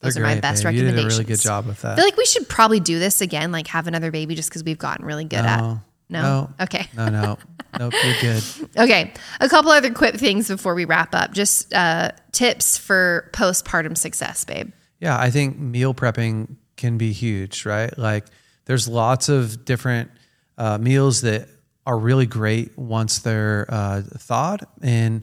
Those 0.00 0.14
They're 0.14 0.24
are 0.24 0.26
my 0.26 0.40
best 0.40 0.62
babe. 0.62 0.74
recommendations. 0.74 0.96
You 0.96 1.08
did 1.08 1.12
a 1.12 1.16
really 1.16 1.24
good 1.24 1.40
job 1.40 1.66
with 1.66 1.82
that. 1.82 1.92
I 1.92 1.96
feel 1.96 2.04
like 2.04 2.16
we 2.16 2.24
should 2.24 2.48
probably 2.48 2.78
do 2.78 2.98
this 2.98 3.20
again, 3.20 3.50
like 3.50 3.66
have 3.68 3.86
another 3.88 4.10
baby 4.10 4.34
just 4.34 4.48
because 4.48 4.62
we've 4.62 4.78
gotten 4.78 5.04
really 5.04 5.24
good 5.24 5.42
no, 5.42 5.48
at 5.48 5.60
no? 5.60 5.80
no? 6.08 6.50
Okay. 6.60 6.86
No, 6.96 7.08
no. 7.08 7.38
nope, 7.78 7.92
you're 8.04 8.20
good. 8.20 8.44
Okay. 8.76 9.12
A 9.40 9.48
couple 9.48 9.72
other 9.72 9.92
quick 9.92 10.14
things 10.14 10.48
before 10.48 10.74
we 10.74 10.84
wrap 10.84 11.14
up. 11.14 11.32
Just 11.32 11.74
uh, 11.74 12.12
tips 12.30 12.78
for 12.78 13.28
postpartum 13.32 13.96
success, 13.96 14.44
babe. 14.44 14.70
Yeah, 15.00 15.18
I 15.18 15.30
think 15.30 15.58
meal 15.58 15.94
prepping 15.94 16.56
can 16.76 16.96
be 16.96 17.12
huge, 17.12 17.66
right? 17.66 17.96
Like 17.98 18.24
there's 18.66 18.86
lots 18.86 19.28
of 19.28 19.64
different 19.64 20.10
uh, 20.56 20.78
meals 20.78 21.22
that 21.22 21.48
are 21.86 21.98
really 21.98 22.26
great 22.26 22.76
once 22.78 23.18
they're 23.18 23.66
uh, 23.68 24.02
thawed. 24.02 24.64
And 24.82 25.22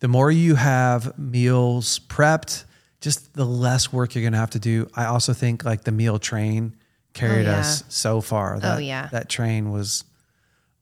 the 0.00 0.08
more 0.08 0.30
you 0.30 0.56
have 0.56 1.18
meals 1.18 2.00
prepped, 2.00 2.64
just 3.00 3.34
the 3.34 3.44
less 3.44 3.92
work 3.92 4.14
you're 4.14 4.22
going 4.22 4.32
to 4.32 4.38
have 4.38 4.50
to 4.50 4.58
do. 4.58 4.88
I 4.94 5.06
also 5.06 5.32
think 5.32 5.64
like 5.64 5.84
the 5.84 5.92
meal 5.92 6.18
train 6.18 6.76
carried 7.12 7.46
oh, 7.46 7.50
yeah. 7.50 7.60
us 7.60 7.84
so 7.88 8.20
far. 8.20 8.56
Oh, 8.56 8.60
that, 8.60 8.76
oh 8.76 8.80
yeah, 8.80 9.08
that 9.12 9.28
train 9.28 9.72
was 9.72 10.04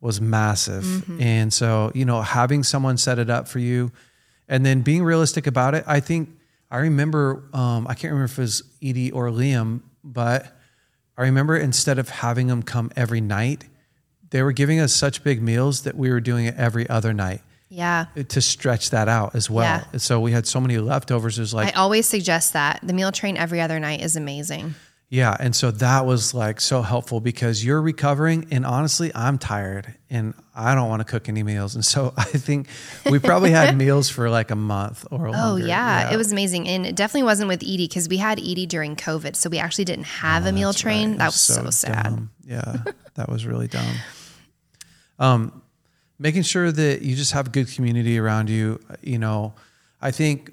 was 0.01 0.21
massive, 0.21 0.85
mm-hmm. 0.85 1.21
and 1.21 1.53
so 1.53 1.91
you 1.95 2.05
know 2.05 2.23
having 2.23 2.63
someone 2.63 2.97
set 2.97 3.19
it 3.19 3.31
up 3.31 3.49
for 3.49 3.59
you, 3.59 3.93
and 4.49 4.67
then 4.67 4.83
being 4.83 5.05
realistic 5.05 5.47
about 5.47 5.75
it. 5.75 5.85
I 5.87 6.01
think 6.01 6.31
I 6.71 6.79
remember 6.79 7.45
um, 7.53 7.87
I 7.87 7.95
can't 7.95 8.13
remember 8.13 8.33
if 8.33 8.39
it 8.39 8.43
was 8.43 8.63
Edie 8.83 9.11
or 9.11 9.29
Liam, 9.31 9.83
but 10.03 10.57
I 11.17 11.23
remember 11.23 11.57
instead 11.57 11.99
of 11.99 12.09
having 12.09 12.49
them 12.49 12.63
come 12.63 12.91
every 12.97 13.21
night, 13.21 13.65
they 14.31 14.43
were 14.43 14.53
giving 14.53 14.81
us 14.81 14.93
such 14.93 15.25
big 15.25 15.41
meals 15.43 15.83
that 15.83 15.97
we 15.97 16.11
were 16.11 16.21
doing 16.21 16.47
it 16.47 16.55
every 16.57 16.89
other 16.89 17.13
night 17.13 17.43
yeah. 17.69 18.07
To 18.29 18.41
stretch 18.41 18.91
that 18.91 19.09
out 19.09 19.35
as 19.35 19.51
well. 19.51 19.65
Yeah. 19.93 19.99
so 19.99 20.21
we 20.21 20.33
had 20.33 20.47
so 20.47 20.61
many 20.61 20.79
leftovers. 20.79 21.39
It 21.39 21.43
was 21.43 21.55
like 21.55 21.77
i 21.77 21.79
always 21.79 22.07
suggest 22.07 22.55
that. 22.55 22.81
The 22.83 22.93
meal 22.93 23.13
train 23.13 23.37
every 23.37 23.61
other 23.61 23.79
night 23.79 24.01
is 24.01 24.17
amazing. 24.17 24.75
Yeah 25.11 25.35
and 25.41 25.57
so 25.57 25.71
that 25.71 26.05
was 26.05 26.35
like 26.35 26.61
so 26.61 26.83
helpful 26.83 27.21
because 27.21 27.65
you're 27.65 27.81
recovering 27.81 28.47
and 28.51 28.67
honestly 28.67 29.11
i'm 29.15 29.39
tired 29.39 29.95
and 30.11 30.35
i 30.55 30.75
don't 30.75 30.91
want 30.91 31.01
to 31.01 31.05
cook 31.05 31.31
any 31.31 31.43
meals. 31.43 31.75
And 31.75 31.85
so 31.85 32.13
i 32.19 32.25
think 32.25 32.69
we 33.11 33.19
probably 33.19 33.51
had 33.51 33.75
meals 33.85 34.11
for 34.11 34.29
like 34.29 34.51
a 34.51 34.57
month 34.57 35.07
or 35.11 35.29
oh 35.29 35.57
yeah. 35.57 35.67
yeah. 35.67 36.13
it 36.13 36.19
was 36.19 36.31
amazing 36.31 36.69
and 36.69 36.85
it 36.85 36.95
definitely 36.95 37.23
wasn't 37.23 37.49
with 37.49 37.63
edie 37.63 37.89
because 37.89 38.07
we 38.07 38.19
had 38.19 38.39
edie 38.39 38.67
during 38.67 38.97
covid 38.97 39.35
so 39.35 39.49
we 39.49 39.59
actually 39.59 39.87
didn't 39.87 40.05
have 40.05 40.45
oh, 40.45 40.51
a 40.51 40.53
meal 40.53 40.75
train. 40.75 41.11
Right. 41.11 41.19
that 41.21 41.27
was 41.29 41.41
so, 41.41 41.65
so 41.65 41.71
sad. 41.71 42.29
yeah 42.45 42.83
that 43.15 43.31
was 43.31 43.47
really 43.47 43.69
dumb. 43.69 43.95
Um 45.19 45.63
making 46.19 46.43
sure 46.43 46.71
that 46.73 47.03
you 47.03 47.15
just 47.15 47.33
have 47.33 47.47
a 47.47 47.51
good 47.51 47.69
community 47.69 48.19
around 48.19 48.51
you. 48.51 48.81
You 49.03 49.19
know, 49.19 49.55
I 50.01 50.11
think 50.11 50.53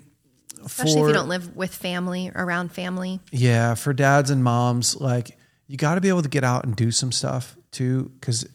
especially 0.66 0.94
for, 0.94 1.00
if 1.00 1.08
you 1.10 1.14
don't 1.14 1.30
live 1.30 1.56
with 1.56 1.74
family 1.74 2.32
around 2.36 2.72
family. 2.72 3.20
Yeah, 3.32 3.76
for 3.76 3.94
dads 3.94 4.30
and 4.30 4.44
moms, 4.44 5.00
like 5.00 5.38
you 5.68 5.78
got 5.78 5.96
to 5.96 6.02
be 6.02 6.10
able 6.10 6.24
to 6.24 6.30
get 6.30 6.44
out 6.44 6.66
and 6.66 6.76
do 6.76 6.92
some 6.92 7.12
stuff 7.12 7.56
too, 7.72 8.12
because 8.20 8.48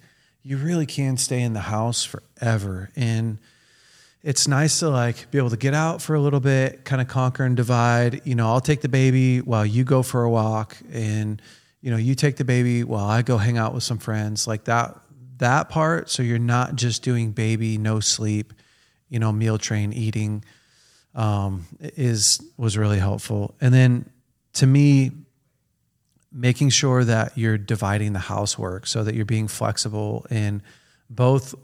you 0.43 0.57
really 0.57 0.87
can 0.87 1.17
stay 1.17 1.43
in 1.43 1.53
the 1.53 1.61
house 1.61 2.05
forever. 2.05 2.91
And 2.97 3.39
it's 4.23 4.47
nice 4.47 4.81
to 4.81 4.89
like 4.89 5.31
be 5.31 5.39
able 5.39 5.51
to 5.51 5.57
get 5.57 5.75
out 5.75 6.03
for 6.03 6.15
a 6.15 6.21
little 6.21 6.41
bit, 6.41 6.85
kind 6.85 7.01
of 7.01 7.09
conquer 7.09 7.45
and 7.45 7.57
divide. 7.57 8.23
You 8.25 8.35
know, 8.35 8.49
I'll 8.49 8.61
take 8.61 8.81
the 8.81 8.89
baby 8.89 9.41
while 9.41 9.67
you 9.67 9.85
go 9.85 10.03
for 10.03 10.25
a 10.25 10.31
walk, 10.31 10.77
and 10.93 11.41
you 11.81 11.91
know, 11.91 11.97
you 11.97 12.15
take 12.15 12.37
the 12.37 12.45
baby 12.45 12.85
while 12.85 13.07
I 13.07 13.23
go 13.23 13.39
hang 13.39 13.57
out 13.57 13.73
with 13.73 13.83
some 13.83 13.99
friends. 13.99 14.47
Like 14.47 14.65
that 14.65 14.97
that 15.41 15.69
part. 15.69 16.09
So 16.09 16.23
you're 16.23 16.39
not 16.39 16.77
just 16.77 17.03
doing 17.03 17.33
baby 17.33 17.77
no 17.77 18.01
sleep 18.01 18.55
you 19.09 19.19
know 19.19 19.33
meal 19.33 19.59
train 19.59 19.93
eating 19.93 20.45
um, 21.15 21.67
is 21.81 22.41
was 22.57 22.79
really 22.79 22.99
helpful. 22.99 23.55
And 23.61 23.75
then 23.75 24.09
to 24.55 24.67
me 24.67 25.11
making 26.33 26.71
sure 26.71 27.05
that 27.05 27.37
you're 27.37 27.59
dividing 27.59 28.13
the 28.13 28.21
housework 28.21 28.87
so 28.87 29.03
that 29.03 29.15
you're 29.15 29.25
being 29.25 29.49
flexible 29.49 30.25
in 30.31 30.63
both 31.11 31.55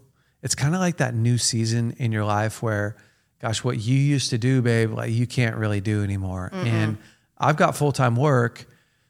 it's 0.43 0.55
kind 0.55 0.75
of 0.75 0.81
like 0.81 0.97
that 0.97 1.15
new 1.15 1.37
season 1.37 1.95
in 1.97 2.11
your 2.11 2.25
life 2.25 2.61
where 2.61 2.97
gosh 3.41 3.63
what 3.63 3.79
you 3.79 3.95
used 3.95 4.29
to 4.29 4.37
do 4.37 4.61
babe 4.61 4.91
like 4.91 5.09
you 5.09 5.25
can't 5.25 5.55
really 5.55 5.79
do 5.79 6.03
anymore. 6.03 6.51
Mm-hmm. 6.53 6.67
and 6.67 6.97
i've 7.37 7.55
got 7.55 7.77
full-time 7.77 8.17
work 8.17 8.65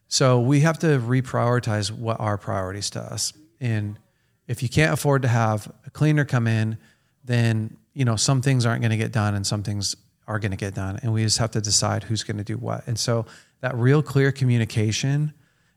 so 0.07 0.39
we 0.39 0.61
have 0.61 0.79
to 0.79 0.99
reprioritize 0.99 1.91
what 1.91 2.19
our 2.19 2.37
priorities 2.37 2.89
to 2.91 3.01
us. 3.01 3.33
And 3.59 3.99
if 4.47 4.63
you 4.63 4.69
can't 4.69 4.93
afford 4.93 5.21
to 5.23 5.27
have 5.27 5.71
a 5.85 5.89
cleaner 5.89 6.25
come 6.25 6.47
in, 6.47 6.77
then 7.23 7.77
you 7.93 8.05
know 8.05 8.15
some 8.15 8.41
things 8.41 8.65
aren't 8.65 8.81
going 8.81 8.91
to 8.91 8.97
get 8.97 9.11
done 9.11 9.35
and 9.35 9.45
some 9.45 9.63
things 9.63 9.95
are 10.27 10.39
going 10.39 10.51
to 10.51 10.57
get 10.57 10.73
done, 10.73 10.99
and 11.01 11.13
we 11.13 11.23
just 11.23 11.37
have 11.37 11.51
to 11.51 11.61
decide 11.61 12.03
who's 12.03 12.23
going 12.23 12.37
to 12.37 12.43
do 12.43 12.57
what. 12.57 12.85
And 12.87 12.99
so 12.99 13.25
that 13.61 13.75
real 13.75 14.01
clear 14.01 14.31
communication 14.31 15.33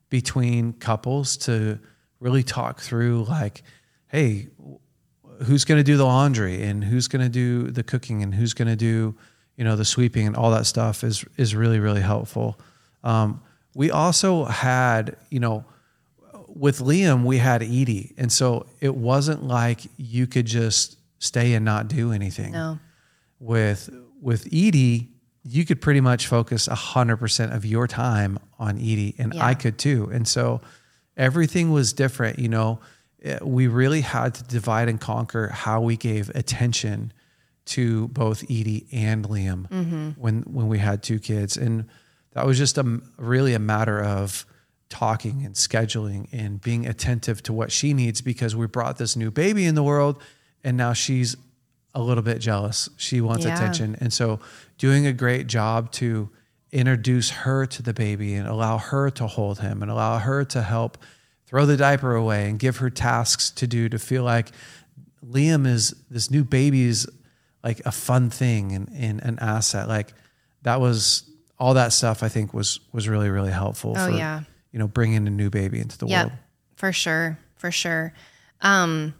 between 0.09 0.73
couples 0.73 1.37
to 1.37 1.79
really 2.19 2.43
talk 2.43 2.81
through 2.81 3.25
like, 3.29 3.63
hey, 4.09 4.49
who's 5.45 5.65
going 5.65 5.79
to 5.79 5.85
do 5.85 5.97
the 5.97 6.05
laundry 6.05 6.63
and 6.63 6.85
who's 6.85 7.09
going 7.09 7.23
to 7.23 7.29
do 7.29 7.71
the 7.71 7.83
cooking 7.83 8.23
and 8.23 8.35
who's 8.35 8.53
going 8.53 8.69
to 8.69 8.77
do 8.77 9.15
you 9.61 9.65
know 9.65 9.77
the 9.77 9.85
sweeping 9.85 10.27
and 10.27 10.37
all 10.37 10.51
that 10.51 10.65
stuff 10.65 11.05
is 11.05 11.23
is 11.37 11.55
really 11.55 11.81
really 11.81 12.01
helpful. 12.01 12.59
Um, 13.05 13.43
we 13.75 13.91
also 13.91 14.45
had 14.45 15.17
you 15.29 15.39
know 15.39 15.67
with 16.55 16.79
Liam, 16.81 17.25
we 17.25 17.39
had 17.39 17.63
Edie. 17.63 18.15
And 18.19 18.31
so 18.33 18.67
it 18.81 18.95
wasn't 18.95 19.45
like 19.45 19.81
you 19.97 20.27
could 20.27 20.47
just 20.47 20.97
stay 21.19 21.55
and 21.55 21.65
not 21.65 21.89
do 21.89 22.13
anything. 22.13 22.53
No. 22.53 22.79
With 23.39 23.91
with 24.21 24.47
Edie, 24.47 25.09
you 25.45 25.65
could 25.65 25.81
pretty 25.81 26.01
much 26.01 26.27
focus 26.27 26.69
100% 26.69 27.55
of 27.55 27.65
your 27.65 27.87
time 27.87 28.39
on 28.59 28.77
Edie 28.77 29.15
and 29.19 29.33
yeah. 29.35 29.47
I 29.47 29.55
could 29.55 29.79
too. 29.79 30.11
And 30.13 30.29
so 30.29 30.61
everything 31.17 31.71
was 31.71 31.93
different, 31.93 32.39
you 32.39 32.49
know. 32.49 32.81
We 33.43 33.67
really 33.67 34.01
had 34.01 34.35
to 34.35 34.45
divide 34.45 34.89
and 34.89 35.01
conquer 35.01 35.49
how 35.49 35.81
we 35.83 35.97
gave 35.97 36.31
attention 36.35 37.13
to 37.67 38.09
both 38.09 38.43
Edie 38.45 38.87
and 38.93 39.27
Liam 39.27 39.69
Mm-hmm. 39.69 40.21
when 40.21 40.43
when 40.43 40.69
we 40.69 40.79
had 40.79 41.03
two 41.03 41.19
kids, 41.19 41.57
and 41.57 41.85
that 42.33 42.47
was 42.47 42.57
just 42.59 42.79
a 42.79 43.01
really 43.19 43.55
a 43.55 43.59
matter 43.59 44.03
of 44.03 44.47
talking 44.91 45.45
and 45.47 45.55
scheduling 45.55 46.29
and 46.33 46.61
being 46.61 46.87
attentive 46.87 47.43
to 47.45 47.53
what 47.53 47.73
she 47.73 47.95
needs 47.95 48.21
because 48.21 48.55
we 48.55 48.67
brought 48.67 48.99
this 48.99 49.17
new 49.17 49.31
baby 49.31 49.65
in 49.65 49.75
the 49.75 49.83
world, 49.83 50.21
and 50.63 50.77
now 50.77 50.93
she's 50.93 51.37
a 51.95 52.03
little 52.03 52.23
bit 52.23 52.39
jealous. 52.41 52.89
She 52.97 53.21
wants 53.23 53.47
Yeah. 53.47 53.55
attention, 53.55 53.97
and 54.01 54.13
so 54.13 54.39
doing 54.77 55.07
a 55.07 55.13
great 55.13 55.47
job 55.47 55.91
to 55.93 56.29
introduce 56.73 57.31
her 57.31 57.67
to 57.67 57.83
the 57.83 57.93
baby 57.95 58.35
and 58.35 58.47
allow 58.47 58.79
her 58.79 59.11
to 59.11 59.27
hold 59.27 59.61
him 59.61 59.83
and 59.83 59.91
allow 59.91 60.19
her 60.19 60.45
to 60.45 60.63
help 60.63 60.99
throw 61.47 61.67
the 61.67 61.77
diaper 61.77 62.15
away 62.15 62.49
and 62.49 62.61
give 62.61 62.77
her 62.77 62.89
tasks 62.91 63.51
to 63.51 63.67
do 63.67 63.89
to 63.89 63.99
feel 63.99 64.23
like 64.23 64.53
Liam 65.27 65.67
is 65.67 65.95
this 66.09 66.31
new 66.31 66.45
baby 66.45 66.83
is 66.83 67.09
like 67.65 67.81
a 67.85 67.91
fun 67.93 68.31
thing 68.31 68.73
and, 68.73 68.89
and 68.95 69.21
an 69.23 69.39
asset. 69.41 69.89
Like 69.89 70.15
that 70.63 70.81
was 70.81 71.25
all 71.59 71.75
that 71.75 71.93
stuff. 71.93 72.23
I 72.23 72.29
think 72.29 72.55
was 72.55 72.79
was 72.93 73.09
really 73.09 73.31
really 73.31 73.51
helpful. 73.51 73.95
Oh, 73.97 74.11
for, 74.11 74.17
yeah. 74.17 74.43
You 74.73 74.79
know, 74.79 74.89
bringing 74.89 75.27
a 75.27 75.31
new 75.31 75.51
baby 75.51 75.81
into 75.81 75.99
the 75.99 76.07
Yep, 76.07 76.27
world. 76.27 76.39
for 76.77 76.93
sure, 76.93 77.39
for 77.57 77.71
sure. 77.71 78.13
Um, 78.61 79.15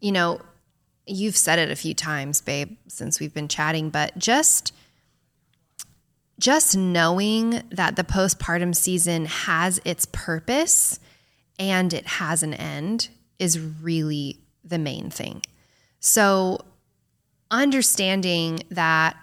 you 0.00 0.12
know, 0.12 0.40
you've 1.06 1.36
said 1.36 1.58
it 1.58 1.70
a 1.70 1.76
few 1.76 1.94
times, 1.94 2.40
babe, 2.40 2.76
since 2.88 3.20
we've 3.20 3.34
been 3.34 3.48
chatting, 3.48 3.90
but 3.90 4.16
just 4.18 4.72
just 6.38 6.74
knowing 6.74 7.62
that 7.70 7.96
the 7.96 8.04
postpartum 8.04 8.74
season 8.74 9.26
has 9.26 9.78
its 9.84 10.06
purpose 10.10 10.98
and 11.58 11.92
it 11.92 12.06
has 12.06 12.42
an 12.42 12.54
end 12.54 13.10
is 13.38 13.60
really 13.60 14.38
the 14.64 14.78
main 14.78 15.10
thing. 15.10 15.42
So, 15.98 16.60
understanding 17.50 18.62
that 18.70 19.16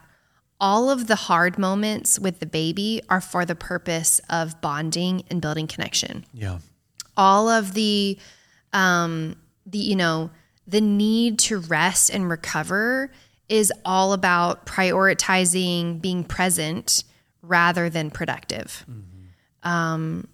all 0.59 0.89
of 0.89 1.07
the 1.07 1.15
hard 1.15 1.57
moments 1.57 2.19
with 2.19 2.39
the 2.39 2.45
baby 2.45 3.01
are 3.09 3.21
for 3.21 3.45
the 3.45 3.55
purpose 3.55 4.19
of 4.29 4.59
bonding 4.61 5.23
and 5.29 5.41
building 5.41 5.67
connection. 5.67 6.25
Yeah. 6.33 6.59
all 7.15 7.49
of 7.49 7.73
the 7.73 8.17
um 8.73 9.35
the 9.65 9.77
you 9.77 9.95
know 9.95 10.29
the 10.67 10.81
need 10.81 11.39
to 11.39 11.59
rest 11.59 12.09
and 12.09 12.29
recover 12.29 13.11
is 13.49 13.71
all 13.85 14.11
about 14.13 14.65
prioritizing 14.65 16.01
being 16.01 16.23
present 16.23 17.03
rather 17.41 17.89
than 17.89 18.11
productive. 18.11 18.85
Um 19.63 20.27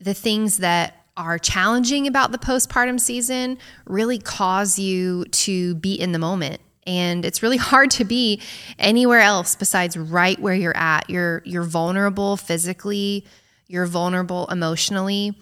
the 0.00 0.14
things 0.14 0.58
that 0.58 1.06
are 1.16 1.38
challenging 1.38 2.06
about 2.06 2.30
the 2.30 2.38
postpartum 2.38 3.00
season 3.00 3.56
really 3.86 4.18
cause 4.18 4.78
you 4.78 5.24
to 5.26 5.74
be 5.76 5.94
in 5.94 6.12
the 6.12 6.18
moment 6.18 6.60
and 6.86 7.24
it's 7.24 7.42
really 7.42 7.56
hard 7.72 7.90
to 7.92 8.04
be 8.04 8.40
anywhere 8.78 9.20
else 9.20 9.54
besides 9.54 9.96
right 9.96 10.38
where 10.38 10.54
you're 10.54 10.76
at 10.76 11.08
you're 11.10 11.42
you're 11.44 11.62
vulnerable 11.62 12.36
physically 12.36 13.24
you're 13.66 13.86
vulnerable 13.86 14.46
emotionally 14.48 15.36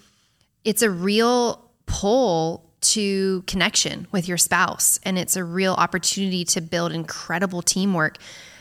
it's 0.64 0.82
a 0.82 0.90
real 0.90 1.70
pull 1.86 2.70
to 2.80 3.42
connection 3.47 4.07
with 4.12 4.28
your 4.28 4.36
spouse 4.36 4.99
and 5.05 5.18
it's 5.18 5.36
a 5.36 5.45
real 5.45 5.74
opportunity 5.74 6.45
to 6.45 6.61
build 6.61 6.92
incredible 6.92 7.62
teamwork 7.62 8.18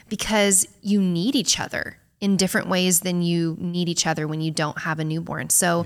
because 0.09 0.67
you 0.81 1.01
need 1.01 1.35
each 1.35 1.59
other 1.59 1.97
in 2.21 2.37
different 2.37 2.69
ways 2.69 3.01
than 3.01 3.21
you 3.21 3.57
need 3.59 3.89
each 3.89 4.07
other 4.07 4.27
when 4.27 4.39
you 4.39 4.49
don't 4.49 4.79
have 4.79 4.97
a 4.99 5.03
newborn. 5.03 5.49
So 5.49 5.85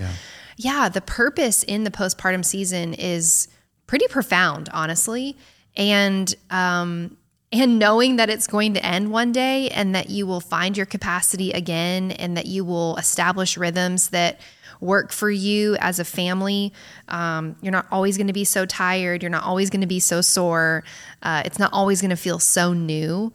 yeah, 0.56 0.88
the 0.88 1.00
purpose 1.00 1.64
in 1.64 1.82
the 1.82 1.90
postpartum 1.90 2.44
season 2.44 2.94
is 2.94 3.48
pretty 3.88 4.06
profound, 4.06 4.68
honestly. 4.72 5.36
And 5.78 6.34
um 6.50 7.16
and 7.50 7.78
knowing 7.78 8.16
that 8.16 8.28
it's 8.28 8.46
going 8.46 8.74
to 8.74 8.84
end 8.84 9.10
one 9.10 9.32
day 9.32 9.70
and 9.70 9.94
that 9.94 10.10
you 10.10 10.26
will 10.26 10.40
find 10.40 10.76
your 10.76 10.84
capacity 10.84 11.50
again 11.52 12.10
and 12.12 12.36
that 12.36 12.46
you 12.46 12.64
will 12.64 12.96
establish 12.96 13.56
rhythms 13.56 14.10
that 14.10 14.38
work 14.80 15.12
for 15.12 15.30
you 15.30 15.76
as 15.80 15.98
a 15.98 16.04
family. 16.04 16.72
Um, 17.08 17.56
you're 17.62 17.72
not 17.72 17.86
always 17.90 18.16
going 18.16 18.26
to 18.26 18.32
be 18.32 18.44
so 18.44 18.66
tired. 18.66 19.22
You're 19.22 19.30
not 19.30 19.44
always 19.44 19.70
going 19.70 19.80
to 19.80 19.86
be 19.86 19.98
so 19.98 20.20
sore. 20.20 20.84
Uh, 21.22 21.42
it's 21.44 21.58
not 21.58 21.72
always 21.72 22.00
going 22.00 22.10
to 22.10 22.16
feel 22.16 22.38
so 22.38 22.72
new. 22.72 23.32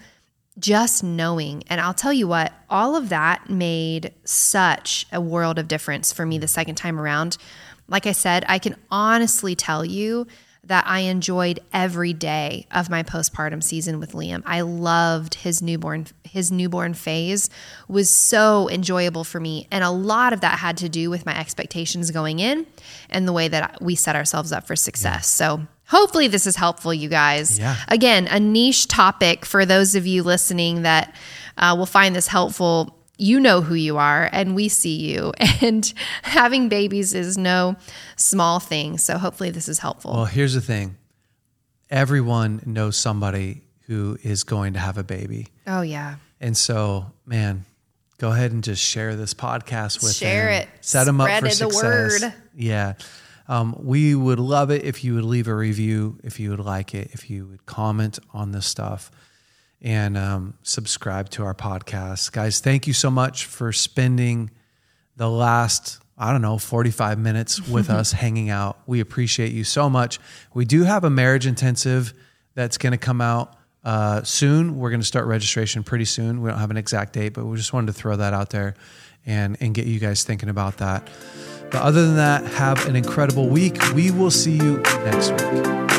Just 0.59 1.03
knowing. 1.03 1.63
And 1.67 1.81
I'll 1.81 1.95
tell 1.95 2.13
you 2.13 2.27
what, 2.27 2.53
all 2.69 2.95
of 2.95 3.09
that 3.09 3.49
made 3.49 4.13
such 4.23 5.07
a 5.11 5.19
world 5.19 5.57
of 5.57 5.67
difference 5.67 6.13
for 6.13 6.25
me 6.25 6.37
the 6.37 6.47
second 6.47 6.75
time 6.75 6.99
around. 6.99 7.37
Like 7.87 8.05
I 8.05 8.11
said, 8.11 8.45
I 8.47 8.59
can 8.59 8.75
honestly 8.91 9.55
tell 9.55 9.83
you 9.83 10.27
that 10.65 10.85
I 10.87 10.99
enjoyed 11.01 11.59
every 11.73 12.13
day 12.13 12.67
of 12.71 12.89
my 12.89 13.03
postpartum 13.03 13.61
season 13.61 13.99
with 13.99 14.13
Liam. 14.13 14.43
I 14.45 14.61
loved 14.61 15.35
his 15.35 15.61
newborn 15.61 16.07
his 16.23 16.51
newborn 16.51 16.93
phase 16.93 17.49
was 17.87 18.09
so 18.09 18.69
enjoyable 18.69 19.23
for 19.23 19.39
me 19.39 19.67
and 19.69 19.83
a 19.83 19.91
lot 19.91 20.33
of 20.33 20.41
that 20.41 20.57
had 20.59 20.77
to 20.77 20.89
do 20.89 21.09
with 21.09 21.25
my 21.25 21.37
expectations 21.37 22.09
going 22.11 22.39
in 22.39 22.65
and 23.09 23.27
the 23.27 23.33
way 23.33 23.47
that 23.47 23.81
we 23.81 23.95
set 23.95 24.15
ourselves 24.15 24.51
up 24.51 24.65
for 24.65 24.75
success. 24.75 25.27
So 25.27 25.67
hopefully 25.87 26.27
this 26.27 26.47
is 26.47 26.55
helpful 26.55 26.93
you 26.93 27.09
guys. 27.09 27.59
Yeah. 27.59 27.75
Again, 27.87 28.27
a 28.31 28.39
niche 28.39 28.87
topic 28.87 29.45
for 29.45 29.65
those 29.65 29.95
of 29.95 30.07
you 30.07 30.23
listening 30.23 30.83
that 30.83 31.13
uh, 31.57 31.75
will 31.77 31.85
find 31.85 32.15
this 32.15 32.27
helpful 32.27 32.92
you 33.17 33.39
know 33.39 33.61
who 33.61 33.75
you 33.75 33.97
are 33.97 34.27
and 34.31 34.55
we 34.55 34.67
see 34.67 34.95
you 35.13 35.31
and 35.61 35.93
having 36.23 36.67
babies 36.69 37.13
is 37.13 37.37
no 37.37 37.75
small 38.15 38.59
thing 38.59 38.97
so 38.97 39.17
hopefully 39.17 39.51
this 39.51 39.67
is 39.69 39.79
helpful 39.79 40.13
Well, 40.13 40.25
here's 40.25 40.53
the 40.55 40.61
thing. 40.61 40.97
Everyone 41.89 42.61
knows 42.65 42.97
somebody 42.97 43.61
who 43.87 44.17
is 44.23 44.43
going 44.43 44.73
to 44.73 44.79
have 44.79 44.97
a 44.97 45.03
baby. 45.03 45.47
oh 45.67 45.81
yeah 45.81 46.15
And 46.41 46.57
so, 46.57 47.11
man, 47.25 47.65
go 48.17 48.31
ahead 48.31 48.51
and 48.51 48.63
just 48.63 48.81
share 48.83 49.15
this 49.15 49.33
podcast 49.33 50.01
with 50.01 50.15
Share 50.15 50.45
them. 50.51 50.61
it. 50.63 50.69
Set 50.81 51.03
them 51.05 51.21
up 51.21 51.27
Spread 51.27 51.43
for 51.43 51.49
the 51.49 51.53
success. 51.55 52.21
word. 52.23 52.33
Yeah. 52.55 52.93
Um, 53.47 53.75
we 53.77 54.15
would 54.15 54.39
love 54.39 54.71
it 54.71 54.83
if 54.85 55.03
you 55.03 55.15
would 55.15 55.25
leave 55.25 55.47
a 55.49 55.55
review, 55.55 56.17
if 56.23 56.39
you 56.39 56.49
would 56.51 56.61
like 56.61 56.95
it, 56.95 57.09
if 57.11 57.29
you 57.29 57.45
would 57.47 57.65
comment 57.65 58.17
on 58.33 58.53
this 58.53 58.65
stuff 58.65 59.11
and 59.83 60.17
um, 60.17 60.53
subscribe 60.63 61.29
to 61.31 61.43
our 61.43 61.53
podcast. 61.53 62.31
Guys, 62.31 62.61
thank 62.61 62.87
you 62.87 62.93
so 62.93 63.11
much 63.11 63.45
for 63.45 63.73
spending 63.73 64.49
the 65.17 65.29
last, 65.29 65.99
I 66.17 66.31
don't 66.31 66.41
know, 66.41 66.57
45 66.57 67.19
minutes 67.19 67.67
with 67.67 67.89
us 67.91 68.13
hanging 68.13 68.49
out. 68.49 68.79
We 68.87 69.01
appreciate 69.01 69.51
you 69.51 69.65
so 69.65 69.89
much. 69.89 70.19
We 70.53 70.63
do 70.63 70.83
have 70.83 71.03
a 71.03 71.09
marriage 71.09 71.45
intensive 71.45 72.13
that's 72.55 72.77
going 72.77 72.91
to 72.91 72.97
come 72.97 73.19
out 73.19 73.57
uh, 73.83 74.23
soon. 74.23 74.79
We're 74.79 74.89
going 74.89 75.01
to 75.01 75.07
start 75.07 75.27
registration 75.27 75.83
pretty 75.83 76.05
soon. 76.05 76.41
We 76.41 76.49
don't 76.49 76.59
have 76.59 76.71
an 76.71 76.77
exact 76.77 77.13
date, 77.13 77.33
but 77.33 77.45
we 77.45 77.57
just 77.57 77.73
wanted 77.73 77.87
to 77.87 77.93
throw 77.93 78.15
that 78.15 78.33
out 78.33 78.51
there 78.51 78.75
and, 79.25 79.57
and 79.59 79.73
get 79.73 79.85
you 79.85 79.99
guys 79.99 80.23
thinking 80.23 80.49
about 80.49 80.77
that. 80.77 81.09
But 81.71 81.81
other 81.81 82.05
than 82.05 82.15
that, 82.15 82.45
have 82.53 82.87
an 82.87 82.95
incredible 82.95 83.49
week. 83.49 83.81
We 83.93 84.11
will 84.11 84.31
see 84.31 84.55
you 84.55 84.77
next 84.77 85.31
week. 85.31 85.92